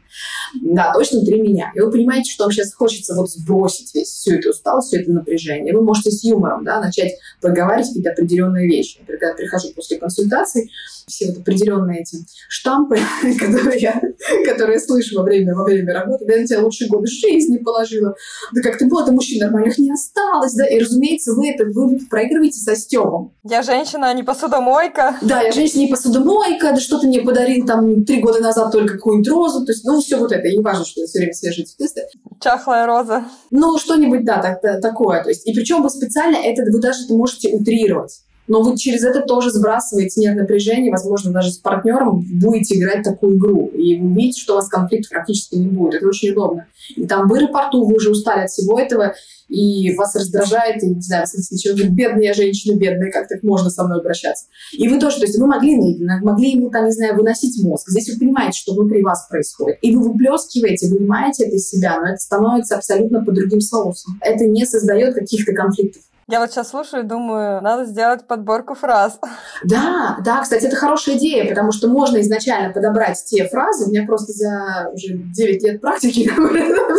Да, 0.61 0.93
точно 0.93 1.19
внутри 1.19 1.41
меня. 1.41 1.73
И 1.75 1.81
вы 1.81 1.91
понимаете, 1.91 2.31
что 2.33 2.45
вам 2.45 2.53
сейчас 2.53 2.75
хочется 2.75 3.15
вот 3.15 3.31
сбросить 3.31 3.95
весь 3.95 4.09
всю 4.09 4.35
эту 4.35 4.51
усталость, 4.51 4.89
все 4.89 5.01
это 5.01 5.11
напряжение. 5.11 5.75
Вы 5.75 5.83
можете 5.83 6.11
с 6.11 6.25
юмором 6.25 6.65
да, 6.65 6.81
начать 6.81 7.15
проговаривать 7.41 7.89
какие-то 7.89 8.11
определенные 8.11 8.67
вещи. 8.67 8.99
Например, 9.01 9.21
когда 9.21 9.29
я 9.29 9.35
прихожу 9.35 9.69
после 9.75 9.99
консультации, 9.99 10.71
все 11.07 11.27
вот 11.29 11.39
определенные 11.39 12.03
эти 12.03 12.19
штампы, 12.49 12.99
которые 13.39 13.81
я, 13.81 14.01
которые 14.45 14.75
я 14.75 14.81
слышу 14.81 15.17
во 15.17 15.23
время, 15.23 15.55
во 15.55 15.65
время 15.65 15.95
работы, 15.95 16.25
да, 16.27 16.35
я 16.35 16.41
на 16.41 16.47
тебя 16.47 16.61
лучшие 16.61 16.89
годы 16.89 17.07
жизни 17.07 17.59
положила, 17.59 18.15
да 18.53 18.61
как 18.61 18.79
ты 18.79 18.87
была, 18.87 19.05
да 19.05 19.13
мужчин 19.13 19.39
нормальных 19.39 19.79
не 19.79 19.93
осталось, 19.93 20.55
да, 20.55 20.67
и, 20.67 20.79
разумеется, 20.79 21.33
вы 21.33 21.51
это, 21.51 21.65
вы 21.65 21.99
проигрываете 22.11 22.59
со 22.59 22.75
Стёбом. 22.75 23.33
Я 23.45 23.63
женщина, 23.63 24.09
а 24.09 24.15
не 24.15 24.23
посудомойка. 24.23 25.17
Да, 25.23 25.43
я 25.43 25.53
женщина, 25.53 25.81
не 25.81 25.89
посудомойка, 25.89 26.73
да 26.73 26.81
что 26.81 26.99
ты 26.99 27.07
мне 27.07 27.21
подарил 27.21 27.67
там 27.67 28.05
три 28.05 28.21
года 28.21 28.41
назад 28.41 28.73
только 28.73 28.95
какую-нибудь 28.95 29.29
розу, 29.29 29.65
то 29.65 29.73
есть, 29.73 29.85
ну, 29.85 30.01
все 30.07 30.19
вот 30.19 30.33
это, 30.33 30.47
и 30.47 30.57
не 30.57 30.63
важно, 30.63 30.85
что 30.85 31.03
это 31.03 31.09
все 31.09 31.19
время 31.19 31.35
свежие 31.35 31.67
цветы. 31.67 32.07
Чахлая 32.41 32.87
роза. 32.87 33.25
Ну, 33.51 33.79
что-нибудь, 33.79 34.25
да, 34.25 34.41
так, 34.41 34.81
такое, 34.81 35.23
то 35.23 35.29
есть, 35.29 35.47
и 35.47 35.53
причем 35.53 35.83
вы 35.83 35.91
специально 35.91 36.37
это, 36.37 36.63
вы 36.71 36.81
даже 36.81 37.05
это 37.05 37.15
можете 37.15 37.55
утрировать 37.55 38.23
но 38.49 38.63
вы 38.63 38.77
через 38.77 39.05
это 39.05 39.23
тоже 39.23 39.51
сбрасываете 39.51 40.21
нет 40.21 40.37
напряжения, 40.37 40.91
возможно, 40.91 41.33
даже 41.33 41.51
с 41.51 41.59
партнером 41.59 42.25
будете 42.41 42.77
играть 42.77 43.03
такую 43.03 43.37
игру, 43.37 43.67
и 43.69 44.01
вы 44.01 44.15
видите, 44.15 44.41
что 44.41 44.55
у 44.55 44.57
вас 44.57 44.69
конфликт 44.69 45.11
практически 45.11 45.57
не 45.57 45.69
будет. 45.69 45.95
Это 45.95 46.09
очень 46.09 46.31
удобно. 46.31 46.67
И 46.95 47.07
там 47.07 47.29
в 47.29 47.35
аэропорту 47.35 47.85
вы 47.85 47.95
уже 47.97 48.11
устали 48.11 48.45
от 48.45 48.51
всего 48.51 48.79
этого, 48.79 49.15
и 49.49 49.95
вас 49.95 50.15
раздражает, 50.17 50.83
и, 50.83 50.89
не 50.89 51.01
знаю, 51.01 51.25
если 51.33 51.57
человек 51.57 51.91
бедная 51.91 52.35
женщина, 52.35 52.77
бедная, 52.77 53.13
как 53.13 53.29
так 53.29 53.43
можно 53.43 53.71
со 53.71 53.85
мной 53.85 54.01
обращаться? 54.01 54.47
И 54.73 54.89
вы 54.89 54.99
тоже, 54.99 55.19
то 55.19 55.27
есть 55.27 55.39
вы 55.39 55.47
могли, 55.47 55.77
могли 56.23 56.53
ему, 56.53 56.71
там, 56.71 56.87
не 56.87 56.93
знаю, 56.93 57.17
выносить 57.17 57.63
мозг. 57.63 57.89
Здесь 57.89 58.09
вы 58.09 58.19
понимаете, 58.19 58.59
что 58.59 58.75
внутри 58.75 59.03
вас 59.03 59.27
происходит. 59.29 59.79
И 59.83 59.95
вы 59.95 60.03
выплескиваете, 60.03 60.89
вынимаете 60.89 61.45
это 61.45 61.57
из 61.57 61.69
себя, 61.69 62.01
но 62.01 62.09
это 62.09 62.19
становится 62.19 62.77
абсолютно 62.77 63.25
по 63.25 63.31
другим 63.31 63.61
соусам. 63.61 64.19
Это 64.21 64.47
не 64.47 64.67
создает 64.67 65.15
каких-то 65.15 65.53
конфликтов. 65.53 66.03
Я 66.29 66.41
вот 66.41 66.51
сейчас 66.51 66.71
слушаю 66.71 67.05
и 67.05 67.07
думаю, 67.07 67.63
надо 67.63 67.85
сделать 67.85 68.27
подборку 68.27 68.75
фраз. 68.75 69.21
Да, 69.63 70.19
да, 70.25 70.43
кстати, 70.43 70.65
это 70.65 70.75
хорошая 70.75 71.19
идея, 71.19 71.49
потому 71.49 71.71
что 71.71 71.87
можно 71.87 72.21
изначально 72.21 72.73
подобрать 72.73 73.23
те 73.27 73.47
фразы. 73.49 73.87
У 73.87 73.91
меня 73.91 74.05
просто 74.05 74.33
за 74.33 74.91
уже 74.93 75.15
9 75.15 75.63
лет 75.63 75.81
практики 75.81 76.29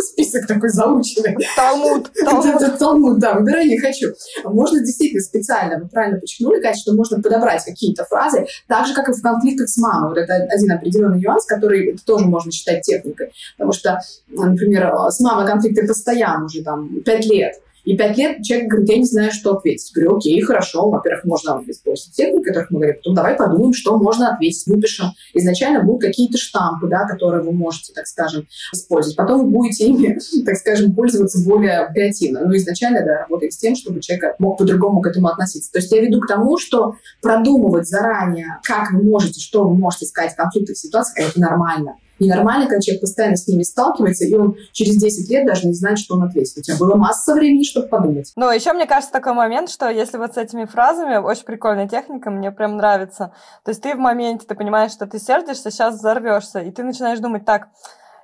список 0.00 0.46
такой 0.46 0.70
заученный. 0.70 1.36
Талмуд. 1.56 2.10
Талмуд, 2.24 2.78
Талмуд 2.78 3.18
да, 3.18 3.34
выбирай 3.34 3.66
не 3.68 3.78
хочу. 3.78 4.14
Можно 4.44 4.80
действительно 4.80 5.20
специально, 5.20 5.78
вы 5.78 5.88
правильно 5.88 6.18
подчеркнули, 6.20 6.62
конечно, 6.62 6.80
что 6.80 6.94
можно 6.94 7.20
подобрать 7.20 7.62
какие-то 7.62 8.06
фразы, 8.06 8.46
так 8.66 8.86
же, 8.86 8.94
как 8.94 9.10
и 9.10 9.12
в 9.12 9.20
конфликтах 9.20 9.68
с 9.68 9.76
мамой. 9.76 10.08
Вот 10.08 10.16
это 10.16 10.36
один 10.48 10.72
определенный 10.72 11.20
нюанс, 11.20 11.44
который 11.44 11.98
тоже 12.06 12.24
можно 12.24 12.50
считать 12.50 12.80
техникой. 12.80 13.30
Потому 13.58 13.74
что, 13.74 14.00
например, 14.28 14.90
с 15.10 15.20
мамой 15.20 15.46
конфликты 15.46 15.86
постоянно 15.86 16.46
уже 16.46 16.62
там 16.62 17.02
5 17.04 17.26
лет. 17.26 17.60
И 17.88 17.96
пять 17.96 18.18
лет 18.18 18.42
человек 18.42 18.68
говорит, 18.68 18.90
я 18.90 18.98
не 18.98 19.04
знаю, 19.06 19.32
что 19.32 19.56
ответить. 19.56 19.90
Говорю, 19.94 20.18
окей, 20.18 20.38
хорошо. 20.42 20.90
Во-первых, 20.90 21.24
можно 21.24 21.62
использовать 21.66 22.14
техники, 22.14 22.44
которых 22.44 22.70
мы 22.70 22.80
говорим. 22.80 22.96
Потом 22.96 23.14
давай 23.14 23.34
подумаем, 23.34 23.72
что 23.72 23.96
можно 23.96 24.34
ответить. 24.34 24.66
Выпишем. 24.66 25.06
Изначально 25.32 25.82
будут 25.82 26.02
какие-то 26.02 26.36
штампы, 26.36 26.86
да, 26.86 27.06
которые 27.06 27.42
вы 27.42 27.52
можете, 27.52 27.94
так 27.94 28.06
скажем, 28.06 28.46
использовать. 28.74 29.16
Потом 29.16 29.44
вы 29.44 29.50
будете 29.50 29.86
ими, 29.86 30.18
так 30.44 30.56
скажем, 30.56 30.94
пользоваться 30.94 31.42
более 31.42 31.88
креативно. 31.94 32.44
Но 32.44 32.54
изначально, 32.56 33.06
да, 33.06 33.20
работать 33.20 33.54
с 33.54 33.56
тем, 33.56 33.74
чтобы 33.74 34.00
человек 34.00 34.34
мог 34.38 34.58
по-другому 34.58 35.00
к 35.00 35.06
этому 35.06 35.28
относиться. 35.28 35.72
То 35.72 35.78
есть 35.78 35.90
я 35.90 36.02
веду 36.02 36.20
к 36.20 36.26
тому, 36.26 36.58
что 36.58 36.96
продумывать 37.22 37.88
заранее, 37.88 38.58
как 38.64 38.92
вы 38.92 39.02
можете, 39.02 39.40
что 39.40 39.66
вы 39.66 39.74
можете 39.74 40.04
сказать 40.04 40.34
в 40.34 40.36
конфликтных 40.36 40.76
ситуациях, 40.76 41.30
это 41.30 41.40
нормально. 41.40 41.94
Ненормально, 42.20 42.66
когда 42.66 42.80
человек 42.80 43.00
постоянно 43.00 43.36
с 43.36 43.46
ними 43.46 43.62
сталкивается, 43.62 44.24
и 44.24 44.34
он 44.34 44.56
через 44.72 44.96
10 44.96 45.30
лет 45.30 45.46
даже 45.46 45.66
не 45.66 45.74
знает, 45.74 45.98
что 45.98 46.16
он 46.16 46.24
ответит. 46.24 46.58
У 46.58 46.62
тебя 46.62 46.76
было 46.76 46.96
масса 46.96 47.34
времени, 47.34 47.62
чтобы 47.62 47.88
подумать. 47.88 48.32
Ну, 48.36 48.50
еще 48.50 48.72
мне 48.72 48.86
кажется 48.86 49.12
такой 49.12 49.34
момент, 49.34 49.70
что 49.70 49.88
если 49.88 50.18
вот 50.18 50.34
с 50.34 50.36
этими 50.36 50.64
фразами, 50.64 51.16
очень 51.16 51.44
прикольная 51.44 51.88
техника, 51.88 52.30
мне 52.30 52.50
прям 52.50 52.76
нравится. 52.76 53.32
То 53.64 53.70
есть 53.70 53.82
ты 53.82 53.94
в 53.94 53.98
моменте, 53.98 54.46
ты 54.46 54.54
понимаешь, 54.54 54.92
что 54.92 55.06
ты 55.06 55.18
сердишься, 55.18 55.70
сейчас 55.70 55.94
взорвешься, 55.94 56.60
и 56.60 56.70
ты 56.70 56.82
начинаешь 56.82 57.18
думать, 57.18 57.44
так, 57.44 57.68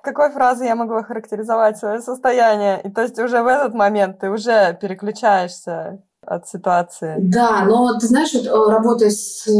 какой 0.01 0.29
фразой 0.29 0.67
я 0.67 0.75
могу 0.75 0.93
охарактеризовать 0.93 1.77
свое 1.77 1.99
состояние? 1.99 2.79
И 2.83 2.89
то 2.89 3.01
есть 3.01 3.17
уже 3.17 3.41
в 3.41 3.47
этот 3.47 3.73
момент 3.73 4.19
ты 4.19 4.29
уже 4.29 4.77
переключаешься 4.79 6.03
от 6.25 6.47
ситуации. 6.47 7.15
Да, 7.19 7.65
но 7.65 7.97
ты 7.99 8.07
знаешь, 8.07 8.33
вот, 8.33 8.45
э, 8.45 8.71
работая 8.71 9.09
с 9.09 9.47
э, 9.47 9.51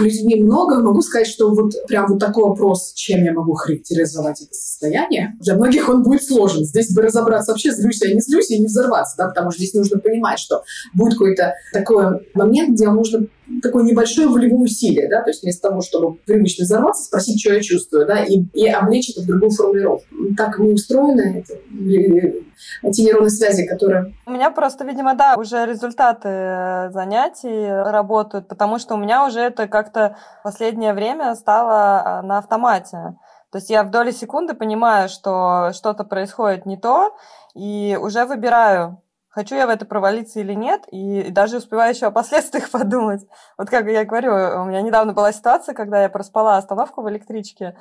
людьми 0.00 0.42
много, 0.42 0.80
могу 0.80 1.02
сказать, 1.02 1.26
что 1.26 1.50
вот 1.54 1.72
прям 1.86 2.06
вот 2.08 2.18
такой 2.18 2.44
вопрос, 2.44 2.92
чем 2.94 3.24
я 3.24 3.32
могу 3.32 3.54
характеризовать 3.54 4.42
это 4.42 4.54
состояние, 4.54 5.36
для 5.40 5.54
многих 5.54 5.88
он 5.88 6.02
будет 6.02 6.22
сложен. 6.22 6.64
Здесь 6.64 6.94
бы 6.94 7.02
разобраться 7.02 7.52
вообще, 7.52 7.72
злюсь 7.72 8.02
я, 8.02 8.14
не 8.14 8.20
злюсь, 8.20 8.50
и 8.50 8.58
не 8.58 8.66
взорваться, 8.66 9.16
да, 9.18 9.28
потому 9.28 9.50
что 9.50 9.58
здесь 9.58 9.74
нужно 9.74 9.98
понимать, 9.98 10.38
что 10.38 10.62
будет 10.94 11.14
какой-то 11.14 11.54
такой 11.72 12.26
момент, 12.34 12.74
где 12.74 12.88
нужно 12.88 13.26
такое 13.60 13.84
небольшое 13.84 14.28
волевое 14.28 14.64
усилие, 14.64 15.08
да, 15.08 15.22
то 15.22 15.30
есть 15.30 15.42
вместо 15.42 15.68
того, 15.68 15.80
чтобы 15.80 16.14
привычно 16.26 16.64
взорваться, 16.64 17.04
спросить, 17.04 17.40
что 17.40 17.54
я 17.54 17.60
чувствую, 17.60 18.06
да, 18.06 18.24
и, 18.24 18.42
и 18.54 18.68
облечь 18.68 19.10
это 19.10 19.22
в 19.22 19.26
другую 19.26 19.50
формулировку. 19.50 20.06
Так 20.36 20.58
мы 20.58 20.72
устроены, 20.72 21.44
это, 21.44 21.58
эти 22.82 23.00
нейронные 23.00 23.30
связи, 23.30 23.66
которые... 23.66 24.14
У 24.26 24.30
меня 24.30 24.50
просто, 24.50 24.84
видимо, 24.84 25.14
да, 25.14 25.36
уже 25.36 25.66
результаты 25.66 26.90
занятий 26.92 27.68
работают, 27.68 28.48
потому 28.48 28.78
что 28.78 28.94
у 28.94 28.98
меня 28.98 29.26
уже 29.26 29.40
это 29.40 29.68
как-то 29.68 30.16
последнее 30.42 30.94
время 30.94 31.34
стало 31.34 32.02
а, 32.04 32.22
на 32.22 32.38
автомате. 32.38 33.16
То 33.50 33.58
есть 33.58 33.68
я 33.68 33.84
в 33.84 33.90
доли 33.90 34.12
секунды 34.12 34.54
понимаю, 34.54 35.08
что 35.08 35.72
что-то 35.74 36.04
происходит 36.04 36.64
не 36.64 36.78
то, 36.78 37.14
и 37.54 37.98
уже 38.00 38.24
выбираю, 38.24 39.02
хочу 39.32 39.56
я 39.56 39.66
в 39.66 39.70
это 39.70 39.84
провалиться 39.84 40.40
или 40.40 40.52
нет, 40.52 40.84
и 40.92 41.30
даже 41.30 41.56
успеваю 41.56 41.94
еще 41.94 42.06
о 42.06 42.10
последствиях 42.10 42.70
подумать. 42.70 43.26
Вот 43.58 43.68
как 43.70 43.86
я 43.86 44.04
говорю, 44.04 44.32
у 44.62 44.64
меня 44.66 44.80
недавно 44.82 45.12
была 45.12 45.32
ситуация, 45.32 45.74
когда 45.74 46.02
я 46.02 46.08
проспала 46.08 46.56
остановку 46.58 47.02
в 47.02 47.10
электричке 47.10 47.76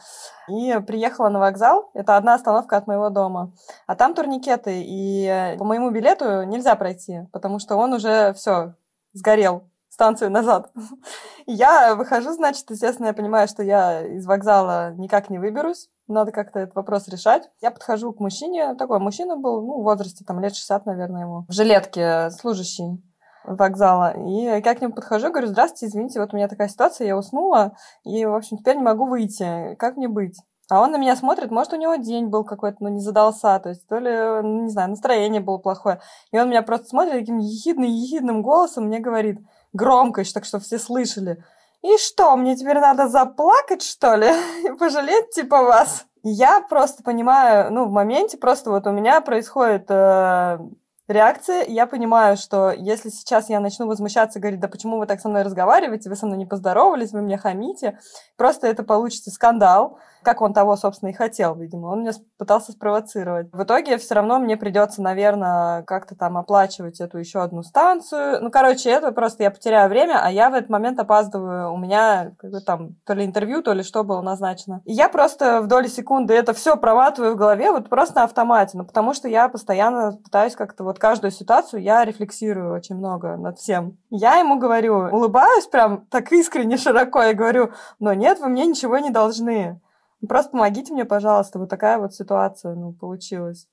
и 0.48 0.80
приехала 0.88 1.30
на 1.30 1.40
вокзал. 1.40 1.92
Это 1.94 2.18
одна 2.18 2.36
остановка 2.36 2.78
от 2.78 2.88
моего 2.88 3.10
дома. 3.10 3.52
А 3.86 3.96
там 3.96 4.16
турникеты, 4.16 4.82
и 4.84 5.56
по 5.60 5.66
моему 5.66 5.92
билету 5.92 6.44
нельзя 6.44 6.76
пройти, 6.76 7.28
потому 7.32 7.60
что 7.60 7.76
он 7.76 7.94
уже 7.94 8.34
все 8.34 8.74
сгорел 9.14 9.64
станцию 9.90 10.32
назад. 10.32 10.72
Я 11.46 11.96
выхожу, 11.96 12.32
значит, 12.32 12.70
естественно, 12.70 13.08
я 13.08 13.14
понимаю, 13.14 13.48
что 13.48 13.62
я 13.62 14.06
из 14.06 14.26
вокзала 14.26 14.94
никак 14.94 15.30
не 15.30 15.38
выберусь. 15.38 15.90
Надо 16.12 16.32
как-то 16.32 16.60
этот 16.60 16.76
вопрос 16.76 17.08
решать. 17.08 17.50
Я 17.62 17.72
подхожу 17.72 18.14
к 18.14 18.20
мужчине. 18.20 18.76
Такой 18.76 19.00
мужчина 19.00 19.38
был, 19.38 19.62
ну, 19.62 19.82
в 19.82 19.84
возрасте, 19.84 20.24
там, 20.26 20.40
лет 20.40 20.56
60, 20.56 20.86
наверное, 20.86 21.22
ему. 21.22 21.46
В 21.48 21.54
жилетке, 21.54 22.30
служащий 22.32 23.02
вокзала. 23.44 24.14
И 24.18 24.44
я 24.44 24.62
к 24.62 24.82
нему 24.82 24.94
подхожу, 24.94 25.30
говорю, 25.30 25.48
здравствуйте, 25.48 25.88
извините, 25.88 26.20
вот 26.20 26.34
у 26.34 26.38
меня 26.38 26.48
такая 26.48 26.68
ситуация, 26.68 27.08
я 27.08 27.18
уснула, 27.18 27.74
и, 28.04 28.26
в 28.26 28.36
общем, 28.36 28.58
теперь 28.58 28.78
не 28.78 28.84
могу 28.84 29.08
выйти. 29.08 29.76
Как 29.76 29.98
мне 29.98 30.08
быть? 30.08 30.38
А 30.70 30.80
он 30.80 30.92
на 30.92 30.98
меня 30.98 31.16
смотрит, 31.18 31.52
может, 31.52 31.74
у 31.74 31.76
него 31.76 31.96
день 31.96 32.28
был 32.28 32.46
какой-то, 32.46 32.78
ну, 32.80 32.90
не 32.90 33.02
задался, 33.02 33.60
то 33.60 33.70
есть, 33.70 33.86
то 33.88 33.98
ли, 33.98 34.10
не 34.10 34.70
знаю, 34.70 34.92
настроение 34.92 35.42
было 35.42 35.58
плохое. 35.58 36.00
И 36.32 36.40
он 36.40 36.50
меня 36.50 36.62
просто 36.62 36.88
смотрит 36.88 37.20
таким 37.20 37.40
ехидным-ехидным 37.40 38.42
голосом, 38.42 38.86
мне 38.86 39.00
говорит, 39.00 39.40
громкость, 39.74 40.34
так 40.34 40.46
что 40.46 40.60
все 40.60 40.80
слышали. 40.80 41.44
И 41.82 41.98
что, 41.98 42.36
мне 42.38 42.56
теперь 42.56 42.80
надо 42.80 43.08
заплакать, 43.08 43.82
что 43.82 44.16
ли? 44.16 44.28
И 44.66 44.72
пожалеть, 44.78 45.32
типа, 45.32 45.64
вас? 45.64 46.06
Я 46.24 46.62
просто 46.62 47.02
понимаю, 47.02 47.74
ну, 47.74 47.86
в 47.86 47.92
моменте 47.92 48.38
просто 48.38 48.70
вот 48.70 48.86
у 48.86 48.92
меня 48.92 49.22
происходит 49.22 49.90
э, 49.90 50.60
реакция, 51.08 51.66
я 51.66 51.88
понимаю, 51.88 52.38
что 52.38 52.72
если 52.72 53.10
сейчас 53.10 53.50
я 53.50 53.60
начну 53.60 53.88
возмущаться, 53.88 54.40
говорить, 54.40 54.60
да 54.60 54.68
почему 54.68 55.00
вы 55.00 55.08
так 55.08 55.20
со 55.20 55.30
мной 55.30 55.42
разговариваете, 55.42 56.10
вы 56.10 56.16
со 56.16 56.28
мной 56.28 56.38
не 56.38 56.46
поздоровались, 56.46 57.12
вы 57.12 57.22
мне 57.22 57.40
хамите, 57.40 58.00
просто 58.38 58.68
это 58.68 58.84
получится 58.84 59.32
скандал, 59.32 59.98
как 60.24 60.42
он 60.42 60.54
того, 60.54 60.76
собственно, 60.76 61.10
и 61.10 61.14
хотел, 61.14 61.56
видимо. 61.56 61.88
Он 61.88 62.02
меня 62.02 62.12
пытался 62.38 62.72
спровоцировать. 62.72 63.48
В 63.52 63.64
итоге 63.64 63.98
все 63.98 64.16
равно 64.16 64.40
мне 64.40 64.58
придется, 64.58 65.02
наверное, 65.02 65.84
как-то 65.84 66.16
там 66.16 66.38
оплачивать 66.38 67.00
эту 67.00 67.18
еще 67.18 67.42
одну 67.42 67.64
станцию. 67.64 68.42
Ну, 68.42 68.52
короче, 68.52 68.90
это 68.90 69.12
просто 69.12 69.44
я 69.44 69.52
потеряю 69.52 69.90
время, 69.90 70.20
а 70.24 70.32
я 70.32 70.50
в 70.50 70.54
этот 70.54 70.70
момент 70.70 71.00
опаздываю. 71.00 71.74
У 71.74 71.78
меня 71.78 72.32
как 72.38 72.52
бы 72.52 72.62
там 72.62 72.96
то 73.06 73.14
ли 73.14 73.26
интервью, 73.26 73.62
то 73.62 73.74
ли 73.74 73.84
что 73.84 74.04
было 74.04 74.22
назначено. 74.22 74.82
И 74.86 74.94
я 74.94 75.10
просто 75.10 75.62
в 75.62 75.68
доли 75.68 75.88
секунды 75.88 76.34
это 76.34 76.54
все 76.54 76.78
проматываю 76.78 77.34
в 77.34 77.38
голове 77.38 77.72
вот 77.72 77.90
просто 77.90 78.18
на 78.18 78.24
автомате, 78.24 78.78
ну, 78.78 78.86
потому 78.86 79.14
что 79.14 79.28
я 79.28 79.50
постоянно 79.50 80.14
пытаюсь 80.24 80.56
как-то 80.56 80.84
вот 80.84 81.00
каждую 81.00 81.32
ситуацию 81.32 81.82
я 81.82 82.04
рефлексирую 82.06 82.74
очень 82.74 82.96
много 82.96 83.38
над 83.38 83.58
всем. 83.58 83.98
Я 84.10 84.36
ему 84.36 84.60
говорю, 84.60 85.10
улыбаюсь 85.12 85.68
прям 85.68 86.06
так 86.08 86.32
искренне 86.32 86.78
широко 86.78 87.24
и 87.24 87.34
говорю, 87.34 87.72
но 88.00 88.14
нет, 88.14 88.40
вы 88.40 88.50
мне 88.50 88.66
ничего 88.66 88.98
не 88.98 89.10
должны. 89.10 89.80
Просто 90.28 90.52
помогите 90.52 90.94
мне, 90.94 91.06
пожалуйста, 91.06 91.60
вот 91.60 91.70
такая 91.70 91.98
вот 91.98 92.14
ситуация, 92.14 92.76
ну, 92.76 92.94
получилась. 92.94 93.68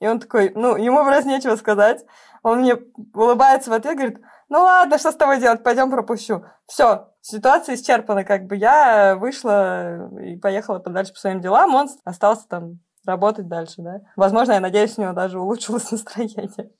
И 0.00 0.06
он 0.06 0.18
такой, 0.18 0.52
ну, 0.54 0.76
ему 0.76 1.02
вроде 1.02 1.28
нечего 1.28 1.56
сказать. 1.56 2.04
Он 2.42 2.60
мне 2.60 2.76
улыбается 3.14 3.70
в 3.70 3.74
ответ, 3.74 3.96
говорит, 3.96 4.20
ну 4.48 4.60
ладно, 4.60 4.98
что 4.98 5.12
с 5.12 5.16
тобой 5.16 5.40
делать, 5.40 5.62
пойдем 5.62 5.90
пропущу. 5.90 6.44
Все, 6.66 7.10
Ситуация 7.22 7.74
исчерпана, 7.74 8.24
как 8.24 8.46
бы 8.46 8.56
я 8.56 9.14
вышла 9.14 10.08
и 10.18 10.36
поехала 10.36 10.78
подальше 10.78 11.12
по 11.12 11.18
своим 11.18 11.40
делам, 11.40 11.74
он 11.74 11.88
остался 12.04 12.48
там 12.48 12.80
работать 13.04 13.46
дальше, 13.46 13.82
да. 13.82 14.00
Возможно, 14.16 14.52
я 14.52 14.60
надеюсь, 14.60 14.96
у 14.96 15.02
него 15.02 15.12
даже 15.12 15.38
улучшилось 15.38 15.90
настроение. 15.92 16.72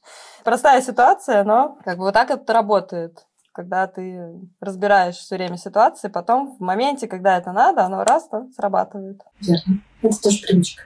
Простая 0.43 0.81
ситуация, 0.81 1.45
но 1.45 1.79
как 1.85 1.99
бы 1.99 2.05
вот 2.05 2.15
так 2.15 2.31
это 2.31 2.53
работает 2.53 3.27
когда 3.61 3.87
ты 3.87 4.41
разбираешь 4.59 5.17
все 5.17 5.37
время 5.37 5.59
ситуации, 5.59 6.09
потом 6.09 6.57
в 6.57 6.61
моменте, 6.61 7.07
когда 7.07 7.37
это 7.37 7.53
надо, 7.53 7.85
оно 7.85 8.05
раз 8.05 8.27
то 8.27 8.49
срабатывает. 8.57 9.21
Верно. 9.41 9.83
Это 10.01 10.23
тоже 10.23 10.41
привычка. 10.41 10.85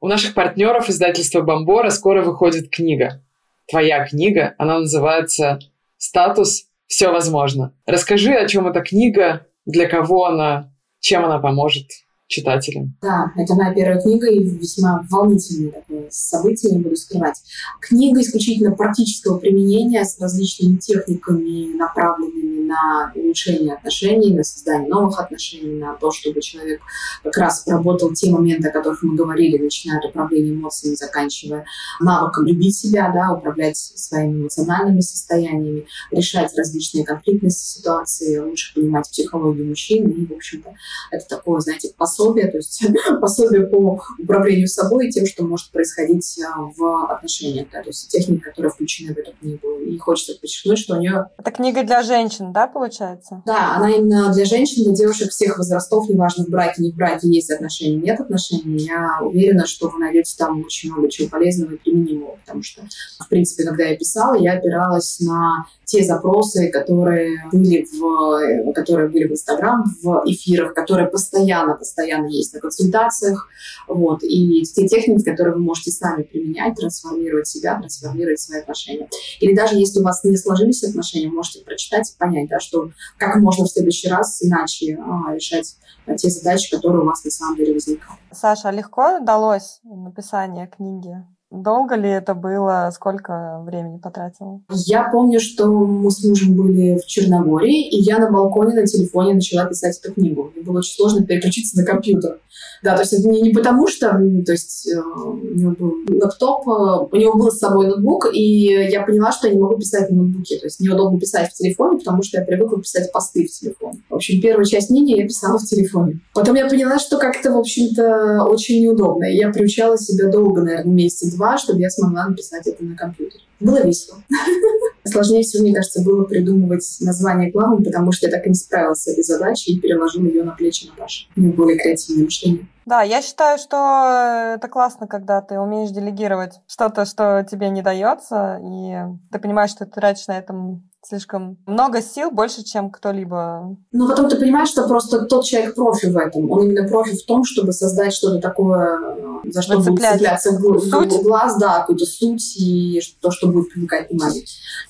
У 0.00 0.06
наших 0.06 0.34
партнеров 0.34 0.90
издательства 0.90 1.40
Бомбора 1.40 1.88
скоро 1.88 2.22
выходит 2.22 2.70
книга. 2.70 3.22
Твоя 3.66 4.06
книга, 4.06 4.54
она 4.58 4.80
называется 4.80 5.58
«Статус. 5.96 6.66
Все 6.86 7.10
возможно». 7.10 7.72
Расскажи, 7.86 8.34
о 8.34 8.46
чем 8.46 8.66
эта 8.66 8.82
книга, 8.82 9.46
для 9.64 9.88
кого 9.88 10.26
она, 10.26 10.70
чем 11.00 11.24
она 11.24 11.38
поможет 11.38 11.86
читателям. 12.28 12.94
Да, 13.02 13.32
это 13.36 13.54
моя 13.54 13.74
первая 13.74 14.00
книга 14.00 14.30
и 14.30 14.44
весьма 14.44 15.04
волнительное 15.10 15.72
такое 15.72 16.08
событие, 16.10 16.72
не 16.72 16.78
буду 16.78 16.96
скрывать. 16.96 17.42
Книга 17.80 18.20
исключительно 18.20 18.72
практического 18.72 19.38
применения 19.38 20.04
с 20.04 20.20
различными 20.20 20.76
техниками, 20.76 21.74
направленными 21.76 22.68
на 22.68 23.12
улучшение 23.14 23.74
отношений, 23.74 24.34
на 24.34 24.44
создание 24.44 24.88
новых 24.88 25.18
отношений, 25.18 25.80
на 25.80 25.94
то, 25.94 26.12
чтобы 26.12 26.42
человек 26.42 26.82
как 27.24 27.36
раз 27.38 27.60
проработал 27.60 28.12
те 28.12 28.30
моменты, 28.30 28.68
о 28.68 28.72
которых 28.72 29.02
мы 29.02 29.16
говорили, 29.16 29.56
начиная 29.56 29.98
от 29.98 30.10
управления 30.10 30.50
эмоциями, 30.50 30.94
заканчивая 30.94 31.64
навыком 31.98 32.46
любить 32.46 32.76
себя, 32.76 33.10
да, 33.10 33.32
управлять 33.32 33.78
своими 33.78 34.42
эмоциональными 34.42 35.00
состояниями, 35.00 35.86
решать 36.10 36.54
различные 36.54 37.04
конфликтные 37.04 37.50
ситуации, 37.50 38.38
лучше 38.38 38.74
понимать 38.74 39.08
психологию 39.08 39.66
мужчин. 39.66 40.10
И, 40.10 40.26
в 40.26 40.32
общем-то, 40.32 40.74
это 41.10 41.26
такое, 41.26 41.60
знаете, 41.60 41.90
посыл 41.96 42.17
пособие, 42.18 42.48
то 42.48 42.56
есть 42.56 42.84
пособие 43.20 43.66
по 43.66 44.00
управлению 44.18 44.68
собой 44.68 45.08
и 45.08 45.10
тем, 45.10 45.26
что 45.26 45.44
может 45.44 45.70
происходить 45.70 46.38
а, 46.42 46.62
в 46.76 47.12
отношениях, 47.12 47.68
да, 47.72 47.82
то 47.82 47.88
есть 47.88 48.08
техники, 48.08 48.40
которые 48.40 48.72
включены 48.72 49.14
в 49.14 49.18
эту 49.18 49.32
книгу. 49.32 49.68
И 49.86 49.96
хочется 49.98 50.34
подчеркнуть, 50.40 50.78
что 50.78 50.96
у 50.96 51.00
нее... 51.00 51.26
Это 51.38 51.50
книга 51.50 51.82
для 51.84 52.02
женщин, 52.02 52.52
да, 52.52 52.66
получается? 52.66 53.42
Да, 53.46 53.76
она 53.76 53.90
именно 53.90 54.32
для 54.32 54.44
женщин, 54.44 54.84
для 54.84 54.94
девушек 54.94 55.30
всех 55.30 55.58
возрастов, 55.58 56.08
неважно, 56.08 56.44
в 56.44 56.48
браке, 56.48 56.82
не 56.82 56.90
в 56.90 56.96
браке, 56.96 57.28
есть 57.28 57.50
отношения, 57.50 57.96
нет 57.96 58.20
отношений. 58.20 58.78
Я 58.78 59.20
уверена, 59.22 59.66
что 59.66 59.88
вы 59.88 59.98
найдете 59.98 60.34
там 60.36 60.60
очень 60.64 60.92
много 60.92 61.08
чего 61.08 61.28
полезного 61.28 61.72
и 61.72 61.76
применимого, 61.76 62.36
потому 62.44 62.62
что, 62.62 62.82
в 63.18 63.28
принципе, 63.28 63.64
когда 63.64 63.84
я 63.84 63.96
писала, 63.96 64.34
я 64.34 64.54
опиралась 64.54 65.20
на 65.20 65.66
те 65.84 66.04
запросы, 66.04 66.68
которые 66.68 67.44
были 67.50 67.86
в, 67.90 68.72
которые 68.72 69.08
были 69.08 69.26
в 69.26 69.32
Инстаграм, 69.32 69.84
в 70.02 70.22
эфирах, 70.26 70.74
которые 70.74 71.08
постоянно, 71.08 71.74
постоянно 71.74 72.07
есть 72.28 72.54
на 72.54 72.60
консультациях, 72.60 73.48
вот, 73.86 74.22
и 74.22 74.62
те 74.62 74.86
техники, 74.86 75.24
которые 75.24 75.54
вы 75.54 75.60
можете 75.60 75.90
сами 75.90 76.22
применять, 76.22 76.76
трансформировать 76.76 77.46
себя, 77.46 77.78
трансформировать 77.78 78.40
свои 78.40 78.60
отношения. 78.60 79.08
Или 79.40 79.54
даже 79.54 79.76
если 79.76 80.00
у 80.00 80.04
вас 80.04 80.24
не 80.24 80.36
сложились 80.36 80.84
отношения, 80.84 81.28
можете 81.28 81.64
прочитать 81.64 82.10
и 82.10 82.18
понять, 82.18 82.48
да, 82.48 82.60
что 82.60 82.90
как 83.18 83.36
можно 83.36 83.64
в 83.64 83.68
следующий 83.68 84.08
раз 84.08 84.42
иначе 84.42 84.98
а, 85.00 85.34
решать 85.34 85.76
те 86.16 86.30
задачи, 86.30 86.74
которые 86.74 87.02
у 87.02 87.06
вас 87.06 87.24
на 87.24 87.30
самом 87.30 87.56
деле 87.56 87.74
возникают. 87.74 88.20
Саша, 88.32 88.68
а 88.68 88.72
легко 88.72 89.18
далось 89.20 89.80
написание 89.84 90.66
книги? 90.66 91.16
Долго 91.50 91.94
ли 91.94 92.10
это 92.10 92.34
было? 92.34 92.90
Сколько 92.94 93.62
времени 93.64 93.96
потратила? 93.98 94.60
Я 94.70 95.08
помню, 95.10 95.40
что 95.40 95.66
мы 95.66 96.10
с 96.10 96.22
мужем 96.22 96.54
были 96.54 96.98
в 96.98 97.06
Черногории, 97.06 97.88
и 97.88 98.02
я 98.02 98.18
на 98.18 98.30
балконе 98.30 98.74
на 98.74 98.86
телефоне 98.86 99.34
начала 99.34 99.64
писать 99.64 99.98
эту 99.98 100.12
книгу. 100.12 100.52
Мне 100.54 100.62
было 100.62 100.78
очень 100.78 100.94
сложно 100.94 101.24
переключиться 101.24 101.78
на 101.78 101.86
компьютер. 101.86 102.38
Да, 102.82 102.94
то 102.94 103.02
есть 103.02 103.12
это 103.12 103.28
не, 103.28 103.40
не 103.40 103.50
потому, 103.50 103.88
что 103.88 104.10
то 104.10 104.52
есть, 104.52 104.88
э, 104.88 105.00
у 105.00 105.36
него 105.36 105.72
был 105.72 105.94
лэптоп, 106.08 106.68
э, 106.68 107.08
у 107.10 107.16
него 107.16 107.34
был 107.36 107.50
с 107.50 107.58
собой 107.58 107.88
ноутбук, 107.88 108.28
и 108.32 108.88
я 108.90 109.02
поняла, 109.02 109.32
что 109.32 109.48
я 109.48 109.54
не 109.54 109.60
могу 109.60 109.76
писать 109.76 110.10
на 110.10 110.16
ноутбуке. 110.16 110.58
То 110.58 110.66
есть 110.66 110.80
неудобно 110.80 111.18
писать 111.18 111.50
в 111.50 111.54
телефоне, 111.54 111.98
потому 111.98 112.22
что 112.22 112.38
я 112.38 112.44
привыкла 112.44 112.80
писать 112.80 113.10
посты 113.10 113.46
в 113.46 113.50
телефоне. 113.50 114.02
В 114.08 114.14
общем, 114.14 114.40
первую 114.40 114.64
часть 114.64 114.88
книги 114.88 115.18
я 115.18 115.24
писала 115.24 115.58
в 115.58 115.64
телефоне. 115.64 116.20
Потом 116.34 116.54
я 116.54 116.68
поняла, 116.68 116.98
что 116.98 117.18
как-то, 117.18 117.52
в 117.52 117.58
общем-то, 117.58 118.44
очень 118.44 118.82
неудобно. 118.82 119.24
И 119.24 119.36
я 119.36 119.50
приучала 119.50 119.98
себя 119.98 120.30
долго, 120.30 120.62
наверное, 120.62 120.92
месяца 120.92 121.26
два, 121.38 121.56
чтобы 121.56 121.80
я 121.80 121.88
смогла 121.88 122.26
написать 122.26 122.66
это 122.66 122.84
на 122.84 122.96
компьютере. 122.96 123.44
Было 123.60 123.82
весело. 123.82 124.18
Сложнее 125.04 125.42
всего, 125.42 125.62
мне 125.62 125.74
кажется, 125.74 126.02
было 126.02 126.24
придумывать 126.24 126.84
название 127.00 127.50
главам, 127.50 127.82
потому 127.82 128.12
что 128.12 128.26
я 128.26 128.32
так 128.32 128.46
и 128.46 128.50
не 128.50 128.54
справилась 128.54 129.02
с 129.02 129.08
этой 129.08 129.22
задачей 129.22 129.72
и 129.72 129.80
переложила 129.80 130.26
ее 130.26 130.42
на 130.42 130.52
плечи 130.52 130.86
Наташи. 130.86 131.26
У 131.36 131.40
нее 131.40 131.52
более 131.52 131.78
креативное 131.78 132.24
мышление. 132.24 132.66
Да, 132.84 133.02
я 133.02 133.22
считаю, 133.22 133.58
что 133.58 134.54
это 134.56 134.68
классно, 134.68 135.06
когда 135.06 135.40
ты 135.40 135.58
умеешь 135.58 135.90
делегировать 135.90 136.60
что-то, 136.66 137.04
что 137.04 137.46
тебе 137.48 137.68
не 137.70 137.82
дается, 137.82 138.60
и 138.62 138.96
ты 139.30 139.38
понимаешь, 139.38 139.70
что 139.70 139.86
ты 139.86 139.92
тратишь 139.92 140.26
на 140.26 140.38
этом 140.38 140.90
слишком 141.08 141.56
много 141.66 142.02
сил, 142.02 142.30
больше, 142.30 142.62
чем 142.62 142.90
кто-либо. 142.90 143.76
Ну, 143.92 144.08
потом 144.08 144.28
ты 144.28 144.36
понимаешь, 144.36 144.68
что 144.68 144.86
просто 144.86 145.24
тот 145.24 145.44
человек 145.44 145.74
профи 145.74 146.06
в 146.06 146.16
этом. 146.16 146.50
Он 146.50 146.64
именно 146.64 146.86
профи 146.86 147.16
в 147.16 147.24
том, 147.24 147.44
чтобы 147.44 147.72
создать 147.72 148.12
что-то 148.12 148.40
такое, 148.40 149.42
за 149.44 149.62
что 149.62 149.78
будет 149.78 150.00
цепляться 150.00 150.52
в, 150.52 150.80
суть. 150.80 151.12
в 151.12 151.22
глаз, 151.22 151.56
да, 151.58 151.80
какую-то 151.80 152.04
суть 152.04 152.56
и 152.58 153.00
то, 153.20 153.30
что 153.30 153.48
будет 153.48 153.72
привлекать 153.72 154.10
внимание. 154.10 154.44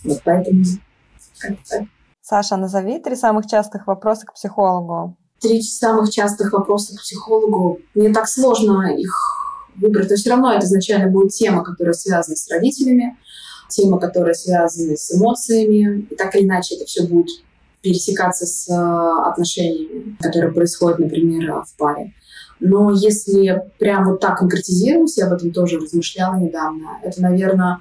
Вот 0.05 0.21
поэтому 0.25 0.65
как-то 1.39 1.87
Саша, 2.21 2.57
назови 2.57 2.99
три 2.99 3.17
самых 3.17 3.47
частых 3.47 3.87
вопроса 3.87 4.27
к 4.27 4.35
психологу. 4.35 5.17
Три 5.41 5.63
самых 5.63 6.11
частых 6.11 6.53
вопроса 6.53 6.97
к 6.97 7.01
психологу. 7.01 7.79
Мне 7.95 8.13
так 8.13 8.29
сложно 8.29 8.93
их 8.95 9.15
выбрать, 9.77 10.11
но 10.11 10.17
все 10.17 10.31
равно 10.31 10.53
это 10.53 10.67
изначально 10.67 11.11
будет 11.11 11.33
тема, 11.33 11.65
которая 11.65 11.95
связана 11.95 12.37
с 12.37 12.51
родителями, 12.51 13.17
тема, 13.69 13.99
которая 13.99 14.35
связана 14.35 14.97
с 14.97 15.15
эмоциями. 15.15 16.07
И 16.11 16.15
так 16.15 16.35
или 16.35 16.45
иначе 16.45 16.77
это 16.77 16.85
все 16.85 17.07
будет 17.07 17.29
пересекаться 17.83 18.47
с 18.47 18.69
э, 18.69 19.29
отношениями, 19.29 20.17
которые 20.21 20.53
происходят, 20.53 20.99
например, 20.99 21.63
в 21.63 21.77
паре. 21.77 22.13
Но 22.61 22.91
если 22.93 23.63
прям 23.79 24.07
вот 24.07 24.21
так 24.21 24.39
конкретизировать, 24.39 25.17
я 25.17 25.27
об 25.27 25.35
этом 25.35 25.53
тоже 25.53 25.79
размышляла 25.79 26.37
недавно, 26.37 26.99
это, 27.03 27.23
наверное, 27.23 27.79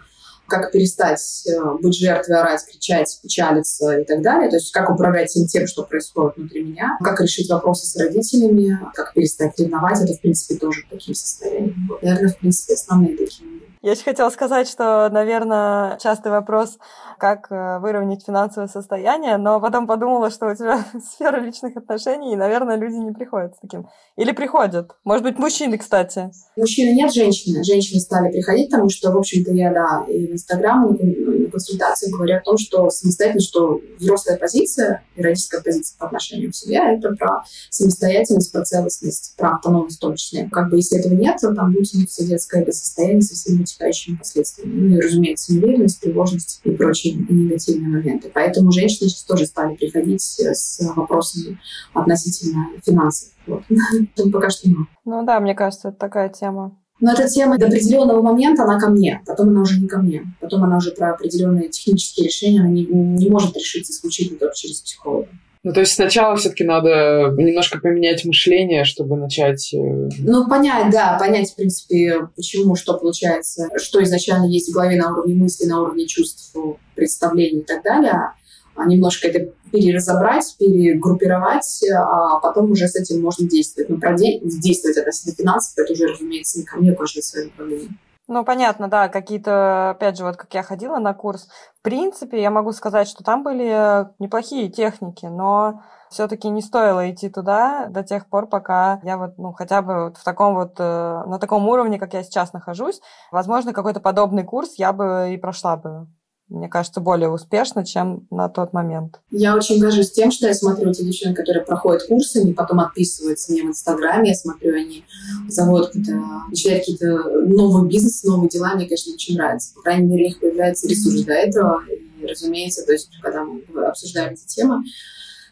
как 0.48 0.72
перестать 0.72 1.44
э, 1.46 1.60
быть 1.82 1.96
жертвой, 1.98 2.40
орать, 2.40 2.66
кричать, 2.66 3.20
печалиться 3.22 4.00
и 4.00 4.06
так 4.06 4.22
далее. 4.22 4.50
То 4.50 4.56
есть 4.56 4.72
как 4.72 4.90
управлять 4.90 5.30
всем 5.30 5.46
тем, 5.46 5.68
что 5.68 5.84
происходит 5.84 6.38
внутри 6.38 6.64
меня, 6.64 6.98
как 7.04 7.20
решить 7.20 7.50
вопросы 7.50 7.86
с 7.86 7.96
родителями, 7.98 8.80
как 8.94 9.14
перестать 9.14 9.60
ревновать. 9.60 10.02
Это, 10.02 10.14
в 10.14 10.22
принципе, 10.22 10.56
тоже 10.56 10.84
таким 10.90 11.14
состоянием. 11.14 11.92
Наверное, 12.02 12.30
в 12.30 12.38
принципе, 12.38 12.76
основные 12.76 13.18
такие 13.18 13.57
я 13.82 13.92
еще 13.92 14.04
хотела 14.04 14.30
сказать, 14.30 14.68
что, 14.68 15.10
наверное, 15.12 15.98
частый 16.00 16.32
вопрос, 16.32 16.78
как 17.18 17.48
э, 17.52 17.80
выровнять 17.80 18.26
финансовое 18.26 18.68
состояние, 18.68 19.38
но 19.38 19.60
потом 19.60 19.88
подумала, 19.88 20.30
что 20.30 20.48
у 20.48 20.56
тебя 20.56 20.86
сфера 21.14 21.40
личных 21.40 21.78
отношений, 21.78 22.34
и, 22.34 22.36
наверное, 22.36 22.76
люди 22.76 22.96
не 22.96 23.12
приходят 23.12 23.56
с 23.56 23.60
таким. 23.60 23.88
Или 24.16 24.32
приходят. 24.32 24.92
Может 25.04 25.24
быть, 25.24 25.38
мужчины, 25.38 25.78
кстати. 25.78 26.32
Мужчины 26.56 26.96
нет, 26.96 27.14
женщины. 27.14 27.64
Женщины 27.64 28.00
стали 28.00 28.32
приходить, 28.32 28.72
потому 28.72 28.90
что, 28.90 29.12
в 29.12 29.18
общем-то, 29.18 29.52
я, 29.52 29.72
да, 29.72 30.06
и 30.08 30.28
в 30.28 30.34
Инстаграм, 30.34 30.94
и 30.96 31.48
на 31.48 31.52
консультации 31.52 32.12
говорю 32.12 32.38
о 32.38 32.42
том, 32.42 32.58
что 32.58 32.90
самостоятельно, 32.90 33.42
что 33.42 33.80
взрослая 34.00 34.38
позиция 34.38 35.04
и 35.16 35.22
родительская 35.22 35.62
позиция 35.62 35.98
по 35.98 36.08
отношению 36.08 36.52
к 36.52 36.56
себе— 36.56 36.78
это 36.98 37.16
про 37.16 37.44
самостоятельность, 37.70 38.52
про 38.52 38.64
целостность, 38.64 39.36
про 39.38 39.56
автономность 39.56 39.98
в 39.98 40.02
том 40.02 40.16
числе. 40.16 40.50
Как 40.52 40.70
бы 40.70 40.78
если 40.78 41.00
этого 41.00 41.14
нет, 41.14 41.38
то 41.40 41.54
там 41.54 41.74
будет 41.74 41.88
детское 42.20 42.66
состояние 42.72 43.22
со 43.22 43.36
всеми 43.36 43.64
вытекающими 43.68 44.15
последствиями. 44.15 44.89
Ну 44.89 44.95
и, 44.97 45.01
разумеется, 45.01 45.53
неуверенность, 45.53 46.01
тревожность 46.01 46.61
и 46.63 46.72
прочие 46.72 47.13
негативные 47.13 47.89
моменты. 47.89 48.32
Поэтому 48.34 48.72
женщины 48.72 49.09
сейчас 49.09 49.24
тоже 49.24 49.45
стали 49.45 49.76
приходить 49.76 50.22
с 50.22 50.80
вопросами 50.95 51.59
относительно 51.93 52.68
финансов. 52.86 53.30
Вот. 53.45 53.63
пока 54.32 54.49
что 54.49 54.70
мало. 54.70 54.88
Ну 55.05 55.26
да, 55.26 55.39
мне 55.39 55.55
кажется, 55.55 55.89
это 55.89 55.97
такая 55.97 56.30
тема. 56.30 56.78
Но 56.99 57.11
эта 57.11 57.28
тема 57.28 57.59
до 57.59 57.68
определенного 57.68 58.24
момента, 58.24 58.63
она 58.63 58.80
ко 58.80 58.89
мне, 58.89 59.22
потом 59.26 59.49
она 59.49 59.61
уже 59.61 59.80
не 59.80 59.88
ко 59.88 59.99
мне. 59.99 60.24
Потом 60.41 60.63
она 60.63 60.78
уже 60.78 60.91
про 60.91 61.11
определенные 61.11 61.70
технические 61.70 62.26
решения, 62.26 62.61
она 62.61 62.70
не, 62.70 62.86
не 62.86 63.30
может 63.30 63.55
решиться 63.55 63.91
исключительно 63.91 64.39
только 64.39 64.55
через 64.55 64.82
психолога. 64.82 65.28
Ну, 65.68 65.74
то 65.74 65.82
есть 65.82 65.95
сначала 65.95 66.38
все-таки 66.38 66.63
надо 66.63 67.36
немножко 67.38 67.78
поменять 67.80 68.24
мышление, 68.24 68.86
чтобы 68.86 69.18
начать... 69.18 69.74
Э, 69.74 69.78
ну, 70.20 70.47
понять, 70.47 70.93
да, 70.93 71.18
понять, 71.20 71.51
в 71.51 71.55
принципе, 71.57 72.30
почему, 72.38 72.78
что 72.78 72.97
получается, 72.97 73.68
что 73.76 74.01
изначально 74.01 74.45
есть 74.45 74.70
в 74.70 74.74
голове 74.74 74.95
на 74.95 75.11
уровне 75.11 75.36
мысли, 75.36 75.65
на 75.65 75.82
уровне 75.82 76.07
чувств, 76.07 76.55
представлений 76.95 77.59
и 77.59 77.65
так 77.65 77.84
далее. 77.84 78.32
А 78.78 78.86
немножко 78.86 79.28
это 79.28 79.51
переразобрать, 79.70 80.55
перегруппировать, 80.57 81.84
а 81.93 82.39
потом 82.39 82.72
уже 82.72 82.88
с 82.88 82.95
этим 82.95 83.22
можно 83.22 83.45
действовать. 83.45 83.89
Но 83.89 83.97
про 83.97 84.15
действовать 84.15 84.97
относительно 84.97 85.36
финансов, 85.36 85.78
это 85.78 85.91
уже, 85.91 86.07
разумеется, 86.07 86.59
не 86.59 86.63
ко 86.63 86.78
мне, 86.78 86.95
каждый 86.95 87.24
свое 87.24 87.47
направление. 87.47 87.89
Ну, 88.30 88.44
понятно, 88.44 88.90
да, 88.90 89.08
какие-то, 89.08 89.92
опять 89.92 90.18
же, 90.18 90.26
вот 90.26 90.36
как 90.36 90.54
я 90.54 90.62
ходила 90.62 90.98
на 91.00 91.14
курс, 91.14 91.48
в 91.80 91.82
принципе, 91.82 92.42
я 92.42 92.52
могу 92.52 92.74
сказать, 92.74 93.08
что 93.08 93.24
там 93.24 93.42
были 93.42 94.06
неплохие 94.20 94.70
техники, 94.70 95.26
но 95.28 95.82
все-таки 96.10 96.50
не 96.50 96.62
стоило 96.62 97.10
идти 97.10 97.30
туда 97.30 97.88
до 97.88 98.04
тех 98.04 98.28
пор, 98.28 98.48
пока 98.48 99.00
я 99.04 99.18
вот, 99.18 99.38
ну, 99.38 99.54
хотя 99.54 99.82
бы 99.82 100.06
вот 100.06 100.18
в 100.18 100.24
таком 100.26 100.56
вот, 100.56 100.76
э, 100.78 101.24
на 101.26 101.40
таком 101.40 101.68
уровне, 101.70 102.00
как 102.00 102.14
я 102.14 102.24
сейчас 102.24 102.52
нахожусь. 102.52 103.00
Возможно, 103.32 103.72
какой-то 103.72 104.02
подобный 104.02 104.44
курс 104.44 104.74
я 104.76 104.92
бы 104.92 105.30
и 105.34 105.38
прошла 105.38 105.78
бы 105.78 106.08
мне 106.50 106.70
кажется, 106.70 107.02
более 107.02 107.30
успешно, 107.30 107.86
чем 107.86 108.26
на 108.32 108.48
тот 108.48 108.72
момент. 108.74 109.20
Я 109.32 109.56
очень 109.56 109.80
горжусь 109.80 110.12
тем, 110.12 110.32
что 110.32 110.48
я 110.48 110.54
смотрю 110.54 110.93
те 110.93 111.04
девчонки, 111.04 111.36
которые 111.36 111.66
проходят 111.66 112.08
курсы, 112.08 112.38
они 112.38 112.54
потом 112.54 112.80
отписываются 112.80 113.52
мне 113.52 113.64
в 113.64 113.68
Инстаграме, 113.68 114.30
я 114.30 114.36
смотрю, 114.36 114.76
они 114.76 115.04
заводят 115.50 115.88
какие-то, 115.88 116.14
начинают 116.50 116.82
какие-то 116.82 117.41
новые 117.48 117.89
бизнесы, 117.89 118.28
новые 118.28 118.50
дела, 118.50 118.76
мне, 118.76 118.86
конечно, 118.86 119.14
очень 119.14 119.36
нравится. 119.36 119.74
По 119.76 119.82
крайней 119.82 120.08
мере, 120.08 120.24
у 120.24 120.28
них 120.28 120.39
появляется 120.39 120.88
ресурс 120.88 121.22
для 121.24 121.36
этого, 121.36 121.82
и, 122.22 122.26
разумеется, 122.26 122.86
то 122.86 122.93
есть, 122.93 123.10
когда 123.22 123.43
мы 123.43 123.62
обсуждаем 123.86 124.34
эти 124.34 124.45
темы, 124.45 124.84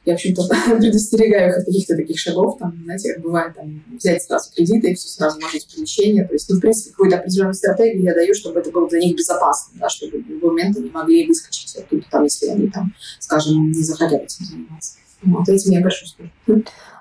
я, 0.06 0.14
в 0.14 0.16
общем-то, 0.16 0.43
предостерегаю 0.78 1.49
их 1.49 1.58
от 1.58 1.66
каких-то 1.66 1.95
таких 1.95 2.20
шагов, 2.20 2.58
там, 2.60 2.80
знаете, 2.84 3.14
как 3.14 3.24
бывает, 3.24 3.56
там, 3.56 3.84
взять 3.97 4.24
сразу 4.24 4.51
кредиты 4.53 4.91
и 4.91 4.95
все 4.95 5.08
сразу 5.08 5.39
вложить 5.39 5.66
в 5.66 5.76
помещение. 5.76 6.26
То 6.26 6.34
есть, 6.34 6.49
ну, 6.49 6.58
в 6.58 6.60
принципе, 6.60 6.91
какую-то 6.91 7.18
определенную 7.18 7.56
стратегию 7.56 8.03
я 8.03 8.14
даю, 8.14 8.34
чтобы 8.34 8.60
это 8.60 8.72
было 8.72 8.88
для 8.88 8.99
них 8.99 9.18
безопасно, 9.18 9.74
да, 9.80 9.89
чтобы 9.89 10.20
в 10.20 10.30
любой 10.30 10.51
момент 10.51 10.78
они 10.78 10.89
могли 10.89 11.28
выскочить 11.28 11.76
оттуда, 11.76 12.06
там, 12.12 12.24
если 12.24 12.47
они, 12.47 12.70
там, 12.70 12.93
скажем, 13.20 13.72
не 13.72 13.84
захотят 13.84 14.24
этим 14.24 14.45
заниматься. 14.45 14.97
Вот 15.24 15.49
этим 15.49 15.72
я 15.72 15.82
горжусь. 15.82 16.16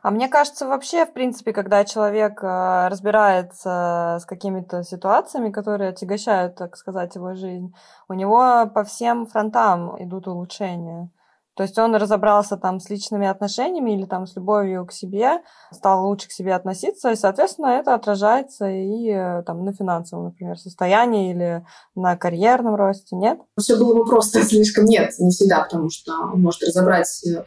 А 0.02 0.10
мне 0.10 0.28
кажется, 0.28 0.66
вообще, 0.66 1.06
в 1.06 1.14
принципе, 1.14 1.52
когда 1.52 1.84
человек 1.84 2.42
э, 2.42 2.88
разбирается 2.88 4.18
с 4.20 4.26
какими-то 4.26 4.82
ситуациями, 4.82 5.50
которые 5.50 5.90
отягощают, 5.90 6.56
так 6.56 6.76
сказать, 6.76 7.14
его 7.14 7.34
жизнь, 7.34 7.74
у 8.08 8.12
него 8.12 8.70
по 8.74 8.84
всем 8.84 9.26
фронтам 9.26 9.96
идут 10.02 10.28
улучшения. 10.28 11.08
То 11.56 11.62
есть 11.62 11.78
он 11.78 11.94
разобрался 11.94 12.56
там 12.56 12.80
с 12.80 12.90
личными 12.90 13.26
отношениями 13.26 13.92
или 13.92 14.06
там 14.06 14.26
с 14.26 14.34
любовью 14.34 14.86
к 14.86 14.92
себе, 14.92 15.40
стал 15.72 16.06
лучше 16.06 16.28
к 16.28 16.32
себе 16.32 16.54
относиться, 16.54 17.10
и, 17.10 17.16
соответственно, 17.16 17.66
это 17.66 17.94
отражается 17.94 18.68
и 18.68 19.10
э, 19.10 19.42
там 19.44 19.64
на 19.64 19.72
финансовом, 19.72 20.26
например, 20.26 20.58
состоянии 20.58 21.30
или 21.30 21.64
на 21.94 22.16
карьерном 22.16 22.74
росте, 22.74 23.14
нет? 23.16 23.38
Все 23.58 23.76
было 23.76 23.94
бы 23.94 24.04
просто 24.04 24.42
слишком 24.44 24.84
нет, 24.86 25.12
не 25.18 25.30
всегда, 25.30 25.62
потому 25.62 25.90
что 25.90 26.12
он 26.32 26.42
может 26.42 26.62
разобрать 26.62 27.08
э, 27.26 27.44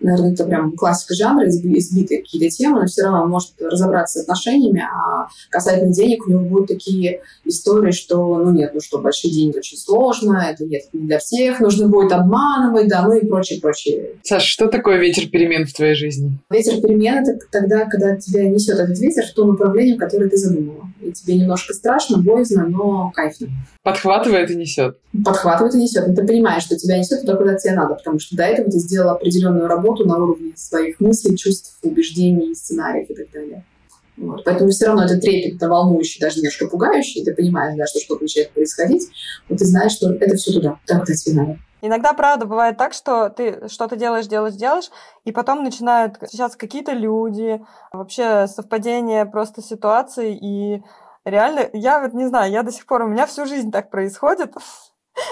наверное, 0.00 0.32
это 0.32 0.44
прям 0.44 0.72
классика 0.72 1.14
жанра, 1.14 1.48
избитые 1.48 2.22
какие-то 2.22 2.54
темы, 2.54 2.80
но 2.80 2.86
все 2.86 3.02
равно 3.02 3.22
он 3.22 3.30
может 3.30 3.50
разобраться 3.60 4.18
с 4.18 4.22
отношениями, 4.22 4.82
а 4.82 5.28
касательно 5.50 5.92
денег 5.92 6.26
у 6.26 6.30
него 6.30 6.42
будут 6.42 6.68
такие 6.68 7.20
истории, 7.44 7.92
что, 7.92 8.38
ну 8.38 8.50
нет, 8.52 8.72
ну 8.74 8.80
что, 8.80 8.98
большие 8.98 9.32
деньги 9.32 9.58
очень 9.58 9.78
сложно, 9.78 10.46
это 10.50 10.64
нет, 10.64 10.82
не 10.92 11.06
для 11.06 11.18
всех, 11.18 11.60
нужно 11.60 11.88
будет 11.88 12.12
обманывать, 12.12 12.88
да, 12.88 13.02
ну 13.02 13.14
и 13.14 13.26
прочее, 13.26 13.60
прочее. 13.60 14.10
Саш, 14.22 14.44
что 14.44 14.68
такое 14.68 14.98
ветер 14.98 15.28
перемен 15.28 15.66
в 15.66 15.72
твоей 15.72 15.94
жизни? 15.94 16.38
Ветер 16.50 16.80
перемен— 16.80 17.18
это 17.22 17.38
тогда, 17.50 17.86
когда 17.86 18.16
тебя 18.16 18.48
несет 18.48 18.78
этот 18.78 18.98
ветер 18.98 19.24
в 19.26 19.34
том 19.34 19.50
направлении, 19.50 19.96
которое 19.96 20.28
ты 20.28 20.36
задумала. 20.36 20.86
И 21.02 21.12
тебе 21.12 21.36
немножко 21.36 21.72
страшно, 21.72 22.18
боязно, 22.18 22.66
но 22.66 23.12
кайфно. 23.14 23.48
Подхватывает 23.82 24.50
и 24.50 24.56
несет. 24.56 24.98
Подхватывает 25.24 25.74
и 25.74 25.78
несет. 25.78 26.08
Но 26.08 26.14
ты 26.14 26.26
понимаешь, 26.26 26.64
что 26.64 26.76
тебя 26.76 26.98
несет 26.98 27.20
туда, 27.20 27.36
куда 27.36 27.54
тебе 27.54 27.74
надо, 27.74 27.94
потому 27.94 28.18
что 28.18 28.36
до 28.36 28.42
этого 28.42 28.68
ты 28.68 28.78
сделала 28.78 29.12
определенную 29.12 29.68
работу, 29.68 29.85
работу 29.86 30.06
на 30.06 30.16
уровне 30.16 30.52
своих 30.56 31.00
мыслей, 31.00 31.36
чувств, 31.36 31.78
убеждений, 31.82 32.54
сценариев 32.54 33.08
и 33.10 33.14
так 33.14 33.30
далее. 33.30 33.64
Вот. 34.16 34.44
Поэтому 34.44 34.70
все 34.70 34.86
равно 34.86 35.04
это 35.04 35.18
трепет, 35.18 35.56
это 35.56 35.68
волнующий, 35.68 36.20
даже 36.20 36.38
немножко 36.38 36.66
пугающий. 36.66 37.24
Ты 37.24 37.34
понимаешь, 37.34 37.76
да, 37.76 37.86
что 37.86 38.00
что-то 38.00 38.22
начинает 38.22 38.50
происходить, 38.52 39.08
но 39.48 39.56
ты 39.56 39.64
знаешь, 39.66 39.92
что 39.92 40.10
это 40.12 40.36
все 40.36 40.52
туда, 40.52 40.78
так 40.86 41.00
куда 41.00 41.14
тебе 41.14 41.34
надо. 41.34 41.58
Иногда, 41.82 42.14
правда, 42.14 42.46
бывает 42.46 42.78
так, 42.78 42.94
что 42.94 43.28
ты 43.28 43.68
что-то 43.68 43.96
делаешь, 43.96 44.26
делаешь, 44.26 44.54
делаешь, 44.54 44.90
и 45.24 45.32
потом 45.32 45.62
начинают 45.62 46.16
сейчас 46.30 46.56
какие-то 46.56 46.92
люди, 46.92 47.60
вообще 47.92 48.46
совпадение 48.48 49.26
просто 49.26 49.60
ситуации, 49.60 50.34
и 50.34 50.82
реально, 51.26 51.68
я 51.74 52.00
вот 52.00 52.14
не 52.14 52.26
знаю, 52.26 52.50
я 52.50 52.62
до 52.62 52.72
сих 52.72 52.86
пор, 52.86 53.02
у 53.02 53.08
меня 53.08 53.26
всю 53.26 53.44
жизнь 53.44 53.70
так 53.70 53.90
происходит, 53.90 54.54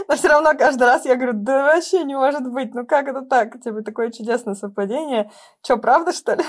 но 0.09 0.16
все 0.16 0.28
равно 0.28 0.53
каждый 0.59 0.85
раз 0.85 1.05
я 1.05 1.16
говорю, 1.16 1.32
да 1.35 1.64
вообще 1.64 2.05
не 2.05 2.14
может 2.14 2.51
быть, 2.51 2.74
ну 2.74 2.87
как 2.87 3.09
это 3.09 3.22
так? 3.22 3.62
Типа 3.62 3.82
такое 3.82 4.11
чудесное 4.11 4.55
совпадение. 4.55 5.30
Че, 5.62 5.76
правда, 5.76 6.12
что 6.12 6.35
ли? 6.35 6.45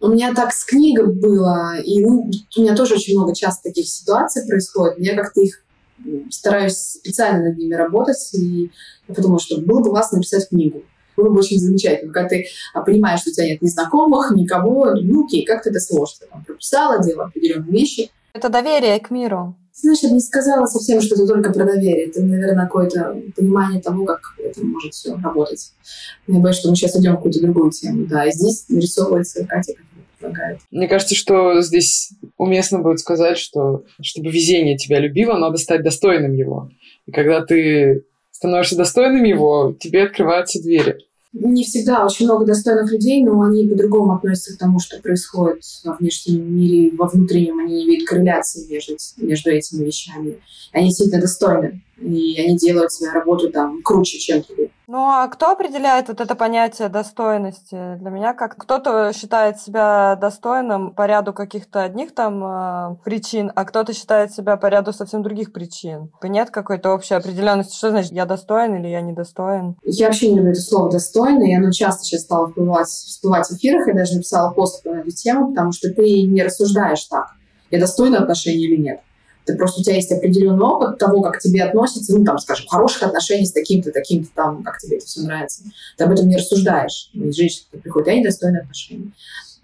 У 0.00 0.08
меня 0.08 0.34
так 0.34 0.52
с 0.52 0.64
книгой 0.64 1.06
было, 1.14 1.78
и 1.78 2.04
ну, 2.04 2.30
у 2.56 2.60
меня 2.60 2.74
тоже 2.74 2.94
очень 2.94 3.16
много 3.16 3.34
часто 3.34 3.70
таких 3.70 3.86
ситуаций 3.86 4.46
происходит. 4.46 4.98
Я 4.98 5.14
как-то 5.14 5.40
их 5.40 5.64
стараюсь 6.30 6.76
специально 6.76 7.48
над 7.48 7.56
ними 7.56 7.74
работать, 7.74 8.34
и 8.34 8.70
я 9.08 9.14
подумала, 9.14 9.40
что 9.40 9.60
было 9.60 9.80
бы 9.80 9.90
классно 9.90 10.18
написать 10.18 10.48
книгу. 10.48 10.82
Было 11.16 11.30
бы 11.30 11.38
очень 11.38 11.58
замечательно, 11.58 12.12
когда 12.12 12.28
ты 12.28 12.46
а, 12.74 12.82
понимаешь, 12.82 13.20
что 13.20 13.30
у 13.30 13.32
тебя 13.32 13.46
нет 13.46 13.62
ни 13.62 13.68
знакомых, 13.68 14.32
никого, 14.32 14.90
ну 14.94 15.24
окей, 15.24 15.44
как 15.44 15.62
ты 15.62 15.70
это 15.70 15.78
сложно. 15.78 16.16
Ты 16.20 16.26
там 16.26 16.44
прописала, 16.44 17.02
делала 17.02 17.26
определенные 17.26 17.70
вещи. 17.70 18.10
Это 18.32 18.48
доверие 18.48 18.98
к 18.98 19.10
миру. 19.10 19.56
Знаешь, 19.74 20.00
я 20.02 20.08
бы 20.08 20.14
не 20.14 20.20
сказала 20.20 20.66
совсем, 20.66 21.00
что 21.00 21.16
это 21.16 21.26
только 21.26 21.52
про 21.52 21.64
доверие. 21.64 22.06
Это, 22.06 22.22
наверное, 22.22 22.64
какое-то 22.64 23.20
понимание 23.36 23.82
того, 23.82 24.04
как 24.04 24.20
это 24.38 24.64
может 24.64 24.94
все 24.94 25.16
работать. 25.16 25.72
Я 26.28 26.38
боюсь, 26.38 26.56
что 26.56 26.70
мы 26.70 26.76
сейчас 26.76 26.96
идем 26.96 27.12
в 27.12 27.16
какую-то 27.16 27.40
другую 27.40 27.72
тему. 27.72 28.06
Да, 28.06 28.24
и 28.24 28.32
здесь 28.32 28.66
нарисовывается 28.68 29.44
Катя, 29.44 29.72
которая 29.72 30.06
предлагает. 30.18 30.60
Мне 30.70 30.86
кажется, 30.86 31.16
что 31.16 31.60
здесь 31.60 32.12
уместно 32.36 32.78
будет 32.78 33.00
сказать, 33.00 33.36
что 33.36 33.84
чтобы 34.00 34.30
везение 34.30 34.76
тебя 34.76 35.00
любило, 35.00 35.36
надо 35.36 35.58
стать 35.58 35.82
достойным 35.82 36.32
его. 36.34 36.70
И 37.06 37.10
когда 37.10 37.44
ты 37.44 38.04
становишься 38.30 38.76
достойным 38.76 39.24
его, 39.24 39.76
тебе 39.78 40.04
открываются 40.04 40.62
двери 40.62 40.98
не 41.34 41.64
всегда 41.64 42.04
очень 42.04 42.26
много 42.26 42.46
достойных 42.46 42.90
людей, 42.92 43.22
но 43.24 43.42
они 43.42 43.66
по-другому 43.66 44.14
относятся 44.14 44.54
к 44.54 44.58
тому, 44.58 44.78
что 44.78 45.00
происходит 45.00 45.62
во 45.84 45.94
внешнем 45.94 46.56
мире, 46.56 46.96
во 46.96 47.08
внутреннем. 47.08 47.58
Они 47.58 47.74
не 47.74 47.86
видят 47.86 48.08
корреляции 48.08 48.66
между, 48.72 48.96
между 49.16 49.50
этими 49.50 49.84
вещами. 49.84 50.38
Они 50.72 50.88
действительно 50.88 51.20
достойны, 51.20 51.82
и 51.96 52.40
они 52.40 52.56
делают 52.56 52.92
свою 52.92 53.12
работу 53.12 53.50
там 53.50 53.82
круче, 53.82 54.18
чем 54.18 54.42
другие. 54.42 54.70
Ну 54.86 54.98
а 54.98 55.26
кто 55.28 55.50
определяет 55.50 56.08
вот 56.08 56.20
это 56.20 56.34
понятие 56.34 56.88
достойности? 56.88 57.96
Для 57.98 58.10
меня 58.10 58.34
как 58.34 58.56
кто-то 58.56 59.12
считает 59.14 59.58
себя 59.58 60.16
достойным 60.20 60.92
по 60.92 61.06
ряду 61.06 61.32
каких-то 61.32 61.82
одних 61.82 62.14
там 62.14 62.44
э, 62.44 62.96
причин, 63.02 63.50
а 63.54 63.64
кто-то 63.64 63.94
считает 63.94 64.32
себя 64.32 64.56
по 64.56 64.66
ряду 64.66 64.92
совсем 64.92 65.22
других 65.22 65.52
причин. 65.52 66.10
Нет 66.22 66.50
какой-то 66.50 66.90
общей 66.92 67.14
определенности, 67.14 67.76
что 67.76 67.90
значит 67.90 68.12
я 68.12 68.26
достоин 68.26 68.74
или 68.74 68.88
я 68.88 69.00
недостоин? 69.00 69.76
Я 69.84 70.06
вообще 70.06 70.30
не 70.30 70.36
люблю 70.36 70.52
это 70.52 70.60
слово 70.60 70.90
достойный, 70.90 71.52
и 71.52 71.56
оно 71.56 71.70
часто 71.72 72.04
сейчас 72.04 72.22
стало 72.22 72.48
всплывать, 72.48 72.88
всплывать 72.88 73.48
в 73.48 73.52
эфирах. 73.52 73.86
Я 73.88 73.94
даже 73.94 74.16
написала 74.16 74.52
пост 74.52 74.82
по 74.82 74.90
эту 74.90 75.10
тему, 75.10 75.48
потому 75.48 75.72
что 75.72 75.88
ты 75.90 76.22
не 76.22 76.42
рассуждаешь 76.42 77.04
так, 77.04 77.28
я 77.70 77.80
достойна 77.80 78.18
отношений 78.18 78.66
или 78.66 78.76
нет. 78.76 79.00
Ты 79.44 79.56
просто 79.56 79.80
у 79.80 79.84
тебя 79.84 79.96
есть 79.96 80.10
определенный 80.10 80.64
опыт 80.64 80.98
того, 80.98 81.20
как 81.20 81.38
к 81.38 81.40
тебе 81.40 81.64
относятся, 81.64 82.16
ну, 82.16 82.24
там, 82.24 82.38
скажем, 82.38 82.66
хороших 82.66 83.02
отношений 83.02 83.46
с 83.46 83.52
таким-то, 83.52 83.90
таким-то, 83.92 84.30
там, 84.34 84.62
как 84.62 84.78
тебе 84.78 84.96
это 84.96 85.06
все 85.06 85.20
нравится. 85.20 85.62
Ты 85.96 86.04
об 86.04 86.12
этом 86.12 86.28
не 86.28 86.36
рассуждаешь. 86.36 87.10
Есть 87.12 87.38
женщины, 87.38 87.64
которые 87.66 87.82
приходят, 87.82 88.08
они 88.08 88.24
достойны 88.24 88.58
отношений. 88.58 89.10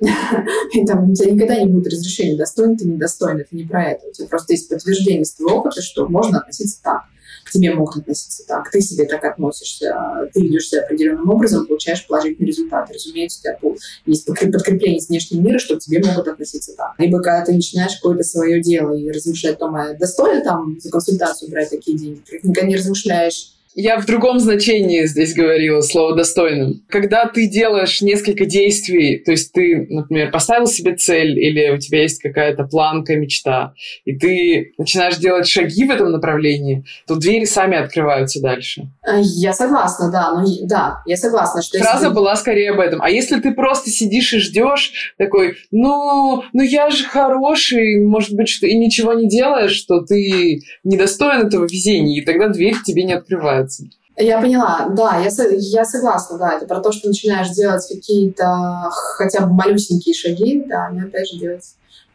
И 0.72 0.87
там 0.87 1.11
у 1.11 1.14
тебя 1.14 1.31
никогда 1.31 1.57
не 1.57 1.66
будет 1.66 1.93
разрешения, 1.93 2.37
достойный 2.37 2.76
ты, 2.76 2.87
недостойный. 2.87 3.43
Это 3.43 3.57
не 3.57 3.64
про 3.64 3.85
это. 3.85 4.07
У 4.07 4.12
тебя 4.12 4.28
просто 4.28 4.53
есть 4.53 4.68
подтверждение 4.68 5.24
с 5.24 5.33
твоего 5.33 5.59
опыта, 5.59 5.83
что 5.83 6.09
можно 6.09 6.41
относиться 6.41 6.78
так 6.83 7.03
тебе 7.51 7.74
могут 7.74 7.96
относиться 7.96 8.44
так, 8.46 8.70
ты 8.70 8.80
себе 8.80 9.05
так 9.05 9.24
относишься, 9.24 10.28
ты 10.32 10.42
ведешь 10.42 10.68
себя 10.68 10.82
определенным 10.82 11.28
образом, 11.30 11.66
получаешь 11.66 12.07
положительный 12.07 12.48
результат. 12.48 12.90
Разумеется, 12.92 13.38
у 13.38 13.42
тебя 13.42 13.76
есть 14.07 14.26
подкрепление 14.26 15.01
с 15.01 15.09
внешнего 15.09 15.40
мира, 15.40 15.59
что 15.59 15.76
к 15.76 15.80
тебе 15.80 16.03
могут 16.05 16.28
относиться 16.28 16.74
так. 16.76 16.94
Либо 16.98 17.20
когда 17.22 17.44
ты 17.44 17.53
начинаешь 17.53 17.96
какое-то 17.96 18.22
свое 18.22 18.61
дело 18.61 18.94
и 18.94 19.11
размышлять 19.11 19.57
о 19.57 19.59
том, 19.59 19.74
а 19.76 19.94
достойно 19.94 20.42
там 20.42 20.80
за 20.80 20.90
консультацию 20.90 21.51
брать 21.51 21.70
такие 21.70 21.96
деньги, 21.96 22.22
ты 22.28 22.40
никогда 22.42 22.68
не 22.68 22.76
размышляешь 22.76 23.55
я 23.75 23.99
в 23.99 24.07
другом 24.07 24.41
значении 24.41 25.07
здесь 25.07 25.35
говорила 25.35 25.81
слово 25.81 26.16
«достойным». 26.16 26.83
Когда 26.89 27.27
ты 27.27 27.47
делаешь 27.47 28.01
несколько 28.01 28.45
действий, 28.45 29.18
то 29.18 29.31
есть 29.31 29.53
ты, 29.53 29.87
например, 29.89 30.31
поставил 30.31 30.66
себе 30.66 30.97
цель 30.97 31.39
или 31.39 31.71
у 31.71 31.79
тебя 31.79 32.03
есть 32.03 32.21
какая-то 32.21 32.64
планка, 32.64 33.14
мечта, 33.16 33.75
и 34.05 34.16
ты 34.16 34.73
начинаешь 34.77 35.16
делать 35.18 35.47
шаги 35.47 35.85
в 35.85 35.91
этом 35.91 36.11
направлении, 36.11 36.85
то 37.07 37.14
двери 37.14 37.45
сами 37.45 37.77
открываются 37.77 38.41
дальше. 38.41 38.89
Э, 39.07 39.21
я 39.23 39.53
согласна, 39.53 40.11
да. 40.11 40.33
Ну, 40.33 40.47
да, 40.66 41.03
я 41.07 41.16
согласна. 41.16 41.62
Что 41.62 41.79
Фраза 41.79 42.07
если... 42.07 42.14
была 42.14 42.35
скорее 42.37 42.73
об 42.73 42.81
этом. 42.81 43.01
А 43.01 43.09
если 43.09 43.41
ты 43.41 43.53
просто 43.53 43.91
сидишь 43.91 44.33
и 44.33 44.39
ждешь, 44.39 45.14
такой, 45.16 45.57
ну, 45.71 46.43
ну 46.53 46.62
я 46.62 46.91
же 46.91 47.05
хороший, 47.05 48.05
может 48.05 48.35
быть, 48.35 48.49
что 48.49 48.66
и 48.66 48.77
ничего 48.77 49.12
не 49.12 49.29
делаешь, 49.29 49.73
что 49.73 50.01
ты 50.01 50.61
недостоин 50.83 51.47
этого 51.47 51.64
везения, 51.64 52.21
и 52.21 52.25
тогда 52.25 52.49
дверь 52.49 52.75
тебе 52.85 53.05
не 53.05 53.12
открывается 53.12 53.60
развивается. 53.63 53.85
Я 54.17 54.41
поняла, 54.41 54.89
да, 54.91 55.17
я, 55.19 55.31
я 55.57 55.85
согласна, 55.85 56.37
да, 56.39 56.53
это 56.57 56.67
про 56.67 56.81
то, 56.81 56.93
что 56.93 57.09
начинаешь 57.09 57.51
делать 57.51 57.87
какие-то 57.89 58.91
хотя 59.17 59.47
бы 59.47 59.53
малюсенькие 59.53 60.15
шаги, 60.15 60.65
да, 60.69 60.87
они 60.87 61.01
опять 61.01 61.29
же 61.29 61.39
делать 61.39 61.65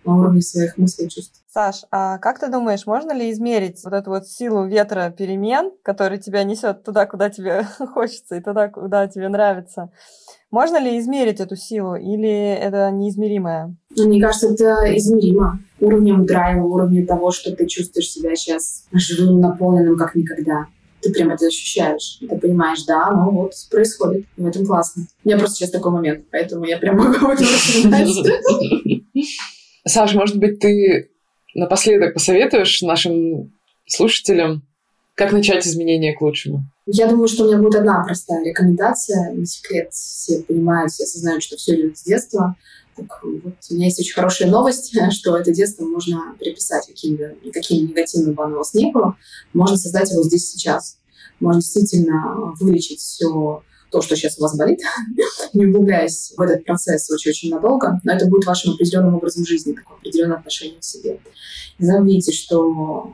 на 0.03 0.19
уровне 0.19 0.41
своих 0.41 0.77
мыслей 0.77 1.05
и 1.05 1.09
чувств. 1.09 1.41
Саш, 1.51 1.83
а 1.89 2.17
как 2.19 2.39
ты 2.39 2.49
думаешь, 2.49 2.85
можно 2.85 3.11
ли 3.11 3.31
измерить 3.31 3.83
вот 3.83 3.93
эту 3.93 4.11
вот 4.11 4.27
силу 4.27 4.65
ветра 4.65 5.09
перемен, 5.17 5.71
который 5.83 6.19
тебя 6.19 6.43
несет 6.43 6.83
туда, 6.83 7.05
куда 7.05 7.29
тебе 7.29 7.65
хочется, 7.93 8.35
и 8.35 8.41
туда, 8.41 8.67
куда 8.67 9.07
тебе 9.07 9.29
нравится? 9.29 9.89
Можно 10.51 10.79
ли 10.79 10.99
измерить 10.99 11.39
эту 11.39 11.55
силу 11.55 11.95
или 11.95 12.53
это 12.53 12.91
неизмеримое? 12.91 13.75
Ну, 13.97 14.07
мне 14.07 14.21
кажется, 14.21 14.49
это 14.49 14.95
измеримо. 14.97 15.59
Уровнем 15.79 16.25
драйва, 16.25 16.65
уровнем 16.65 17.07
того, 17.07 17.31
что 17.31 17.53
ты 17.53 17.65
чувствуешь 17.65 18.11
себя 18.11 18.35
сейчас 18.35 18.85
живым, 18.91 19.41
наполненным, 19.41 19.97
как 19.97 20.15
никогда. 20.15 20.67
Ты 21.05 21.13
прям 21.13 21.29
это 21.29 21.45
ощущаешь. 21.45 22.17
Ты 22.19 22.35
понимаешь, 22.35 22.83
да, 22.85 23.11
ну 23.11 23.29
вот 23.29 23.53
происходит. 23.69 24.25
В 24.37 24.47
этом 24.47 24.65
классно. 24.65 25.05
У 25.23 25.27
меня 25.27 25.37
просто 25.37 25.57
сейчас 25.57 25.69
такой 25.69 25.91
момент, 25.91 26.25
поэтому 26.31 26.65
я 26.65 26.77
прям 26.77 26.97
могу 26.97 27.27
об 27.27 27.31
этом 27.31 27.45
рассказать. 27.45 29.03
Саш, 29.87 30.15
может 30.15 30.39
быть, 30.39 30.59
ты 30.59 31.11
напоследок 31.53 32.15
посоветуешь 32.15 32.81
нашим 32.81 33.53
слушателям, 33.85 34.63
как 35.13 35.31
начать 35.31 35.65
изменения 35.67 36.13
к 36.13 36.21
лучшему? 36.21 36.63
Я 36.87 37.07
думаю, 37.07 37.27
что 37.27 37.43
у 37.43 37.47
меня 37.47 37.59
будет 37.59 37.75
одна 37.75 38.03
простая 38.03 38.43
рекомендация. 38.43 39.31
Не 39.33 39.45
секрет, 39.45 39.93
все 39.93 40.41
понимают, 40.41 40.91
все 40.91 41.03
осознают, 41.03 41.43
что 41.43 41.55
все 41.55 41.75
идет 41.75 41.99
с 41.99 42.03
детства. 42.03 42.55
Так 42.95 43.23
вот, 43.23 43.53
у 43.69 43.73
меня 43.73 43.85
есть 43.85 43.99
очень 43.99 44.13
хорошая 44.13 44.49
новость, 44.49 44.95
что 45.11 45.37
это 45.37 45.51
детство 45.51 45.85
можно 45.85 46.35
приписать 46.39 46.87
каким-то, 46.87 47.35
каким 47.53 47.87
негативным 47.87 48.33
бы 48.33 48.43
оно 48.43 48.55
у 48.55 48.57
вас 48.59 48.73
не 48.73 48.91
было. 48.91 49.17
Можно 49.53 49.77
создать 49.77 50.11
его 50.11 50.23
здесь 50.23 50.49
сейчас. 50.49 50.97
Можно 51.39 51.61
действительно 51.61 52.53
вылечить 52.59 52.99
все 52.99 53.63
то, 53.91 54.01
что 54.01 54.15
сейчас 54.15 54.37
у 54.37 54.41
вас 54.41 54.57
болит, 54.57 54.79
не 55.53 55.65
углубляясь 55.65 56.33
в 56.35 56.41
этот 56.41 56.65
процесс 56.65 57.09
очень-очень 57.09 57.49
надолго, 57.49 57.99
но 58.03 58.13
это 58.13 58.25
будет 58.25 58.45
вашим 58.45 58.73
определенным 58.73 59.15
образом 59.15 59.45
жизни, 59.45 59.73
такое 59.73 59.97
определенное 59.97 60.37
отношение 60.37 60.79
к 60.79 60.83
себе. 60.83 61.19
И 61.77 61.85
вы 61.85 62.01
увидите, 62.01 62.31
что 62.31 63.13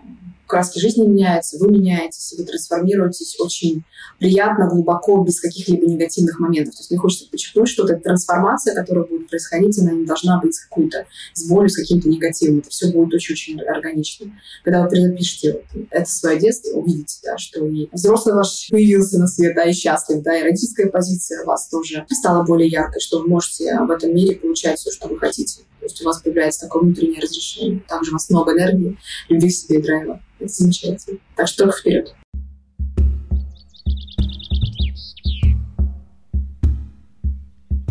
краски 0.51 0.79
жизни 0.79 1.07
меняются, 1.07 1.57
вы 1.57 1.71
меняетесь, 1.71 2.35
вы 2.37 2.43
трансформируетесь 2.43 3.37
очень 3.39 3.83
приятно, 4.19 4.67
глубоко, 4.69 5.23
без 5.23 5.39
каких-либо 5.39 5.87
негативных 5.87 6.39
моментов. 6.39 6.75
То 6.75 6.81
есть 6.81 6.91
мне 6.91 6.99
хочется 6.99 7.29
подчеркнуть, 7.31 7.69
что 7.69 7.85
эта 7.85 7.95
трансформация, 8.01 8.75
которая 8.75 9.05
будет 9.05 9.29
происходить, 9.29 9.79
она 9.79 9.91
не 9.91 10.05
должна 10.05 10.39
быть 10.41 10.57
какой-то, 10.59 11.05
с 11.33 11.47
болью, 11.47 11.69
с 11.69 11.75
каким-то 11.75 12.09
негативом. 12.09 12.59
Это 12.59 12.69
все 12.69 12.91
будет 12.91 13.13
очень-очень 13.13 13.61
органично. 13.61 14.31
Когда 14.63 14.83
вы 14.83 14.89
перепишете 14.89 15.63
это 15.89 16.09
свое 16.09 16.37
детство, 16.37 16.77
увидите, 16.77 17.19
да, 17.23 17.37
что 17.37 17.65
и 17.65 17.87
взрослый 17.93 18.35
ваш 18.35 18.67
появился 18.69 19.19
на 19.19 19.27
свет, 19.27 19.55
да, 19.55 19.63
и 19.63 19.73
счастлив, 19.73 20.21
да, 20.21 20.37
и 20.37 20.43
родительская 20.43 20.87
позиция 20.89 21.43
у 21.43 21.47
вас 21.47 21.69
тоже 21.69 22.05
стала 22.09 22.43
более 22.43 22.67
яркой, 22.67 22.99
что 22.99 23.21
вы 23.21 23.29
можете 23.29 23.79
в 23.79 23.89
этом 23.89 24.13
мире 24.13 24.35
получать 24.35 24.79
все, 24.79 24.91
что 24.91 25.07
вы 25.07 25.17
хотите. 25.17 25.61
То 25.81 25.85
есть 25.85 25.99
у 26.03 26.05
вас 26.05 26.21
появляется 26.21 26.67
такое 26.67 26.83
внутреннее 26.83 27.19
разрешение. 27.19 27.79
Также 27.87 28.11
у 28.11 28.13
вас 28.13 28.29
много 28.29 28.53
энергии, 28.53 28.99
любви 29.29 29.49
к 29.49 29.51
себе 29.51 29.79
и 29.79 29.81
драйва. 29.81 30.21
Это 30.39 30.47
замечательно. 30.47 31.17
Так 31.35 31.47
что 31.47 31.63
только 31.63 31.79
вперед. 31.79 32.13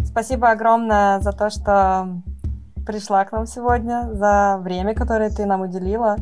Спасибо 0.04 0.52
огромное 0.52 1.18
за 1.20 1.32
то, 1.32 1.50
что 1.50 2.22
пришла 2.86 3.24
к 3.24 3.32
нам 3.32 3.44
сегодня, 3.48 4.08
за 4.12 4.60
время, 4.62 4.94
которое 4.94 5.30
ты 5.30 5.44
нам 5.44 5.62
уделила. 5.62 6.16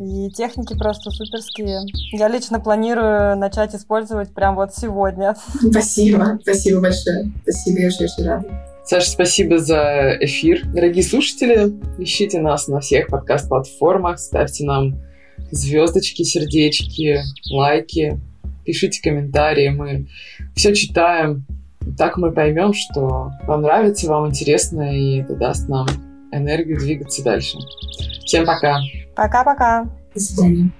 И 0.00 0.28
техники 0.30 0.76
просто 0.76 1.10
суперские. 1.12 1.82
Я 2.10 2.26
лично 2.26 2.58
планирую 2.58 3.36
начать 3.36 3.76
использовать 3.76 4.34
прямо 4.34 4.56
вот 4.56 4.74
сегодня. 4.74 5.36
Спасибо, 5.70 6.40
спасибо 6.42 6.80
большое. 6.80 7.32
Спасибо, 7.42 7.78
я 7.78 7.86
очень-очень 7.86 8.26
рада. 8.26 8.71
Саша, 8.84 9.10
спасибо 9.10 9.58
за 9.58 10.16
эфир. 10.20 10.66
Дорогие 10.66 11.04
слушатели, 11.04 11.72
ищите 11.98 12.40
нас 12.40 12.66
на 12.66 12.80
всех 12.80 13.06
подкаст-платформах, 13.06 14.18
ставьте 14.18 14.64
нам 14.64 14.96
звездочки, 15.50 16.22
сердечки, 16.22 17.20
лайки, 17.50 18.20
пишите 18.64 19.00
комментарии, 19.00 19.68
мы 19.68 20.08
все 20.56 20.74
читаем. 20.74 21.46
Так 21.96 22.16
мы 22.16 22.32
поймем, 22.32 22.72
что 22.72 23.32
вам 23.46 23.62
нравится, 23.62 24.08
вам 24.08 24.28
интересно, 24.28 24.96
и 24.96 25.20
это 25.20 25.36
даст 25.36 25.68
нам 25.68 25.86
энергию 26.32 26.78
двигаться 26.78 27.22
дальше. 27.22 27.58
Всем 28.24 28.44
пока. 28.44 28.78
Пока-пока. 29.14 29.88
До 30.14 30.20
свидания. 30.20 30.70